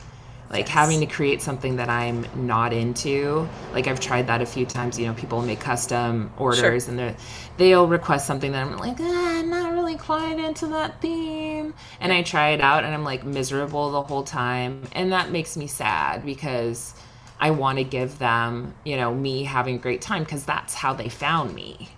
like 0.51 0.67
having 0.67 0.99
to 1.01 1.07
create 1.07 1.41
something 1.41 1.77
that 1.77 1.89
i'm 1.89 2.27
not 2.35 2.73
into 2.73 3.49
like 3.73 3.87
i've 3.87 4.01
tried 4.01 4.27
that 4.27 4.43
a 4.43 4.47
few 4.47 4.67
times 4.67 4.99
you 4.99 5.07
know 5.07 5.15
people 5.15 5.41
make 5.43 5.61
custom 5.61 6.31
orders 6.39 6.89
and 6.89 6.99
they're 6.99 7.17
they'll 7.61 7.87
request 7.87 8.27
something 8.27 8.53
that 8.53 8.67
i'm 8.67 8.77
like 8.79 8.97
ah, 9.01 9.39
i'm 9.39 9.51
not 9.51 9.73
really 9.73 9.97
quite 9.97 10.39
into 10.39 10.67
that 10.67 11.01
theme 11.01 11.73
and 12.01 12.13
i 12.13 12.23
try 12.23 12.51
it 12.51 12.61
out 12.61 12.85
and 12.85 12.93
i'm 12.93 13.05
like 13.05 13.25
miserable 13.25 13.93
the 13.93 14.03
whole 14.03 14.25
time 14.25 14.83
and 14.93 15.13
that 15.13 15.31
makes 15.31 15.57
me 15.57 15.67
sad 15.67 16.25
because 16.25 16.95
i 17.39 17.51
want 17.51 17.79
to 17.79 17.85
give 17.85 18.19
them 18.19 18.75
you 18.85 18.97
know 18.97 19.15
me 19.15 19.45
having 19.45 19.77
a 19.77 19.79
great 19.79 20.01
time 20.01 20.25
because 20.25 20.45
that's 20.45 20.75
how 20.75 20.93
they 20.93 21.09
found 21.09 21.55
me 21.55 21.89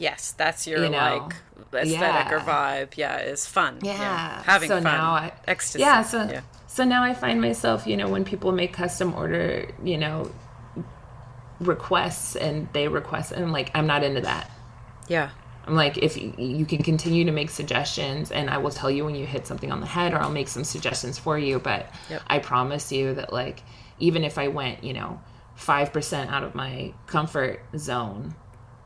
Yes, 0.00 0.32
that's 0.32 0.66
your 0.66 0.82
You 0.82 0.88
know, 0.88 1.28
like 1.72 1.84
aesthetic 1.84 2.32
or 2.32 2.40
vibe. 2.40 2.96
Yeah, 2.96 3.18
is 3.18 3.46
fun. 3.46 3.80
Yeah. 3.82 4.42
having 4.44 4.68
so 4.68 4.76
fun. 4.76 4.84
now 4.84 5.10
I, 5.10 5.32
ecstasy. 5.46 5.80
Yeah. 5.80 6.02
So 6.02 6.22
yeah. 6.22 6.40
so 6.66 6.84
now 6.84 7.02
I 7.02 7.12
find 7.12 7.38
myself, 7.38 7.86
you 7.86 7.98
know, 7.98 8.08
when 8.08 8.24
people 8.24 8.50
make 8.50 8.72
custom 8.72 9.12
order, 9.12 9.70
you 9.84 9.98
know, 9.98 10.30
requests 11.60 12.34
and 12.34 12.66
they 12.72 12.88
request, 12.88 13.32
and 13.32 13.44
I'm 13.44 13.52
like, 13.52 13.70
I'm 13.74 13.86
not 13.86 14.02
into 14.02 14.22
that. 14.22 14.50
Yeah, 15.10 15.30
I'm 15.66 15.74
like, 15.74 15.98
if 15.98 16.16
you 16.16 16.64
can 16.64 16.82
continue 16.82 17.24
to 17.24 17.32
make 17.32 17.50
suggestions, 17.50 18.30
and 18.30 18.48
I 18.48 18.58
will 18.58 18.70
tell 18.70 18.90
you 18.90 19.04
when 19.04 19.16
you 19.16 19.26
hit 19.26 19.46
something 19.46 19.70
on 19.70 19.80
the 19.80 19.86
head, 19.86 20.14
or 20.14 20.18
I'll 20.18 20.30
make 20.30 20.48
some 20.48 20.64
suggestions 20.64 21.18
for 21.18 21.36
you. 21.36 21.58
But 21.58 21.90
Yep. 22.08 22.22
I 22.28 22.38
promise 22.38 22.90
you 22.92 23.14
that, 23.14 23.32
like, 23.32 23.62
even 23.98 24.24
if 24.24 24.38
I 24.38 24.48
went, 24.48 24.84
you 24.84 24.94
know, 24.94 25.20
five 25.56 25.92
percent 25.92 26.30
out 26.30 26.44
of 26.44 26.54
my 26.54 26.94
comfort 27.06 27.60
zone, 27.76 28.34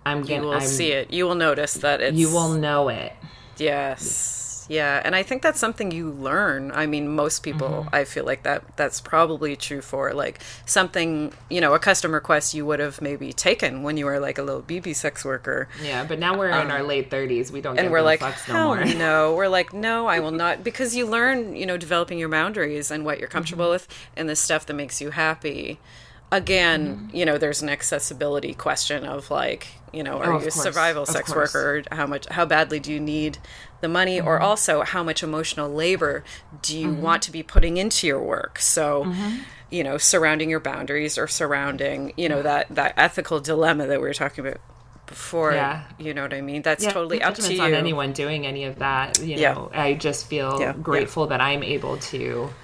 I'm 0.06 0.22
gonna 0.22 0.60
see 0.62 0.92
it. 0.92 1.12
You 1.12 1.26
will 1.26 1.34
notice 1.34 1.74
that 1.74 2.00
it's 2.00 2.16
You 2.16 2.30
will 2.30 2.54
know 2.54 2.88
it. 2.88 3.12
Yes. 3.58 4.43
Yeah, 4.68 5.00
and 5.04 5.14
I 5.14 5.22
think 5.22 5.42
that's 5.42 5.58
something 5.60 5.90
you 5.90 6.10
learn. 6.10 6.70
I 6.72 6.86
mean, 6.86 7.14
most 7.14 7.42
people, 7.42 7.68
Mm-hmm. 7.68 7.94
I 7.94 8.04
feel 8.04 8.24
like 8.24 8.42
that 8.44 8.76
that's 8.76 9.00
probably 9.00 9.56
true 9.56 9.80
for 9.80 10.12
like 10.14 10.40
something, 10.66 11.32
you 11.50 11.60
know, 11.60 11.74
a 11.74 11.78
custom 11.78 12.12
request 12.14 12.54
you 12.54 12.64
would 12.66 12.80
have 12.80 13.00
maybe 13.02 13.32
taken 13.32 13.82
when 13.82 13.96
you 13.96 14.06
were 14.06 14.18
like 14.20 14.38
a 14.38 14.42
little 14.42 14.62
BB 14.62 14.94
sex 14.96 15.24
worker. 15.24 15.68
Yeah, 15.82 16.04
but 16.04 16.18
now 16.18 16.38
we're 16.38 16.48
in 16.48 16.70
our 16.70 16.82
late 16.82 17.10
30s. 17.10 17.50
We 17.50 17.60
don't 17.60 17.72
Um, 17.78 17.84
and 17.84 17.92
we're 17.92 17.98
no 17.98 18.04
like, 18.04 18.20
fucks 18.20 18.48
no 18.48 18.64
more. 18.64 18.84
no. 18.84 19.34
We're 19.36 19.48
like, 19.48 19.72
no, 19.72 20.06
I 20.06 20.20
will 20.20 20.30
not, 20.30 20.62
because 20.64 20.94
you 20.96 21.06
learn, 21.06 21.56
you 21.56 21.66
know, 21.66 21.76
developing 21.76 22.18
your 22.18 22.28
boundaries 22.28 22.90
and 22.90 23.04
what 23.04 23.18
you're 23.18 23.28
comfortable 23.28 23.64
Mm-hmm. 23.66 23.72
with, 23.72 23.88
and 24.16 24.28
the 24.28 24.36
stuff 24.36 24.66
that 24.66 24.74
makes 24.74 25.00
you 25.00 25.10
happy. 25.10 25.78
Again, 26.32 26.96
Mm-hmm. 27.08 27.16
you 27.16 27.24
know, 27.26 27.38
there's 27.38 27.62
an 27.62 27.68
accessibility 27.68 28.54
question 28.54 29.04
of 29.04 29.30
like, 29.30 29.68
you 29.92 30.02
know, 30.02 30.18
are 30.18 30.32
Oh, 30.32 30.40
you 30.40 30.48
a 30.48 30.50
survival 30.50 31.02
of 31.04 31.08
sex 31.08 31.32
course. 31.32 31.54
worker? 31.54 31.82
How 31.92 32.06
much, 32.06 32.26
how 32.28 32.44
badly 32.44 32.80
do 32.80 32.92
you 32.92 32.98
need 33.00 33.38
the 33.84 33.88
money, 34.00 34.18
or 34.20 34.34
Mm-hmm. 34.38 34.44
also 34.50 34.82
how 34.82 35.02
much 35.04 35.22
emotional 35.22 35.68
labor 35.84 36.24
do 36.62 36.72
you 36.78 36.90
want 37.06 37.22
to 37.24 37.32
be 37.32 37.42
putting 37.42 37.76
into 37.82 38.06
your 38.06 38.22
work? 38.22 38.58
So. 38.60 39.04
Mm-hmm. 39.04 39.36
You 39.70 39.82
know, 39.82 39.98
surrounding 39.98 40.50
your 40.50 40.60
boundaries 40.60 41.18
or 41.18 41.26
surrounding, 41.26 42.12
you 42.16 42.28
know, 42.28 42.42
that 42.42 42.66
that 42.70 42.94
ethical 42.96 43.40
dilemma 43.40 43.86
that 43.88 44.00
we 44.00 44.06
were 44.06 44.14
talking 44.14 44.46
about 44.46 44.60
before. 45.06 45.52
Yeah. 45.52 45.82
You 45.98 46.14
know 46.14 46.22
what 46.22 46.34
I 46.34 46.42
mean? 46.42 46.62
That's 46.62 46.84
Yeah, 46.84 46.90
totally 46.92 47.22
up 47.22 47.34
to 47.38 47.52
you. 47.54 47.62
on 47.62 47.74
anyone 47.74 48.12
doing 48.12 48.46
any 48.46 48.64
of 48.66 48.78
that. 48.78 49.18
You 49.18 49.36
Yeah. 49.36 49.54
know, 49.54 49.70
I 49.74 49.94
just 49.94 50.28
feel 50.28 50.60
Yeah, 50.60 50.74
yeah. 50.90 50.90
grateful 50.90 51.26
that 51.28 51.40
I'm 51.40 51.62
able 51.64 51.96
to 52.12 52.54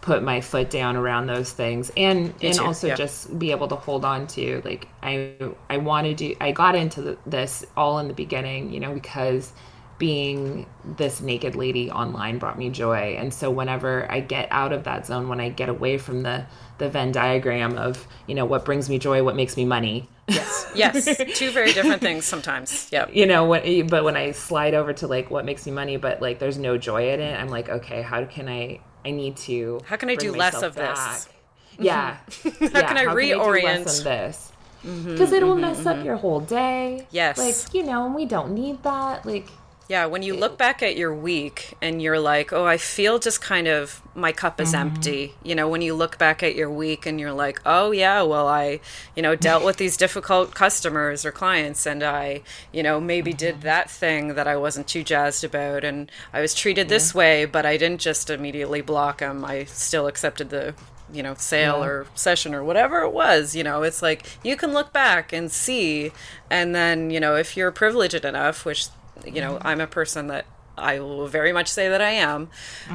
put 0.00 0.22
my 0.22 0.40
foot 0.40 0.70
down 0.70 0.96
around 0.96 1.26
those 1.26 1.52
things 1.52 1.90
and 1.96 2.34
and 2.42 2.58
too, 2.58 2.64
also 2.64 2.88
yeah. 2.88 2.94
just 2.94 3.38
be 3.38 3.50
able 3.52 3.68
to 3.68 3.76
hold 3.76 4.04
on 4.04 4.26
to 4.28 4.62
like 4.64 4.88
I 5.02 5.36
I 5.68 5.76
wanted 5.78 6.18
to 6.18 6.36
I 6.42 6.52
got 6.52 6.74
into 6.74 7.02
the, 7.02 7.18
this 7.26 7.64
all 7.76 7.98
in 8.00 8.08
the 8.08 8.14
beginning, 8.14 8.72
you 8.72 8.80
know, 8.80 8.94
because 8.94 9.52
being 10.00 10.64
this 10.96 11.20
naked 11.20 11.54
lady 11.54 11.90
online 11.90 12.38
brought 12.38 12.58
me 12.58 12.70
joy 12.70 13.14
and 13.18 13.32
so 13.32 13.50
whenever 13.50 14.10
i 14.10 14.18
get 14.18 14.48
out 14.50 14.72
of 14.72 14.82
that 14.84 15.06
zone 15.06 15.28
when 15.28 15.38
i 15.38 15.50
get 15.50 15.68
away 15.68 15.98
from 15.98 16.22
the 16.22 16.42
the 16.78 16.88
venn 16.88 17.12
diagram 17.12 17.76
of 17.76 18.08
you 18.26 18.34
know 18.34 18.46
what 18.46 18.64
brings 18.64 18.88
me 18.88 18.98
joy 18.98 19.22
what 19.22 19.36
makes 19.36 19.56
me 19.56 19.64
money 19.64 20.08
Yes, 20.26 20.70
yes, 20.76 21.20
two 21.34 21.50
very 21.50 21.72
different 21.72 22.00
things 22.00 22.24
sometimes. 22.24 22.88
Yep. 22.92 23.10
you 23.12 23.26
know 23.26 23.44
what 23.44 23.64
but 23.88 24.04
when 24.04 24.16
i 24.16 24.30
slide 24.30 24.74
over 24.74 24.92
to 24.94 25.06
like 25.06 25.30
what 25.30 25.44
makes 25.44 25.66
me 25.66 25.72
money 25.72 25.96
but 25.98 26.22
like 26.22 26.38
there's 26.38 26.56
no 26.56 26.78
joy 26.78 27.12
in 27.12 27.20
it 27.20 27.38
i'm 27.38 27.48
like 27.48 27.68
okay 27.68 28.00
how 28.00 28.24
can 28.24 28.48
i 28.48 28.80
i 29.04 29.10
need 29.10 29.36
to 29.36 29.80
How 29.84 29.96
can 29.96 30.08
I 30.08 30.14
do 30.14 30.32
less 30.32 30.62
of 30.62 30.74
this? 30.74 31.28
yeah 31.78 32.18
How 32.44 32.82
can 32.88 32.96
I 32.96 33.04
reorient? 33.06 33.64
less 33.64 33.98
of 33.98 34.04
this 34.04 34.52
mm-hmm, 34.84 35.12
because 35.12 35.32
it'll 35.32 35.50
mm-hmm, 35.52 35.60
mess 35.62 35.84
up 35.84 35.96
mm-hmm. 35.96 36.06
your 36.06 36.16
whole 36.16 36.40
day 36.40 37.06
Yes. 37.10 37.36
like 37.38 37.74
you 37.74 37.82
know 37.82 38.06
and 38.06 38.14
we 38.14 38.24
don't 38.24 38.54
need 38.54 38.82
that 38.84 39.26
like 39.26 39.48
Yeah, 39.90 40.06
when 40.06 40.22
you 40.22 40.36
look 40.36 40.56
back 40.56 40.84
at 40.84 40.96
your 40.96 41.12
week 41.12 41.74
and 41.82 42.00
you're 42.00 42.20
like, 42.20 42.52
oh, 42.52 42.64
I 42.64 42.76
feel 42.76 43.18
just 43.18 43.42
kind 43.42 43.66
of 43.66 44.00
my 44.14 44.30
cup 44.30 44.60
is 44.60 44.68
mm-hmm. 44.68 44.86
empty. 44.86 45.34
You 45.42 45.56
know, 45.56 45.68
when 45.68 45.82
you 45.82 45.94
look 45.94 46.16
back 46.16 46.44
at 46.44 46.54
your 46.54 46.70
week 46.70 47.06
and 47.06 47.18
you're 47.18 47.32
like, 47.32 47.60
oh, 47.66 47.90
yeah, 47.90 48.22
well, 48.22 48.46
I, 48.46 48.78
you 49.16 49.22
know, 49.22 49.34
dealt 49.34 49.64
with 49.64 49.78
these 49.78 49.96
difficult 49.96 50.54
customers 50.54 51.24
or 51.24 51.32
clients 51.32 51.86
and 51.86 52.04
I, 52.04 52.42
you 52.72 52.84
know, 52.84 53.00
maybe 53.00 53.32
did 53.32 53.54
mm-hmm. 53.54 53.64
that 53.64 53.90
thing 53.90 54.34
that 54.34 54.46
I 54.46 54.56
wasn't 54.56 54.86
too 54.86 55.02
jazzed 55.02 55.42
about 55.42 55.82
and 55.82 56.08
I 56.32 56.40
was 56.40 56.54
treated 56.54 56.88
this 56.88 57.12
way, 57.12 57.44
but 57.44 57.66
I 57.66 57.76
didn't 57.76 58.00
just 58.00 58.30
immediately 58.30 58.82
block 58.82 59.18
them. 59.18 59.44
I 59.44 59.64
still 59.64 60.06
accepted 60.06 60.50
the 60.50 60.74
you 61.12 61.24
know 61.24 61.34
sale 61.34 61.78
Yeah. 61.78 61.86
or 61.86 62.06
session 62.14 62.54
or 62.54 62.62
whatever 62.62 63.00
it 63.00 63.10
was 63.10 63.56
you 63.56 63.64
know 63.64 63.82
it's 63.82 64.00
like 64.00 64.24
you 64.44 64.56
can 64.56 64.72
look 64.72 64.92
back 64.92 65.32
and 65.32 65.50
see 65.50 66.12
and 66.48 66.72
then 66.72 67.10
you 67.10 67.18
know 67.18 67.34
if 67.34 67.56
you're 67.56 67.72
privileged 67.72 68.24
enough 68.24 68.64
which 68.64 68.86
you 69.26 69.40
know 69.40 69.58
i'm 69.62 69.80
a 69.80 69.86
person 69.86 70.26
that 70.28 70.46
i 70.78 70.98
will 70.98 71.26
very 71.26 71.52
much 71.52 71.68
say 71.68 71.88
that 71.88 72.00
i 72.00 72.10
am 72.10 72.48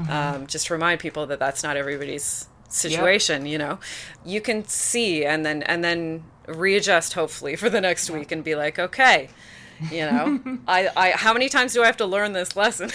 um, 0.09 0.47
just 0.47 0.67
to 0.67 0.73
remind 0.73 0.99
people 0.99 1.25
that 1.25 1.39
that's 1.39 1.63
not 1.63 1.77
everybody's 1.77 2.47
situation 2.69 3.45
you 3.45 3.57
know 3.57 3.79
you 4.25 4.41
can 4.41 4.65
see 4.65 5.23
and 5.25 5.45
then 5.45 5.63
and 5.63 5.83
then 5.83 6.23
readjust 6.47 7.13
hopefully 7.13 7.55
for 7.55 7.69
the 7.69 7.81
next 7.81 8.09
week 8.09 8.31
and 8.31 8.43
be 8.43 8.55
like 8.55 8.77
okay 8.79 9.29
you 9.91 10.01
know 10.01 10.39
I, 10.67 10.89
I 10.95 11.11
how 11.11 11.33
many 11.33 11.49
times 11.49 11.73
do 11.73 11.83
i 11.83 11.85
have 11.85 11.97
to 11.97 12.05
learn 12.05 12.33
this 12.33 12.55
lesson 12.55 12.89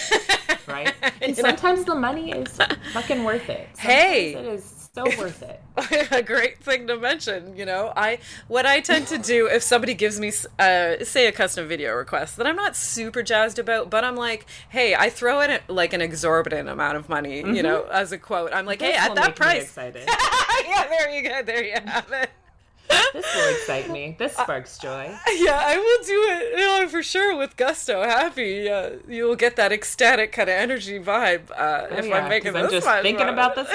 right? 0.67 0.93
And 1.21 1.37
sometimes 1.37 1.83
the 1.85 1.95
money 1.95 2.31
is 2.31 2.57
fucking 2.93 3.23
worth 3.23 3.47
it. 3.49 3.69
Sometimes 3.73 3.79
Hey! 3.93 4.33
it 4.33 4.45
is 4.45 4.80
so 4.93 5.03
worth 5.17 5.41
it. 5.41 5.61
a 6.11 6.21
great 6.21 6.57
thing 6.61 6.85
to 6.87 6.97
mention 6.97 7.55
you 7.55 7.65
know 7.65 7.93
i 7.95 8.19
what 8.49 8.65
i 8.65 8.81
tend 8.81 9.07
to 9.07 9.17
do 9.17 9.47
if 9.47 9.63
somebody 9.63 9.93
gives 9.93 10.19
me 10.19 10.29
uh, 10.59 10.95
say 11.03 11.27
a 11.27 11.31
custom 11.31 11.65
video 11.67 11.93
request 11.95 12.35
that 12.35 12.45
i'm 12.45 12.57
not 12.57 12.75
super 12.75 13.23
jazzed 13.23 13.57
about 13.57 13.89
but 13.89 14.03
i'm 14.03 14.17
like 14.17 14.45
hey 14.69 14.93
i 14.95 15.09
throw 15.09 15.39
in 15.39 15.57
like 15.69 15.93
an 15.93 16.01
exorbitant 16.01 16.67
amount 16.67 16.97
of 16.97 17.07
money 17.07 17.37
you 17.39 17.63
know 17.63 17.83
as 17.91 18.11
a 18.11 18.17
quote 18.17 18.53
i'm 18.53 18.65
like 18.65 18.81
hey 18.81 18.91
This 18.91 18.99
at 19.01 19.07
will 19.09 19.15
that 19.15 19.35
price 19.37 19.63
excited. 19.63 20.03
yeah 20.65 20.87
there 20.87 21.09
you 21.09 21.23
go 21.27 21.41
there 21.43 21.63
you 21.63 21.75
have 21.85 22.11
it 22.11 22.29
this 23.13 23.25
will 23.35 23.49
excite 23.55 23.89
me. 23.89 24.15
This 24.19 24.33
sparks 24.33 24.77
joy. 24.77 25.05
yeah 25.37 25.61
i 25.65 25.77
will 25.77 26.05
do 26.05 26.25
it 26.33 26.59
you 26.59 26.65
know 26.65 26.87
for 26.89 27.01
sure 27.01 27.37
with 27.37 27.55
gusto 27.55 28.03
happy 28.03 28.69
uh, 28.69 28.91
you'll 29.07 29.37
get 29.37 29.55
that 29.55 29.71
ecstatic 29.71 30.33
kind 30.33 30.49
of 30.49 30.53
energy 30.55 30.99
vibe 30.99 31.49
uh, 31.51 31.87
if 31.91 32.03
Oh, 32.03 32.07
yeah, 32.07 32.15
i'm 32.17 32.29
making 32.29 32.51
this 32.51 32.63
I'm 32.65 32.69
just 32.71 32.87
thinking 33.01 33.29
about 33.29 33.55
this. 33.55 33.69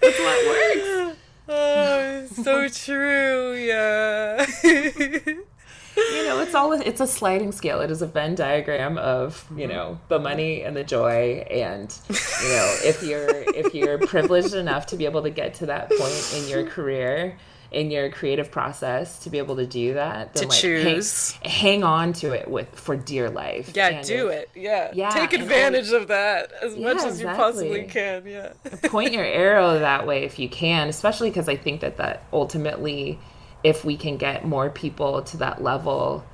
That's 0.00 0.18
what 0.18 0.46
works. 0.46 1.16
oh 1.52 2.26
so 2.44 2.68
true 2.68 3.54
yeah 3.54 4.46
You 5.96 6.24
know, 6.24 6.40
it's 6.40 6.54
all 6.54 6.72
it's 6.72 7.00
a 7.00 7.06
sliding 7.06 7.52
scale. 7.52 7.80
It 7.80 7.90
is 7.90 8.00
a 8.00 8.06
Venn 8.06 8.34
diagram 8.34 8.96
of 8.98 9.44
you 9.50 9.66
mm-hmm. 9.66 9.72
know 9.72 10.00
the 10.08 10.18
money 10.18 10.62
and 10.62 10.76
the 10.76 10.84
joy, 10.84 11.44
and 11.50 11.94
you 12.08 12.48
know 12.48 12.76
if 12.84 13.02
you're 13.02 13.28
if 13.54 13.74
you're 13.74 13.98
privileged 13.98 14.54
enough 14.54 14.86
to 14.86 14.96
be 14.96 15.04
able 15.04 15.22
to 15.22 15.30
get 15.30 15.54
to 15.54 15.66
that 15.66 15.90
point 15.90 16.34
in 16.36 16.48
your 16.48 16.64
career. 16.70 17.36
In 17.72 17.90
your 17.92 18.10
creative 18.10 18.50
process, 18.50 19.20
to 19.20 19.30
be 19.30 19.38
able 19.38 19.54
to 19.56 19.64
do 19.66 19.94
that, 19.94 20.34
then 20.34 20.42
To 20.42 20.48
like, 20.48 20.58
choose. 20.58 21.32
hang, 21.42 21.50
hang 21.50 21.84
on 21.84 22.12
to 22.14 22.32
it 22.32 22.48
with 22.48 22.68
for 22.74 22.96
dear 22.96 23.30
life. 23.30 23.70
Yeah, 23.76 23.88
And 23.88 24.06
do 24.06 24.26
if- 24.28 24.34
it. 24.40 24.50
Yeah. 24.56 24.90
Yeah, 24.92 25.10
Take 25.10 25.32
advantage 25.34 25.92
of 25.92 26.08
that 26.08 26.50
as 26.62 26.76
much 26.76 26.96
Yeah, 26.98 27.06
as 27.06 27.20
you 27.20 27.26
possibly 27.28 27.84
can. 27.84 28.26
Yeah. 28.26 28.52
point 28.84 29.12
your 29.12 29.24
arrow 29.24 29.78
that 29.78 30.04
way 30.06 30.24
if 30.24 30.38
you 30.40 30.48
can 30.48 30.88
especially 30.88 31.30
because 31.30 31.48
i 31.48 31.54
think 31.56 31.80
that 31.82 31.96
that 31.98 32.24
ultimately 32.32 33.18
if 33.62 33.84
we 33.84 33.96
can 33.96 34.16
get 34.16 34.44
more 34.44 34.68
people 34.70 35.22
to 35.22 35.36
that 35.36 35.62
level 35.62 36.24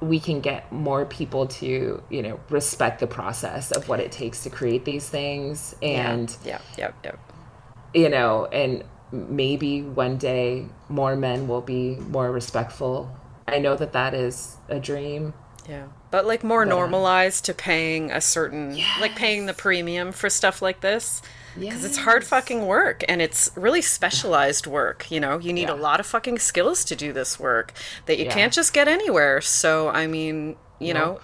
we 0.00 0.18
can 0.18 0.40
get 0.40 0.70
more 0.72 1.04
people 1.04 1.46
to 1.46 2.02
you 2.08 2.22
know 2.22 2.40
respect 2.50 3.00
the 3.00 3.06
process 3.06 3.70
of 3.72 3.88
what 3.88 4.00
it 4.00 4.10
takes 4.10 4.42
to 4.44 4.50
create 4.50 4.84
these 4.84 5.08
things 5.08 5.74
and 5.82 6.34
yeah, 6.44 6.60
yeah, 6.78 6.90
yeah. 7.04 7.12
you 7.94 8.08
know 8.08 8.46
and 8.46 8.82
maybe 9.12 9.82
one 9.82 10.16
day 10.16 10.66
more 10.88 11.14
men 11.16 11.46
will 11.46 11.60
be 11.60 11.96
more 12.08 12.32
respectful 12.32 13.14
i 13.46 13.58
know 13.58 13.76
that 13.76 13.92
that 13.92 14.14
is 14.14 14.56
a 14.68 14.80
dream 14.80 15.34
Yeah. 15.68 15.86
But 16.10 16.26
like 16.26 16.42
more 16.42 16.64
normalized 16.66 17.44
to 17.46 17.54
paying 17.54 18.10
a 18.10 18.20
certain 18.20 18.76
like 19.00 19.14
paying 19.14 19.46
the 19.46 19.54
premium 19.54 20.10
for 20.12 20.28
stuff 20.28 20.60
like 20.60 20.80
this. 20.80 21.22
Because 21.58 21.84
it's 21.84 21.98
hard 21.98 22.24
fucking 22.24 22.66
work 22.66 23.04
and 23.08 23.22
it's 23.22 23.50
really 23.54 23.80
specialized 23.82 24.66
work. 24.66 25.08
You 25.10 25.20
know, 25.20 25.38
you 25.38 25.52
need 25.52 25.68
a 25.70 25.74
lot 25.74 26.00
of 26.00 26.06
fucking 26.06 26.38
skills 26.40 26.84
to 26.86 26.96
do 26.96 27.12
this 27.12 27.38
work 27.38 27.72
that 28.06 28.18
you 28.18 28.24
Yeah. 28.24 28.34
can't 28.34 28.52
just 28.52 28.72
get 28.74 28.88
anywhere. 28.88 29.40
So, 29.40 29.88
I 29.88 30.06
mean, 30.06 30.56
you 30.80 30.92
know, 30.94 31.12
Nope. 31.12 31.22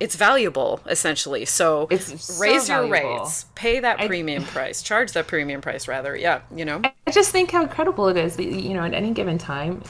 It's 0.00 0.16
valuable 0.16 0.80
essentially. 0.86 1.44
So, 1.44 1.88
It's 1.90 2.24
so 2.24 2.40
raise 2.40 2.68
your 2.68 2.86
valuable. 2.86 3.20
rates, 3.20 3.46
pay 3.54 3.80
that 3.80 3.98
premium 3.98 4.44
price, 4.44 4.82
charge 4.82 5.12
that 5.12 5.26
premium 5.26 5.60
price 5.60 5.88
rather. 5.88 6.16
Yeah, 6.16 6.40
you 6.54 6.64
know. 6.64 6.82
I 7.06 7.10
just 7.10 7.30
think 7.30 7.50
how 7.50 7.62
incredible 7.62 8.08
it 8.08 8.16
is 8.16 8.36
that, 8.36 8.44
you 8.44 8.74
know, 8.74 8.84
at 8.84 8.94
any 8.94 9.12
given 9.12 9.38
time, 9.38 9.82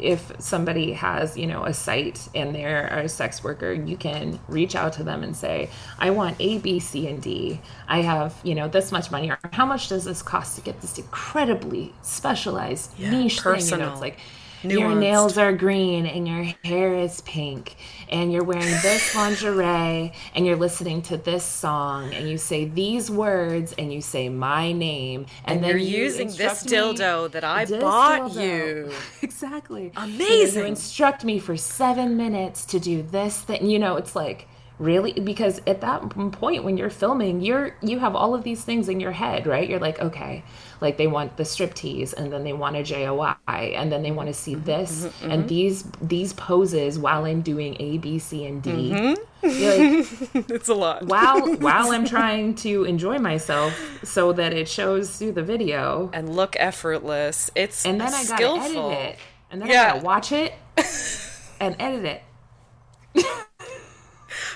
if 0.00 0.30
somebody 0.38 0.92
has, 0.92 1.36
you 1.36 1.46
know, 1.46 1.64
a 1.64 1.74
site 1.74 2.28
and 2.34 2.54
they're 2.54 2.86
a 2.86 3.08
sex 3.08 3.42
worker, 3.42 3.72
you 3.72 3.96
can 3.96 4.38
reach 4.46 4.76
out 4.76 4.92
to 4.92 5.02
them 5.02 5.24
and 5.24 5.36
say, 5.36 5.70
I 5.98 6.10
want 6.10 6.36
A, 6.38 6.58
B, 6.58 6.78
C, 6.78 7.08
and 7.08 7.20
D. 7.20 7.60
I 7.88 8.02
have, 8.02 8.36
you 8.44 8.54
know, 8.54 8.68
this 8.68 8.92
much 8.92 9.10
money. 9.10 9.30
Or 9.30 9.38
how 9.52 9.66
much 9.66 9.88
does 9.88 10.04
this 10.04 10.22
cost 10.22 10.54
to 10.56 10.62
get 10.62 10.80
this 10.82 10.98
incredibly 10.98 11.92
specialized 12.02 12.96
niche 12.98 13.40
thing? 13.40 13.52
You 13.52 13.56
personal, 13.56 13.86
know, 13.86 13.92
it's 13.92 14.00
like, 14.00 14.18
your 14.62 14.94
nails 14.94 15.38
are 15.38 15.52
green 15.52 16.06
and 16.06 16.26
your 16.26 16.44
hair 16.64 16.94
is 16.94 17.20
pink 17.22 17.76
and 18.08 18.32
you're 18.32 18.44
wearing 18.44 18.64
this 18.82 19.14
lingerie 19.16 20.12
and 20.34 20.46
you're 20.46 20.56
listening 20.56 21.02
to 21.02 21.16
this 21.16 21.44
song 21.44 22.12
and 22.14 22.28
you 22.28 22.38
say 22.38 22.64
these 22.64 23.10
words 23.10 23.74
and 23.78 23.92
you 23.92 24.00
say 24.00 24.28
my 24.28 24.72
name 24.72 25.26
and, 25.44 25.62
then 25.62 25.70
you're 25.70 25.78
you 25.78 25.98
using 26.04 26.28
this 26.28 26.64
dildo 26.64 27.30
that 27.30 27.44
I 27.44 27.64
bought 27.66 28.30
dildo. 28.32 28.42
you. 28.88 28.92
exactly 29.22 29.92
And 29.96 30.14
Amazing. 30.14 30.62
you 30.62 30.66
instruct 30.68 31.24
me 31.24 31.38
for 31.38 31.56
seven 31.56 32.16
minutes 32.16 32.64
to 32.66 32.80
do 32.80 33.02
this 33.02 33.40
thing 33.40 33.68
you 33.68 33.78
know 33.78 33.96
it's 33.96 34.16
like 34.16 34.48
really 34.78 35.12
because 35.12 35.60
at 35.66 35.80
that 35.80 36.08
point 36.32 36.62
when 36.62 36.76
you're 36.76 36.88
filming 36.90 37.40
you're 37.40 37.74
you 37.82 37.98
have 37.98 38.14
all 38.14 38.32
of 38.34 38.44
these 38.44 38.62
things 38.62 38.88
in 38.88 39.00
your 39.00 39.10
head 39.10 39.44
right 39.46 39.68
you're 39.68 39.80
like 39.80 39.98
okay 40.00 40.44
like 40.80 40.96
they 40.96 41.08
want 41.08 41.36
the 41.36 41.42
striptease 41.42 42.12
and 42.14 42.32
then 42.32 42.44
they 42.44 42.52
want 42.52 42.76
a 42.76 42.82
joi 42.84 43.34
and 43.50 43.90
then 43.90 44.02
they 44.04 44.12
want 44.12 44.28
to 44.28 44.32
see 44.34 44.54
Mm-hmm, 44.54 44.64
this 44.64 45.10
and 45.22 45.48
these 45.48 45.82
these 46.00 46.32
poses 46.32 46.96
while 46.98 47.24
i'm 47.24 47.42
doing 47.42 47.76
a 47.80 47.98
b 47.98 48.18
c 48.20 48.46
and 48.46 48.62
d 48.62 48.70
Mm-hmm. 48.92 49.14
like 49.42 50.50
It's 50.50 50.68
a 50.68 50.74
lot. 50.74 51.02
while 51.06 51.56
while 51.56 51.90
i'm 51.90 52.04
trying 52.06 52.54
to 52.56 52.84
enjoy 52.84 53.18
myself 53.18 53.72
so 54.04 54.32
that 54.34 54.52
it 54.52 54.68
shows 54.68 55.16
through 55.18 55.32
the 55.32 55.42
video 55.42 56.08
and 56.12 56.34
look 56.36 56.54
effortless. 56.58 57.50
It's 57.56 57.84
and 57.84 58.00
then 58.00 58.08
I 58.14 58.24
gotta 58.24 58.36
skillful. 58.36 58.90
edit 58.92 58.98
it, 59.14 59.18
and 59.50 59.60
then 59.60 59.68
Yeah. 59.68 59.82
I 59.82 59.92
gotta 59.94 60.04
watch 60.04 60.30
it 60.32 60.52
and 61.60 61.74
edit 61.80 62.04
it. 62.04 62.22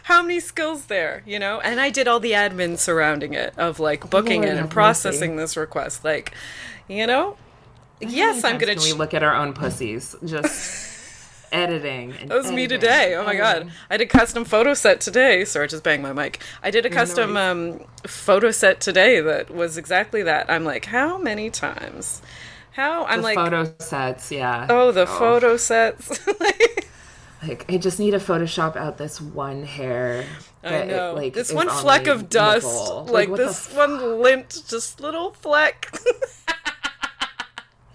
How 0.04 0.22
many 0.22 0.40
skills 0.40 0.86
there, 0.86 1.22
you 1.26 1.38
know? 1.38 1.60
And 1.60 1.80
I 1.80 1.90
did 1.90 2.08
all 2.08 2.20
the 2.20 2.32
admin 2.32 2.78
surrounding 2.78 3.34
it 3.34 3.56
of 3.58 3.78
like 3.80 4.10
booking 4.10 4.42
Lord 4.42 4.54
it 4.54 4.58
and 4.58 4.70
processing 4.70 5.36
this 5.36 5.56
request. 5.56 6.04
Like, 6.04 6.34
you 6.88 7.06
know? 7.06 7.36
Yes, 8.00 8.42
I'm 8.44 8.58
gonna. 8.58 8.74
Can 8.74 8.82
we 8.82 8.92
look 8.94 9.14
at 9.14 9.22
our 9.22 9.34
own 9.34 9.52
pussies? 9.52 10.16
Just 10.24 10.90
editing. 11.52 12.12
And 12.20 12.30
that 12.30 12.34
was 12.36 12.50
me 12.50 12.66
today. 12.66 13.14
Oh 13.14 13.24
my 13.24 13.36
god. 13.36 13.56
editing. 13.56 13.72
I 13.90 13.96
did 13.96 14.08
custom 14.10 14.44
photo 14.44 14.74
set 14.74 15.00
today. 15.00 15.44
Sorry, 15.44 15.64
I 15.64 15.68
just 15.68 15.84
banged 15.84 16.02
my 16.02 16.12
mic. 16.12 16.42
I 16.64 16.70
did 16.72 16.84
a 16.84 16.90
custom 16.90 17.36
um, 17.36 17.80
photo 18.04 18.50
set 18.50 18.80
today 18.80 19.20
that 19.20 19.50
was 19.54 19.76
exactly 19.78 20.22
that. 20.24 20.50
I'm 20.50 20.64
like, 20.64 20.86
how 20.86 21.16
many 21.18 21.48
times? 21.50 22.22
How? 22.72 23.04
I'm 23.04 23.18
The 23.18 23.22
like, 23.24 23.34
photo 23.36 23.72
sets, 23.78 24.32
yeah. 24.32 24.66
oh, 24.68 24.90
the 24.92 25.06
photo 25.06 25.56
sets. 25.56 26.18
Like 27.46 27.66
I 27.68 27.76
just 27.76 27.98
need 27.98 28.12
to 28.12 28.18
Photoshop 28.18 28.76
out 28.76 28.98
this 28.98 29.20
one 29.20 29.64
hair. 29.64 30.24
I 30.62 30.84
know. 30.84 31.14
like, 31.14 31.34
this 31.34 31.52
one 31.52 31.68
on 31.68 31.82
fleck 31.82 32.06
of 32.06 32.28
dust, 32.28 32.64
nipple. 32.64 33.04
like, 33.06 33.28
what 33.28 33.38
this 33.38 33.72
one 33.74 34.22
lint, 34.22 34.62
just 34.68 35.00
little 35.00 35.32
fleck. 35.32 35.92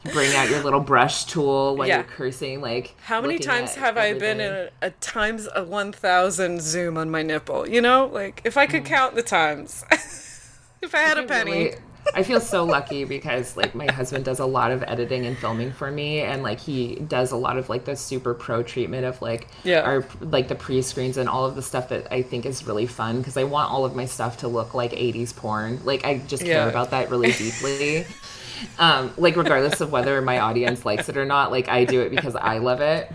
you 0.03 0.11
bring 0.11 0.35
out 0.35 0.49
your 0.49 0.61
little 0.63 0.81
brush 0.81 1.23
tool 1.25 1.77
while 1.77 1.87
Yeah. 1.87 1.97
you're 1.97 2.05
cursing. 2.05 2.59
Like 2.59 2.95
How 3.03 3.21
many 3.21 3.39
times 3.39 3.75
have 3.75 3.97
I 3.97 4.13
been 4.13 4.41
in 4.41 4.51
a, 4.51 4.69
a 4.81 4.89
times 4.91 5.47
a 5.55 5.63
1000 5.63 6.61
zoom 6.61 6.97
on 6.97 7.09
my 7.09 7.23
nipple? 7.23 7.69
You 7.69 7.79
know, 7.79 8.09
like 8.11 8.41
if 8.43 8.57
I 8.57 8.67
could 8.67 8.83
mm. 8.83 8.87
count 8.87 9.15
the 9.15 9.23
times, 9.23 9.85
if 10.81 10.93
I 10.93 10.99
had 10.99 11.17
a 11.17 11.23
penny. 11.23 11.51
Really- 11.51 11.75
I 12.15 12.23
feel 12.23 12.39
so 12.39 12.63
lucky 12.63 13.03
because 13.03 13.55
like 13.57 13.75
my 13.75 13.85
husband 13.91 14.25
does 14.25 14.39
a 14.39 14.45
lot 14.45 14.71
of 14.71 14.83
editing 14.83 15.25
and 15.25 15.37
filming 15.37 15.71
for 15.71 15.91
me 15.91 16.21
and 16.21 16.41
like 16.43 16.59
he 16.59 16.95
does 16.95 17.31
a 17.31 17.35
lot 17.37 17.57
of 17.57 17.69
like 17.69 17.85
the 17.85 17.95
super 17.95 18.33
pro 18.33 18.63
treatment 18.63 19.05
of 19.05 19.21
like 19.21 19.47
Yeah. 19.63 19.81
our 19.81 20.05
like 20.21 20.47
the 20.47 20.55
pre-screens 20.55 21.17
and 21.17 21.29
all 21.29 21.45
of 21.45 21.55
the 21.55 21.61
stuff 21.61 21.89
that 21.89 22.11
I 22.11 22.21
think 22.21 22.45
is 22.45 22.65
really 22.65 22.87
fun 22.87 23.19
because 23.19 23.37
I 23.37 23.43
want 23.43 23.71
all 23.71 23.85
of 23.85 23.95
my 23.95 24.05
stuff 24.05 24.37
to 24.37 24.47
look 24.47 24.73
like 24.73 24.91
80s 24.91 25.35
porn. 25.35 25.79
Like 25.85 26.05
I 26.05 26.19
just 26.19 26.43
care 26.43 26.63
Yeah. 26.65 26.69
about 26.69 26.91
that 26.91 27.09
really 27.11 27.31
deeply. 27.33 28.05
um 28.79 29.11
like 29.17 29.35
regardless 29.35 29.81
of 29.81 29.91
whether 29.91 30.19
my 30.21 30.39
audience 30.39 30.85
likes 30.85 31.09
it 31.09 31.17
or 31.17 31.25
not, 31.25 31.51
like 31.51 31.67
I 31.69 31.85
do 31.85 32.01
it 32.01 32.09
because 32.09 32.35
I 32.35 32.57
love 32.57 32.81
it. 32.81 33.11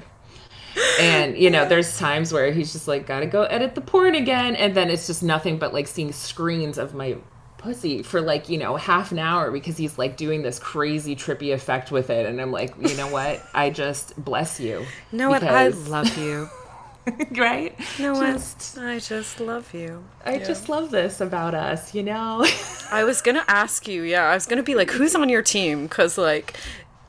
and 1.00 1.36
you 1.36 1.50
know 1.50 1.68
there's 1.68 1.98
times 1.98 2.32
where 2.32 2.50
he's 2.50 2.72
just 2.72 2.88
like 2.88 3.06
gotta 3.06 3.26
go 3.26 3.42
edit 3.44 3.74
the 3.74 3.80
porn 3.80 4.14
again 4.14 4.56
and 4.56 4.74
then 4.74 4.88
it's 4.88 5.06
just 5.06 5.22
nothing 5.22 5.58
but 5.58 5.74
like 5.74 5.86
seeing 5.86 6.10
screens 6.12 6.78
of 6.78 6.94
my 6.94 7.16
pussy 7.62 8.02
for 8.02 8.20
like 8.20 8.48
you 8.48 8.58
know 8.58 8.76
half 8.76 9.12
an 9.12 9.18
hour 9.18 9.50
because 9.50 9.76
he's 9.76 9.98
like 9.98 10.16
doing 10.16 10.42
this 10.42 10.58
crazy 10.58 11.16
trippy 11.16 11.52
effect 11.54 11.90
with 11.90 12.10
it. 12.10 12.26
And 12.26 12.40
i'm 12.40 12.52
like 12.52 12.74
you 12.80 12.96
know 12.96 13.08
what? 13.08 13.42
I 13.54 13.70
just 13.70 14.22
bless 14.22 14.60
you 14.60 14.80
you 15.10 15.18
know 15.18 15.30
what? 15.30 15.42
I 15.42 15.68
love 15.68 16.16
you. 16.18 16.48
Right? 17.36 17.76
No 17.98 18.14
just, 18.14 18.78
i 18.78 19.00
just 19.00 19.40
love 19.40 19.74
you. 19.74 20.04
I 20.24 20.34
yeah. 20.36 20.44
just 20.44 20.68
love 20.68 20.92
this 20.92 21.20
about 21.20 21.52
us 21.52 21.94
you 21.94 22.04
know? 22.04 22.46
I 22.92 23.02
was 23.02 23.20
gonna 23.22 23.44
ask 23.48 23.88
you 23.88 24.02
yeah 24.02 24.30
i 24.30 24.34
was 24.34 24.46
gonna 24.46 24.62
be 24.62 24.76
like 24.76 24.90
who's 24.90 25.16
on 25.16 25.28
your 25.28 25.42
team? 25.42 25.84
Because 25.84 26.16
like 26.16 26.56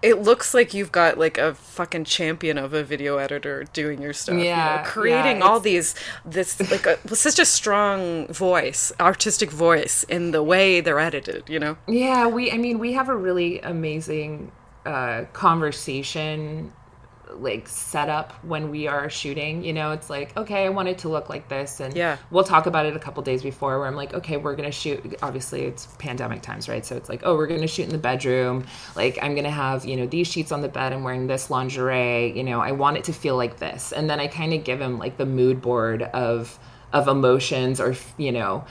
it 0.04 0.22
looks 0.22 0.54
like 0.54 0.74
you've 0.74 0.92
got 0.92 1.18
like 1.18 1.38
a 1.38 1.56
fucking 1.56 2.04
champion 2.04 2.58
of 2.58 2.74
a 2.74 2.84
video 2.84 3.18
editor 3.18 3.64
doing 3.72 4.02
your 4.02 4.12
stuff. 4.12 4.38
Yeah, 4.38 4.76
you 4.76 4.84
know, 4.84 4.90
creating 4.90 5.38
yeah, 5.38 5.46
all 5.46 5.62
these 5.62 5.96
this 6.26 6.60
like 6.70 6.86
a, 6.86 7.16
such 7.16 7.40
a 7.40 7.46
strong 7.46 8.28
voice, 8.28 8.92
artistic 9.00 9.50
voice 9.50 10.04
in 10.04 10.32
the 10.32 10.44
way 10.44 10.82
they're 10.82 11.00
edited. 11.00 11.50
You 11.50 11.60
know. 11.60 11.78
Yeah, 11.88 12.28
we. 12.28 12.52
I 12.52 12.58
mean, 12.58 12.80
we 12.80 12.94
have 12.94 13.08
a 13.08 13.16
really 13.16 13.62
amazing 13.62 14.52
uh, 14.86 15.24
conversation 15.32 16.74
like 17.36 17.68
set 17.68 18.10
up 18.10 18.34
when 18.44 18.70
we 18.70 18.88
are 18.88 19.10
shooting. 19.10 19.64
You 19.64 19.74
know, 19.74 19.92
it's 19.92 20.10
like, 20.10 20.36
okay, 20.38 20.66
I 20.66 20.70
want 20.70 20.88
it 20.90 20.98
to 21.00 21.10
look 21.10 21.30
like 21.30 21.50
this. 21.50 21.80
And 21.80 21.96
yeah. 21.96 22.18
we'll 22.32 22.44
talk 22.44 22.66
about 22.66 22.86
it 22.86 22.96
a 22.96 23.00
couple 23.00 23.24
days 23.24 23.44
before 23.44 23.80
where 23.80 23.88
I'm 23.88 23.96
like, 23.96 24.14
okay, 24.14 24.38
we're 24.38 24.56
going 24.56 24.70
to 24.70 24.72
shoot. 24.72 25.16
Obviously, 25.22 25.64
it's 25.64 25.88
pandemic 25.98 26.42
times, 26.42 26.70
right? 26.70 26.86
So 26.86 26.96
it's 26.96 27.10
like, 27.10 27.22
oh, 27.24 27.36
we're 27.36 27.48
going 27.48 27.62
to 27.62 27.68
shoot 27.68 27.84
in 27.84 27.92
the 27.92 27.98
bedroom. 27.98 28.66
Like, 28.96 29.20
I'm 29.22 29.34
going 29.34 29.46
to 29.46 29.52
have, 29.52 29.86
you 29.86 29.96
know, 29.96 30.06
these 30.06 30.28
sheets 30.28 30.52
on 30.52 30.62
the 30.62 30.70
bed. 30.70 30.94
I'm 30.94 31.04
wearing 31.04 31.28
this 31.28 31.50
lingerie. 31.50 32.36
You 32.36 32.44
know, 32.44 32.60
I 32.60 32.72
want 32.72 32.98
it 32.98 33.04
to 33.06 33.14
feel 33.14 33.36
like 33.36 33.58
this. 33.58 33.92
And 33.92 34.10
then 34.10 34.20
I 34.20 34.28
kind 34.28 34.54
of 34.54 34.64
give 34.64 34.82
him 34.82 35.00
like 35.00 35.18
the 35.18 35.26
mood 35.26 35.62
board 35.62 36.04
of, 36.04 36.60
of 36.94 37.08
emotions 37.08 37.82
or 37.82 37.96
you 38.18 38.32
know 38.32 38.64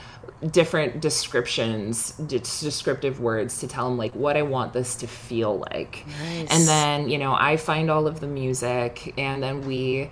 different 0.49 1.01
descriptions 1.01 2.11
descriptive 2.13 3.19
words 3.19 3.59
to 3.59 3.67
tell 3.67 3.87
them 3.89 3.97
like 3.97 4.13
what 4.15 4.35
i 4.35 4.41
want 4.41 4.73
this 4.73 4.95
to 4.95 5.07
feel 5.07 5.59
like. 5.71 6.05
Nice. 6.21 6.47
and 6.49 6.67
then 6.67 7.09
you 7.09 7.17
know 7.17 7.35
i 7.37 7.57
find 7.57 7.91
all 7.91 8.07
of 8.07 8.19
the 8.19 8.27
music 8.27 9.13
and 9.17 9.43
then 9.43 9.61
we 9.61 10.09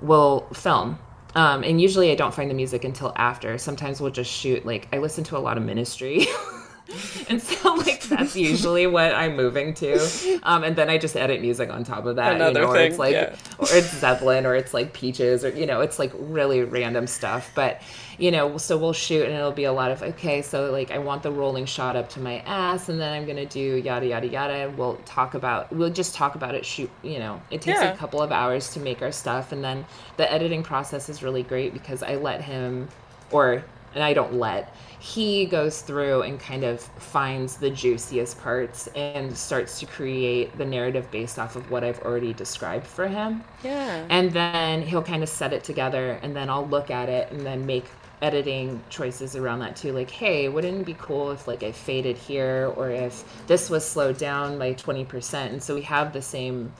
will 0.00 0.48
film. 0.52 0.98
Um, 1.34 1.62
and 1.62 1.80
usually 1.80 2.10
i 2.10 2.14
don't 2.14 2.34
find 2.34 2.50
the 2.50 2.54
music 2.54 2.84
until 2.84 3.12
after. 3.16 3.56
Sometimes 3.58 4.00
we'll 4.00 4.10
just 4.10 4.30
shoot 4.30 4.66
like 4.66 4.88
i 4.92 4.98
listen 4.98 5.24
to 5.24 5.36
a 5.36 5.40
lot 5.40 5.56
of 5.56 5.62
ministry 5.62 6.26
and 7.28 7.40
so 7.40 7.74
like 7.74 8.02
that's 8.02 8.36
usually 8.36 8.86
what 8.86 9.14
I'm 9.14 9.36
moving 9.36 9.74
to. 9.74 9.98
Um, 10.42 10.64
and 10.64 10.76
then 10.76 10.90
I 10.90 10.98
just 10.98 11.16
edit 11.16 11.40
music 11.40 11.70
on 11.70 11.84
top 11.84 12.06
of 12.06 12.16
that. 12.16 12.34
Another 12.34 12.60
you 12.60 12.66
know, 12.66 12.72
thing, 12.72 12.82
or 12.82 12.86
it's 12.86 12.98
like 12.98 13.12
yeah. 13.12 13.36
or 13.58 13.66
it's 13.70 13.96
Zeppelin 13.98 14.46
or 14.46 14.54
it's 14.54 14.74
like 14.74 14.92
Peaches 14.92 15.44
or 15.44 15.50
you 15.50 15.66
know, 15.66 15.80
it's 15.80 15.98
like 15.98 16.12
really 16.18 16.62
random 16.62 17.06
stuff. 17.06 17.50
But 17.54 17.80
you 18.18 18.30
know, 18.30 18.58
so 18.58 18.76
we'll 18.76 18.92
shoot 18.92 19.24
and 19.24 19.32
it'll 19.32 19.52
be 19.52 19.64
a 19.64 19.72
lot 19.72 19.90
of 19.90 20.02
okay, 20.02 20.42
so 20.42 20.70
like 20.70 20.90
I 20.90 20.98
want 20.98 21.22
the 21.22 21.32
rolling 21.32 21.64
shot 21.64 21.96
up 21.96 22.08
to 22.10 22.20
my 22.20 22.38
ass 22.40 22.88
and 22.88 23.00
then 23.00 23.12
I'm 23.12 23.26
gonna 23.26 23.46
do 23.46 23.60
yada 23.60 24.06
yada 24.06 24.26
yada 24.26 24.54
and 24.54 24.76
we'll 24.76 24.96
talk 25.04 25.34
about 25.34 25.72
we'll 25.72 25.90
just 25.90 26.14
talk 26.14 26.34
about 26.34 26.54
it 26.54 26.64
shoot 26.66 26.90
you 27.02 27.18
know, 27.18 27.40
it 27.50 27.62
takes 27.62 27.80
yeah. 27.80 27.92
a 27.92 27.96
couple 27.96 28.20
of 28.20 28.32
hours 28.32 28.72
to 28.74 28.80
make 28.80 29.02
our 29.02 29.12
stuff 29.12 29.52
and 29.52 29.64
then 29.64 29.84
the 30.18 30.30
editing 30.30 30.62
process 30.62 31.08
is 31.08 31.22
really 31.22 31.42
great 31.42 31.72
because 31.72 32.02
I 32.02 32.16
let 32.16 32.42
him 32.42 32.88
or 33.30 33.64
and 33.94 34.02
I 34.02 34.14
don't 34.14 34.34
let 34.34 34.74
he 35.02 35.46
goes 35.46 35.80
through 35.80 36.22
and 36.22 36.38
kind 36.38 36.62
of 36.62 36.80
finds 36.80 37.56
the 37.56 37.68
juiciest 37.68 38.40
parts 38.40 38.86
and 38.94 39.36
starts 39.36 39.80
to 39.80 39.86
create 39.86 40.56
the 40.56 40.64
narrative 40.64 41.10
based 41.10 41.40
off 41.40 41.56
of 41.56 41.68
what 41.72 41.82
I've 41.82 41.98
already 42.02 42.32
described 42.32 42.86
for 42.86 43.08
him. 43.08 43.42
Yeah. 43.64 44.06
And 44.10 44.30
then 44.30 44.80
he'll 44.80 45.02
kind 45.02 45.24
of 45.24 45.28
set 45.28 45.52
it 45.52 45.64
together 45.64 46.20
and 46.22 46.36
then 46.36 46.48
I'll 46.48 46.68
look 46.68 46.92
at 46.92 47.08
it 47.08 47.32
and 47.32 47.40
then 47.40 47.66
make 47.66 47.86
editing 48.22 48.80
choices 48.90 49.34
around 49.34 49.58
that 49.58 49.74
too 49.74 49.92
like 49.92 50.08
hey 50.08 50.48
wouldn't 50.48 50.82
it 50.82 50.86
be 50.86 50.94
cool 50.94 51.32
if 51.32 51.48
like 51.48 51.64
i 51.64 51.72
faded 51.72 52.16
here 52.16 52.72
or 52.76 52.88
if 52.88 53.24
this 53.48 53.68
was 53.68 53.84
slowed 53.84 54.16
down 54.16 54.60
by 54.60 54.72
20% 54.74 55.34
and 55.34 55.60
so 55.60 55.74
we 55.74 55.82
have 55.82 56.12
the 56.12 56.22
same 56.22 56.72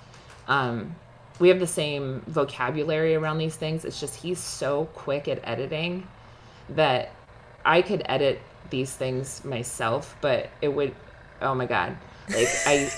um 0.47 0.95
we 1.41 1.49
have 1.49 1.59
the 1.59 1.67
same 1.67 2.23
vocabulary 2.29 3.17
around 3.17 3.39
these 3.39 3.57
things 3.57 3.85
it's 3.85 3.99
just 3.99 4.15
he's 4.15 4.39
so 4.39 4.85
quick 4.95 5.27
at 5.27 5.41
editing 5.43 6.07
that 6.69 7.13
I 7.65 7.83
could 7.83 8.03
edit 8.07 8.41
these 8.71 8.93
things 8.93 9.45
myself, 9.45 10.17
but 10.21 10.51
it 10.61 10.69
would 10.69 10.95
oh 11.41 11.55
my 11.55 11.67
god. 11.67 11.97
Like 12.29 12.49
I 12.67 12.91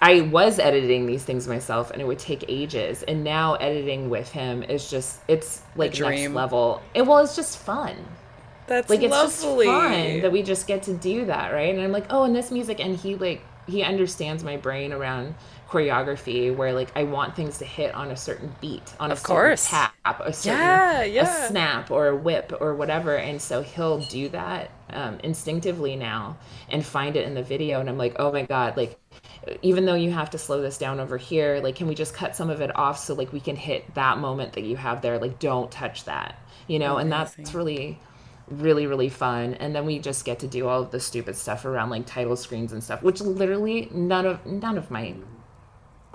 I 0.00 0.20
was 0.22 0.58
editing 0.58 1.06
these 1.06 1.24
things 1.24 1.48
myself 1.48 1.90
and 1.90 2.02
it 2.02 2.06
would 2.06 2.18
take 2.18 2.44
ages 2.48 3.02
and 3.02 3.24
now 3.24 3.54
editing 3.54 4.10
with 4.10 4.30
him 4.30 4.62
is 4.62 4.90
just 4.90 5.20
it's 5.28 5.62
like 5.74 5.98
next 5.98 6.32
level. 6.32 6.82
It 6.94 7.02
well 7.02 7.18
it's 7.18 7.36
just 7.36 7.58
fun. 7.58 7.96
That's 8.66 8.90
like 8.90 9.02
it's 9.02 9.10
lovely. 9.10 9.66
just 9.66 9.82
fun 9.82 10.20
that 10.22 10.32
we 10.32 10.42
just 10.42 10.66
get 10.66 10.82
to 10.84 10.94
do 10.94 11.26
that, 11.26 11.52
right? 11.52 11.72
And 11.72 11.80
I'm 11.80 11.92
like, 11.92 12.06
"Oh, 12.10 12.24
and 12.24 12.34
this 12.34 12.50
music 12.50 12.80
and 12.80 12.96
he 12.96 13.14
like 13.14 13.42
he 13.66 13.82
understands 13.82 14.44
my 14.44 14.56
brain 14.56 14.92
around 14.92 15.34
choreography 15.68 16.54
where 16.54 16.72
like 16.72 16.90
I 16.94 17.02
want 17.02 17.34
things 17.34 17.58
to 17.58 17.64
hit 17.64 17.94
on 17.94 18.10
a 18.10 18.16
certain 18.16 18.54
beat, 18.60 18.94
on 19.00 19.10
of 19.10 19.18
a 19.18 19.22
course. 19.22 19.68
tap, 19.68 19.94
a 20.04 20.32
certain 20.32 20.60
yeah, 20.60 21.02
yeah. 21.02 21.44
a 21.44 21.48
snap 21.48 21.90
or 21.90 22.08
a 22.08 22.16
whip 22.16 22.52
or 22.60 22.74
whatever. 22.74 23.16
And 23.16 23.40
so 23.42 23.62
he'll 23.62 23.98
do 23.98 24.28
that 24.30 24.70
um, 24.90 25.18
instinctively 25.24 25.96
now 25.96 26.36
and 26.68 26.84
find 26.84 27.16
it 27.16 27.26
in 27.26 27.34
the 27.34 27.42
video. 27.42 27.80
And 27.80 27.88
I'm 27.88 27.98
like, 27.98 28.14
oh 28.18 28.30
my 28.30 28.42
god, 28.42 28.76
like 28.76 28.98
even 29.62 29.86
though 29.86 29.94
you 29.94 30.12
have 30.12 30.30
to 30.30 30.38
slow 30.38 30.62
this 30.62 30.78
down 30.78 31.00
over 31.00 31.16
here, 31.16 31.60
like 31.62 31.74
can 31.76 31.88
we 31.88 31.94
just 31.94 32.14
cut 32.14 32.36
some 32.36 32.48
of 32.48 32.60
it 32.60 32.74
off 32.76 32.98
so 32.98 33.14
like 33.14 33.32
we 33.32 33.40
can 33.40 33.56
hit 33.56 33.92
that 33.94 34.18
moment 34.18 34.52
that 34.52 34.64
you 34.64 34.76
have 34.76 35.02
there? 35.02 35.18
Like 35.18 35.40
don't 35.40 35.70
touch 35.70 36.04
that, 36.04 36.38
you 36.68 36.78
know. 36.78 36.98
Amazing. 36.98 37.12
And 37.12 37.12
that's 37.12 37.54
really 37.54 37.98
really 38.48 38.86
really 38.86 39.08
fun 39.08 39.54
and 39.54 39.74
then 39.74 39.84
we 39.84 39.98
just 39.98 40.24
get 40.24 40.38
to 40.38 40.46
do 40.46 40.68
all 40.68 40.80
of 40.80 40.92
the 40.92 41.00
stupid 41.00 41.34
stuff 41.34 41.64
around 41.64 41.90
like 41.90 42.06
title 42.06 42.36
screens 42.36 42.72
and 42.72 42.80
stuff 42.80 43.02
which 43.02 43.20
literally 43.20 43.88
none 43.92 44.24
of 44.24 44.46
none 44.46 44.78
of 44.78 44.88
my 44.88 45.12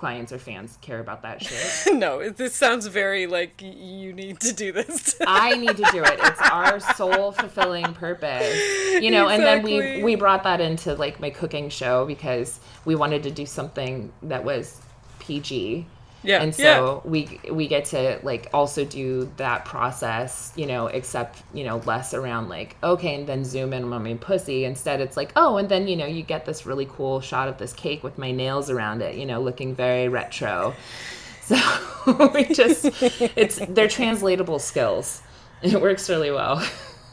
clients 0.01 0.33
or 0.33 0.39
fans 0.39 0.79
care 0.81 0.99
about 0.99 1.21
that 1.21 1.43
shit. 1.45 1.93
no, 1.93 2.27
this 2.27 2.55
sounds 2.55 2.87
very 2.87 3.27
like 3.27 3.61
you 3.61 4.11
need 4.13 4.39
to 4.39 4.51
do 4.51 4.71
this. 4.71 5.15
I 5.27 5.55
need 5.55 5.77
to 5.77 5.87
do 5.91 6.03
it. 6.03 6.19
It's 6.23 6.41
our 6.51 6.79
soul 6.79 7.31
fulfilling 7.31 7.93
purpose. 7.93 8.57
You 8.99 9.11
know, 9.11 9.29
exactly. 9.29 9.35
and 9.35 9.43
then 9.43 9.63
we 9.63 10.03
we 10.03 10.15
brought 10.15 10.41
that 10.43 10.59
into 10.59 10.95
like 10.95 11.19
my 11.19 11.29
cooking 11.29 11.69
show 11.69 12.07
because 12.07 12.59
we 12.83 12.95
wanted 12.95 13.21
to 13.23 13.31
do 13.31 13.45
something 13.45 14.11
that 14.23 14.43
was 14.43 14.81
PG 15.19 15.85
yeah. 16.23 16.41
And 16.41 16.53
so 16.53 17.01
yeah. 17.03 17.09
we 17.09 17.39
we 17.51 17.67
get 17.67 17.85
to 17.85 18.19
like 18.23 18.49
also 18.53 18.85
do 18.85 19.31
that 19.37 19.65
process, 19.65 20.53
you 20.55 20.65
know, 20.65 20.87
except, 20.87 21.41
you 21.53 21.63
know, 21.63 21.77
less 21.85 22.13
around 22.13 22.49
like, 22.49 22.75
okay, 22.83 23.15
and 23.15 23.27
then 23.27 23.43
zoom 23.43 23.73
in 23.73 23.91
on 23.91 24.03
my 24.03 24.13
pussy. 24.15 24.65
Instead 24.65 25.01
it's 25.01 25.17
like, 25.17 25.31
oh, 25.35 25.57
and 25.57 25.69
then, 25.69 25.87
you 25.87 25.95
know, 25.95 26.05
you 26.05 26.21
get 26.21 26.45
this 26.45 26.65
really 26.65 26.85
cool 26.85 27.21
shot 27.21 27.47
of 27.47 27.57
this 27.57 27.73
cake 27.73 28.03
with 28.03 28.17
my 28.17 28.31
nails 28.31 28.69
around 28.69 29.01
it, 29.01 29.15
you 29.15 29.25
know, 29.25 29.41
looking 29.41 29.75
very 29.75 30.07
retro. 30.07 30.73
So 31.43 31.57
we 32.33 32.45
just 32.45 32.85
it's 33.35 33.59
they're 33.67 33.89
translatable 33.89 34.59
skills. 34.59 35.21
It 35.61 35.81
works 35.81 36.09
really 36.09 36.31
well. 36.31 36.65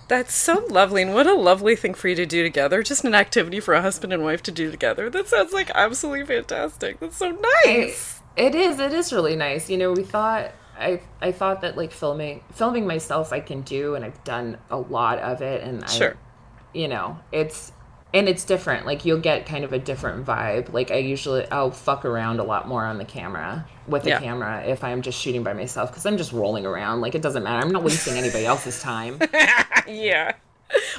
That's 0.08 0.34
so 0.34 0.64
lovely, 0.70 1.02
and 1.02 1.12
what 1.12 1.26
a 1.26 1.34
lovely 1.34 1.76
thing 1.76 1.92
for 1.92 2.08
you 2.08 2.14
to 2.14 2.24
do 2.24 2.42
together. 2.42 2.82
Just 2.82 3.04
an 3.04 3.14
activity 3.14 3.60
for 3.60 3.74
a 3.74 3.82
husband 3.82 4.12
and 4.12 4.22
wife 4.22 4.42
to 4.44 4.50
do 4.50 4.70
together. 4.70 5.10
That 5.10 5.28
sounds 5.28 5.52
like 5.52 5.70
absolutely 5.74 6.24
fantastic. 6.24 6.98
That's 7.00 7.18
so 7.18 7.30
nice. 7.64 8.17
I, 8.17 8.17
it 8.38 8.54
is. 8.54 8.78
It 8.78 8.92
is 8.92 9.12
really 9.12 9.36
nice. 9.36 9.68
You 9.68 9.76
know, 9.76 9.92
we 9.92 10.02
thought 10.02 10.52
I 10.78 11.00
I 11.20 11.32
thought 11.32 11.60
that 11.62 11.76
like 11.76 11.92
filming 11.92 12.42
filming 12.52 12.86
myself 12.86 13.32
I 13.32 13.40
can 13.40 13.62
do, 13.62 13.94
and 13.94 14.04
I've 14.04 14.22
done 14.24 14.58
a 14.70 14.78
lot 14.78 15.18
of 15.18 15.42
it, 15.42 15.62
and 15.62 15.88
sure, 15.90 16.14
I, 16.14 16.78
you 16.78 16.88
know, 16.88 17.18
it's 17.32 17.72
and 18.14 18.28
it's 18.28 18.44
different. 18.44 18.86
Like 18.86 19.04
you'll 19.04 19.20
get 19.20 19.44
kind 19.44 19.64
of 19.64 19.72
a 19.72 19.78
different 19.78 20.24
vibe. 20.24 20.72
Like 20.72 20.90
I 20.90 20.96
usually 20.96 21.48
I'll 21.50 21.70
fuck 21.70 22.04
around 22.04 22.38
a 22.40 22.44
lot 22.44 22.68
more 22.68 22.84
on 22.84 22.98
the 22.98 23.04
camera 23.04 23.66
with 23.86 24.04
the 24.04 24.10
yeah. 24.10 24.20
camera 24.20 24.64
if 24.64 24.84
I'm 24.84 25.02
just 25.02 25.20
shooting 25.20 25.42
by 25.42 25.52
myself 25.52 25.90
because 25.90 26.06
I'm 26.06 26.16
just 26.16 26.32
rolling 26.32 26.64
around. 26.64 27.00
Like 27.00 27.14
it 27.14 27.22
doesn't 27.22 27.42
matter. 27.42 27.64
I'm 27.64 27.72
not 27.72 27.82
wasting 27.82 28.16
anybody 28.16 28.46
else's 28.46 28.80
time. 28.80 29.18
yeah. 29.88 30.34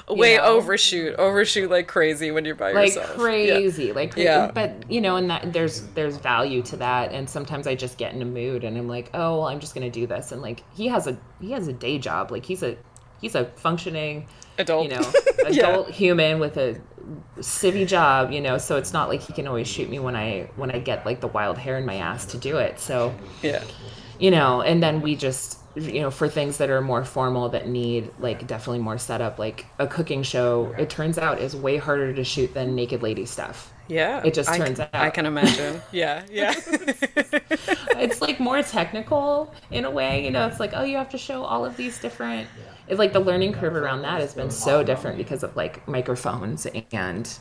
Way 0.09 0.37
know? 0.37 0.43
overshoot. 0.43 1.15
Overshoot 1.15 1.69
like 1.69 1.87
crazy 1.87 2.31
when 2.31 2.45
you're 2.45 2.55
by 2.55 2.71
like 2.71 2.95
yourself. 2.95 3.17
Crazy. 3.17 3.85
Yeah. 3.85 3.93
like 3.93 4.11
crazy. 4.11 4.25
yeah. 4.25 4.51
but 4.51 4.89
you 4.89 5.01
know 5.01 5.15
and 5.15 5.29
that 5.29 5.53
there's 5.53 5.81
there's 5.89 6.17
value 6.17 6.61
to 6.63 6.77
that. 6.77 7.11
And 7.11 7.29
sometimes 7.29 7.67
i 7.67 7.75
just 7.75 7.97
get 7.97 8.13
in 8.13 8.21
a 8.21 8.25
mood 8.25 8.63
and 8.63 8.77
i'm 8.77 8.87
like 8.87 9.09
oh 9.13 9.39
well 9.39 9.47
i'm 9.47 9.59
just 9.59 9.73
gonna 9.73 9.89
do 9.89 10.07
this. 10.07 10.31
And 10.31 10.41
like 10.41 10.63
he 10.75 10.87
has 10.87 11.07
a 11.07 11.17
he 11.39 11.51
has 11.51 11.67
a 11.67 11.73
day 11.73 11.99
job. 11.99 12.31
Like 12.31 12.45
he's 12.45 12.63
a 12.63 12.77
he's 13.21 13.35
a 13.35 13.45
functioning 13.45 14.27
adult. 14.57 14.83
you 14.83 14.89
know 14.89 15.11
adult 15.45 15.87
yeah. 15.89 15.93
human 15.93 16.39
with 16.39 16.57
a 16.57 16.79
civvy 17.37 17.87
job 17.87 18.31
you 18.31 18.41
know? 18.41 18.57
So 18.57 18.77
it's 18.77 18.93
not 18.93 19.09
like 19.09 19.21
he 19.21 19.33
can 19.33 19.47
always 19.47 19.67
shoot 19.67 19.89
me 19.89 19.99
when 19.99 20.15
i 20.15 20.49
when 20.55 20.71
i 20.71 20.79
get 20.79 21.05
like 21.05 21.21
the 21.21 21.27
wild 21.27 21.57
hair 21.57 21.77
in 21.77 21.85
my 21.85 21.95
ass 21.95 22.25
to 22.27 22.37
do 22.37 22.57
it. 22.57 22.79
So 22.79 23.13
yeah. 23.41 23.63
you 24.19 24.31
know 24.31 24.61
and 24.61 24.81
then 24.81 25.01
we 25.01 25.15
just 25.15 25.59
you 25.79 26.01
know 26.01 26.11
for 26.11 26.27
things 26.27 26.57
that 26.57 26.69
are 26.69 26.81
more 26.81 27.03
formal 27.03 27.49
that 27.49 27.67
need 27.67 28.09
like 28.19 28.45
definitely 28.47 28.79
more 28.79 28.97
setup 28.97 29.39
like 29.39 29.65
a 29.79 29.87
cooking 29.87 30.23
show 30.23 30.73
it 30.77 30.89
turns 30.89 31.17
out 31.17 31.39
is 31.39 31.55
way 31.55 31.77
harder 31.77 32.13
to 32.13 32.23
shoot 32.23 32.53
than 32.53 32.75
naked 32.75 33.01
lady 33.01 33.25
stuff 33.25 33.73
yeah 33.87 34.21
it 34.23 34.33
just 34.33 34.53
turns 34.53 34.79
I, 34.79 34.83
out 34.83 34.95
i 34.95 35.09
can 35.09 35.25
imagine 35.25 35.81
yeah 35.91 36.23
yeah 36.29 36.53
it's 37.99 38.21
like 38.21 38.39
more 38.39 38.61
technical 38.63 39.53
in 39.71 39.85
a 39.85 39.91
way. 39.91 40.23
You 40.23 40.31
know, 40.31 40.47
it's 40.47 40.59
like, 40.59 40.71
oh, 40.73 40.83
you 40.83 40.97
have 40.97 41.09
to 41.09 41.17
show 41.17 41.43
all 41.43 41.65
of 41.65 41.77
these 41.77 41.99
different. 41.99 42.47
It's 42.87 42.99
like 42.99 43.13
the 43.13 43.19
learning 43.19 43.53
curve 43.53 43.75
around 43.75 44.01
that 44.01 44.21
has 44.21 44.33
been 44.33 44.49
so 44.49 44.83
different 44.83 45.17
because 45.17 45.43
of 45.43 45.55
like 45.55 45.87
microphones 45.87 46.65
and 46.65 47.37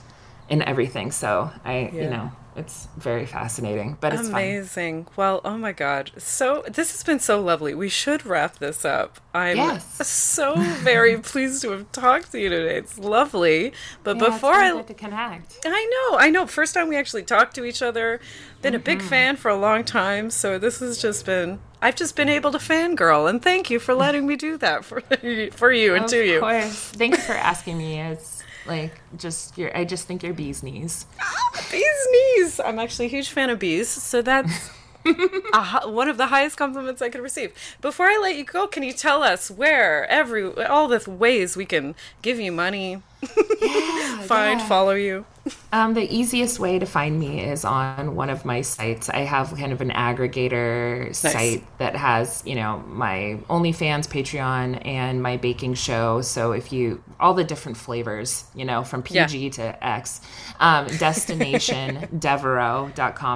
and 0.49 0.62
everything. 0.62 1.12
So 1.12 1.51
I, 1.64 1.90
yeah. 1.92 2.03
you 2.03 2.11
know, 2.11 2.32
it's 2.59 2.88
very 2.96 3.24
fascinating, 3.24 3.96
but 4.01 4.12
it's 4.12 4.28
amazing. 4.28 5.05
Fun. 5.05 5.12
Well, 5.16 5.40
oh 5.44 5.57
my 5.57 5.72
god, 5.72 6.11
so 6.18 6.64
this 6.66 6.90
has 6.90 7.05
been 7.05 7.20
so 7.20 7.40
lovely. 7.40 7.72
We 7.72 7.88
should 7.88 8.26
wrap 8.26 8.59
this 8.59 8.84
up. 8.84 9.20
I'm 9.32 9.57
yes. 9.57 10.07
so 10.07 10.57
very 10.57 11.18
pleased 11.20 11.62
to 11.62 11.70
have 11.70 11.90
talked 11.92 12.32
to 12.32 12.40
you 12.40 12.49
today. 12.49 12.76
It's 12.76 12.99
lovely. 12.99 13.72
But 14.03 14.16
yeah, 14.16 14.30
before 14.30 14.55
I 14.55 14.82
to 14.82 14.94
connect, 14.94 15.59
I 15.64 16.09
know, 16.11 16.18
I 16.18 16.30
know. 16.30 16.46
First 16.46 16.74
time 16.74 16.88
we 16.88 16.96
actually 16.96 17.22
talked 17.22 17.55
to 17.55 17.64
each 17.64 17.80
other. 17.80 18.20
Been 18.61 18.72
mm-hmm. 18.72 18.80
a 18.80 18.84
big 18.84 18.99
mm-hmm. 18.99 19.09
fan 19.09 19.36
for 19.36 19.51
a 19.51 19.57
long 19.57 19.84
time, 19.84 20.30
so 20.30 20.59
this 20.59 20.80
has 20.80 21.01
just 21.01 21.24
been. 21.24 21.61
I've 21.80 21.94
just 21.94 22.16
been 22.16 22.28
able 22.28 22.51
to 22.51 22.59
fangirl, 22.59 23.30
and 23.30 23.40
thank 23.40 23.70
you 23.70 23.78
for 23.78 23.94
letting 23.94 24.26
me 24.26 24.34
do 24.34 24.57
that 24.59 24.84
for 24.84 25.01
for 25.53 25.70
you 25.70 25.94
and 25.94 26.07
of 26.07 26.11
to 26.11 26.26
you. 26.26 26.36
Of 26.36 26.40
course, 26.40 26.90
thanks 26.90 27.24
for 27.24 27.34
asking 27.34 27.78
me. 27.78 28.01
It's 28.01 28.38
like 28.69 29.01
just 29.16 29.57
your 29.59 29.77
I 29.77 29.85
just 29.85 30.07
think 30.07 30.23
you're 30.23 30.35
bees 30.35 30.62
knees. 30.62 31.07
Ah, 31.21 31.66
bees 31.71 32.09
knees. 32.12 32.61
I'm 32.61 32.79
actually 32.79 33.07
a 33.07 33.09
huge 33.09 33.31
fan 33.31 33.51
of 33.51 33.59
bees, 33.59 33.89
so 33.89 34.23
that's 34.23 34.71
a, 35.05 35.91
one 35.91 36.09
of 36.09 36.16
the 36.16 36.27
highest 36.27 36.57
compliments 36.57 37.03
I 37.03 37.09
could 37.09 37.23
receive. 37.23 37.53
Before 37.81 38.07
I 38.07 38.19
let 38.21 38.37
you 38.37 38.45
go, 38.45 38.66
can 38.66 38.83
you 38.83 38.93
tell 38.93 39.23
us 39.23 39.51
where 39.51 40.07
every 40.07 40.45
all 40.64 40.89
the 40.89 41.11
ways 41.11 41.57
we 41.57 41.64
can 41.64 41.95
give 42.23 42.39
you 42.39 42.53
money, 42.53 43.03
yeah, 43.61 44.23
find, 44.23 44.61
yeah. 44.61 44.69
follow 44.69 44.93
you? 44.95 45.25
Um, 45.72 45.94
the 45.94 46.11
easiest 46.12 46.59
way 46.59 46.78
to 46.78 46.86
find 46.86 47.18
me 47.18 47.40
is 47.40 47.64
on 47.64 48.14
one 48.14 48.30
of 48.30 48.44
my 48.44 48.62
sites. 48.62 49.09
I 49.09 49.18
have 49.18 49.55
kind 49.57 49.72
of 49.72 49.80
an 49.80 49.90
aggregator 49.90 51.07
nice. 51.07 51.18
site 51.18 51.78
that 51.78 51.94
has, 51.94 52.42
you 52.46 52.55
know, 52.55 52.82
my 52.88 53.38
OnlyFans, 53.51 54.09
Patreon, 54.09 54.84
and 54.86 55.22
my 55.22 55.36
baking 55.36 55.74
show. 55.74 56.22
So 56.22 56.53
if 56.53 56.72
you, 56.72 57.03
all 57.20 57.34
the 57.34 57.44
different 57.44 57.76
flavors, 57.76 58.44
you 58.55 58.64
know, 58.64 58.82
from 58.84 59.03
PG 59.03 59.38
yeah. 59.38 59.51
to 59.51 59.84
X, 59.84 60.20
um, 60.61 60.86
destination. 60.99 62.09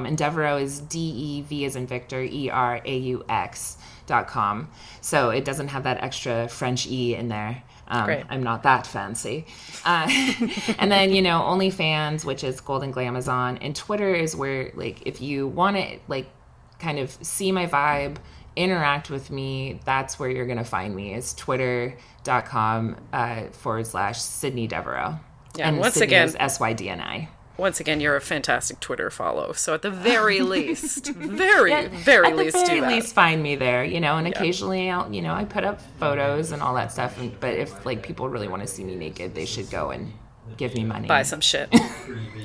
And 0.06 0.16
Deveraux 0.16 0.62
is 0.62 0.80
D 0.80 0.98
E 0.98 1.42
V 1.42 1.64
as 1.64 1.76
in 1.76 1.86
Victor, 1.86 2.22
E 2.22 2.50
R 2.50 2.80
A 2.84 2.96
U 2.96 3.24
X. 3.28 3.76
Dot 4.06 4.26
com. 4.26 4.68
So 5.00 5.30
it 5.30 5.44
doesn't 5.44 5.68
have 5.68 5.84
that 5.84 6.02
extra 6.02 6.48
French 6.48 6.88
E 6.88 7.14
in 7.14 7.28
there. 7.28 7.62
Um, 7.89 8.24
I'm 8.30 8.43
not 8.43 8.62
that 8.62 8.87
fancy. 8.87 9.47
Uh, 9.85 10.09
and 10.78 10.91
then, 10.91 11.12
you 11.12 11.20
know, 11.20 11.41
OnlyFans, 11.41 12.24
which 12.24 12.43
is 12.43 12.61
Golden 12.61 12.93
Glamazon, 12.93 13.59
and 13.61 13.76
Twitter 13.76 14.14
is 14.14 14.35
where, 14.35 14.72
like, 14.74 15.07
if 15.07 15.20
you 15.20 15.47
want 15.47 15.76
to, 15.76 15.99
like, 16.09 16.28
kind 16.78 16.99
of 16.99 17.11
see 17.22 17.53
my 17.53 17.66
vibe, 17.66 18.16
interact 18.57 19.11
with 19.11 19.30
me, 19.30 19.80
that's 19.85 20.18
where 20.18 20.30
you're 20.30 20.47
going 20.47 20.59
to 20.59 20.64
find 20.64 20.95
me 20.95 21.14
is 21.14 21.35
twitter.com 21.35 22.97
uh, 23.12 23.45
forward 23.53 23.87
slash 23.87 24.18
Sydni 24.18 24.68
Deveraux. 24.68 25.18
Yeah, 25.57 25.68
and 25.68 25.78
once 25.78 25.97
Sydni 25.97 26.03
again, 26.03 26.35
S 26.39 26.61
Y 26.61 26.72
D 26.72 26.89
N 26.89 27.01
I 27.01 27.28
once 27.62 27.78
again, 27.78 28.00
you're 28.00 28.16
a 28.16 28.20
fantastic 28.20 28.80
Twitter 28.80 29.08
follow. 29.08 29.52
So 29.52 29.72
at 29.72 29.82
the 29.82 29.90
very 30.12 30.40
least, 30.40 31.06
very, 31.14 31.70
yeah, 31.70 31.88
very 31.88 32.26
at 32.26 32.36
least, 32.36 32.58
the 32.58 32.66
very 32.66 32.80
least, 32.80 33.14
find 33.14 33.40
me 33.40 33.54
there. 33.54 33.84
You 33.84 34.00
know, 34.00 34.18
and 34.18 34.26
yeah. 34.26 34.34
occasionally, 34.34 34.90
I'll, 34.90 35.10
you 35.10 35.22
know, 35.22 35.32
I 35.32 35.44
put 35.44 35.62
up 35.62 35.80
photos 35.98 36.50
and 36.50 36.60
all 36.60 36.74
that 36.74 36.90
stuff. 36.92 37.18
And, 37.18 37.38
but 37.38 37.54
if 37.54 37.86
like 37.86 38.02
people 38.02 38.28
really 38.28 38.48
want 38.48 38.62
to 38.62 38.68
see 38.68 38.82
me 38.82 38.96
naked, 38.96 39.34
they 39.34 39.46
should 39.46 39.70
go 39.70 39.92
and 39.92 40.12
give 40.57 40.74
me 40.74 40.84
money. 40.84 41.09
Buy 41.09 41.22
some 41.22 41.40
shit. 41.40 41.70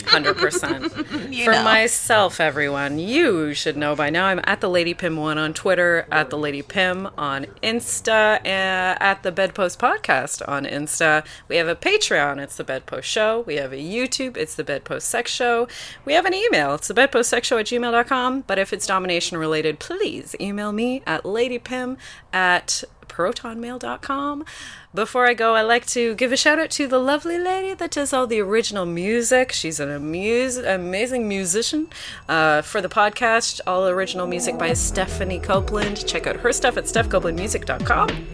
100%. 0.07 1.43
For 1.43 1.51
know. 1.51 1.63
myself, 1.63 2.39
everyone, 2.39 2.97
you 2.97 3.53
should 3.53 3.75
know 3.75 3.93
by 3.93 4.09
now 4.09 4.27
I'm 4.27 4.39
at 4.45 4.61
the 4.61 4.69
Lady 4.69 4.93
Pym 4.93 5.17
one 5.17 5.37
on 5.37 5.53
Twitter, 5.53 6.07
at 6.11 6.29
the 6.29 6.37
Lady 6.37 6.61
Pym 6.61 7.09
on 7.17 7.45
Insta, 7.61 8.45
at 8.45 9.23
the 9.23 9.31
Bedpost 9.33 9.79
Podcast 9.79 10.47
on 10.47 10.63
Insta. 10.65 11.25
We 11.49 11.57
have 11.57 11.67
a 11.67 11.75
Patreon, 11.75 12.41
it's 12.41 12.55
the 12.55 12.63
Bedpost 12.63 13.09
Show. 13.09 13.41
We 13.41 13.55
have 13.55 13.73
a 13.73 13.77
YouTube, 13.77 14.37
it's 14.37 14.55
the 14.55 14.63
Bedpost 14.63 15.09
Sex 15.09 15.29
Show. 15.31 15.67
We 16.05 16.13
have 16.13 16.25
an 16.25 16.33
email, 16.33 16.75
it's 16.75 16.87
the 16.87 16.93
Bedpost 16.93 17.29
Sex 17.29 17.47
Show 17.47 17.57
at 17.57 17.65
gmail.com. 17.65 18.45
But 18.47 18.59
if 18.59 18.71
it's 18.71 18.87
domination 18.87 19.37
related, 19.37 19.79
please 19.79 20.33
email 20.39 20.71
me 20.71 21.03
at 21.05 21.25
Lady 21.25 21.47
ladypym 21.47 21.97
at 22.33 22.83
protonmail.com. 23.07 24.45
Before 24.93 25.25
I 25.25 25.33
go, 25.33 25.53
I 25.55 25.61
like 25.61 25.85
to 25.87 26.15
give 26.15 26.31
a 26.31 26.37
shout 26.37 26.59
out 26.59 26.69
to 26.71 26.87
the 26.87 26.99
lovely 26.99 27.37
lady 27.37 27.73
that 27.73 27.91
does 27.91 28.13
all 28.13 28.27
the 28.27 28.39
original 28.39 28.85
music. 28.85 29.51
She's 29.51 29.79
an 29.79 29.89
amuse- 29.89 30.57
amazing 30.57 31.27
musician 31.27 31.87
uh, 32.27 32.61
for 32.61 32.81
the 32.81 32.89
podcast. 32.89 33.61
All 33.67 33.87
original 33.87 34.27
music 34.27 34.57
by 34.57 34.73
Stephanie 34.73 35.39
Copeland. 35.39 36.05
Check 36.07 36.27
out 36.27 36.37
her 36.37 36.51
stuff 36.51 36.77
at 36.77 36.85
stephcopelandmusic.com. 36.85 38.27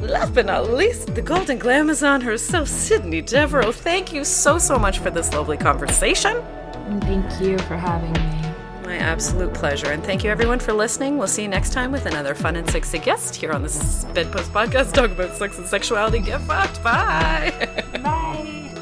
Last 0.00 0.34
but 0.34 0.46
not 0.46 0.70
least, 0.70 1.14
the 1.14 1.22
Golden 1.22 1.58
Glamazon 1.58 2.22
herself, 2.22 2.68
Sydni 2.68 3.22
Deveraux. 3.22 3.74
Thank 3.74 4.12
you 4.12 4.24
so, 4.24 4.58
so 4.58 4.78
much 4.78 5.00
for 5.00 5.10
this 5.10 5.32
lovely 5.32 5.56
conversation. 5.56 6.36
And 6.36 7.02
thank 7.02 7.40
you 7.40 7.58
for 7.58 7.76
having 7.76 8.12
me. 8.12 8.37
My 8.88 8.96
absolute 8.96 9.52
pleasure. 9.52 9.90
And 9.90 10.02
thank 10.02 10.24
you 10.24 10.30
everyone 10.30 10.60
for 10.60 10.72
listening. 10.72 11.18
We'll 11.18 11.26
see 11.26 11.42
you 11.42 11.48
next 11.48 11.74
time 11.74 11.92
with 11.92 12.06
another 12.06 12.34
fun 12.34 12.56
and 12.56 12.66
sexy 12.70 12.98
guest 12.98 13.36
here 13.36 13.52
on 13.52 13.60
the 13.60 13.68
Bedpost 14.14 14.50
Podcast. 14.50 14.94
Talk 14.94 15.10
about 15.10 15.36
sex 15.36 15.58
and 15.58 15.66
sexuality. 15.66 16.20
Get 16.20 16.40
fucked. 16.40 16.82
Bye. 16.82 17.52
Bye. 18.02 18.72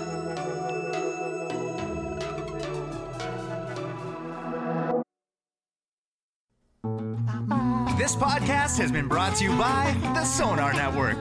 This 7.98 8.14
podcast 8.14 8.78
has 8.78 8.92
been 8.92 9.08
brought 9.08 9.34
to 9.38 9.44
you 9.44 9.58
by 9.58 9.92
the 10.14 10.24
Sonar 10.24 10.72
Network. 10.72 11.18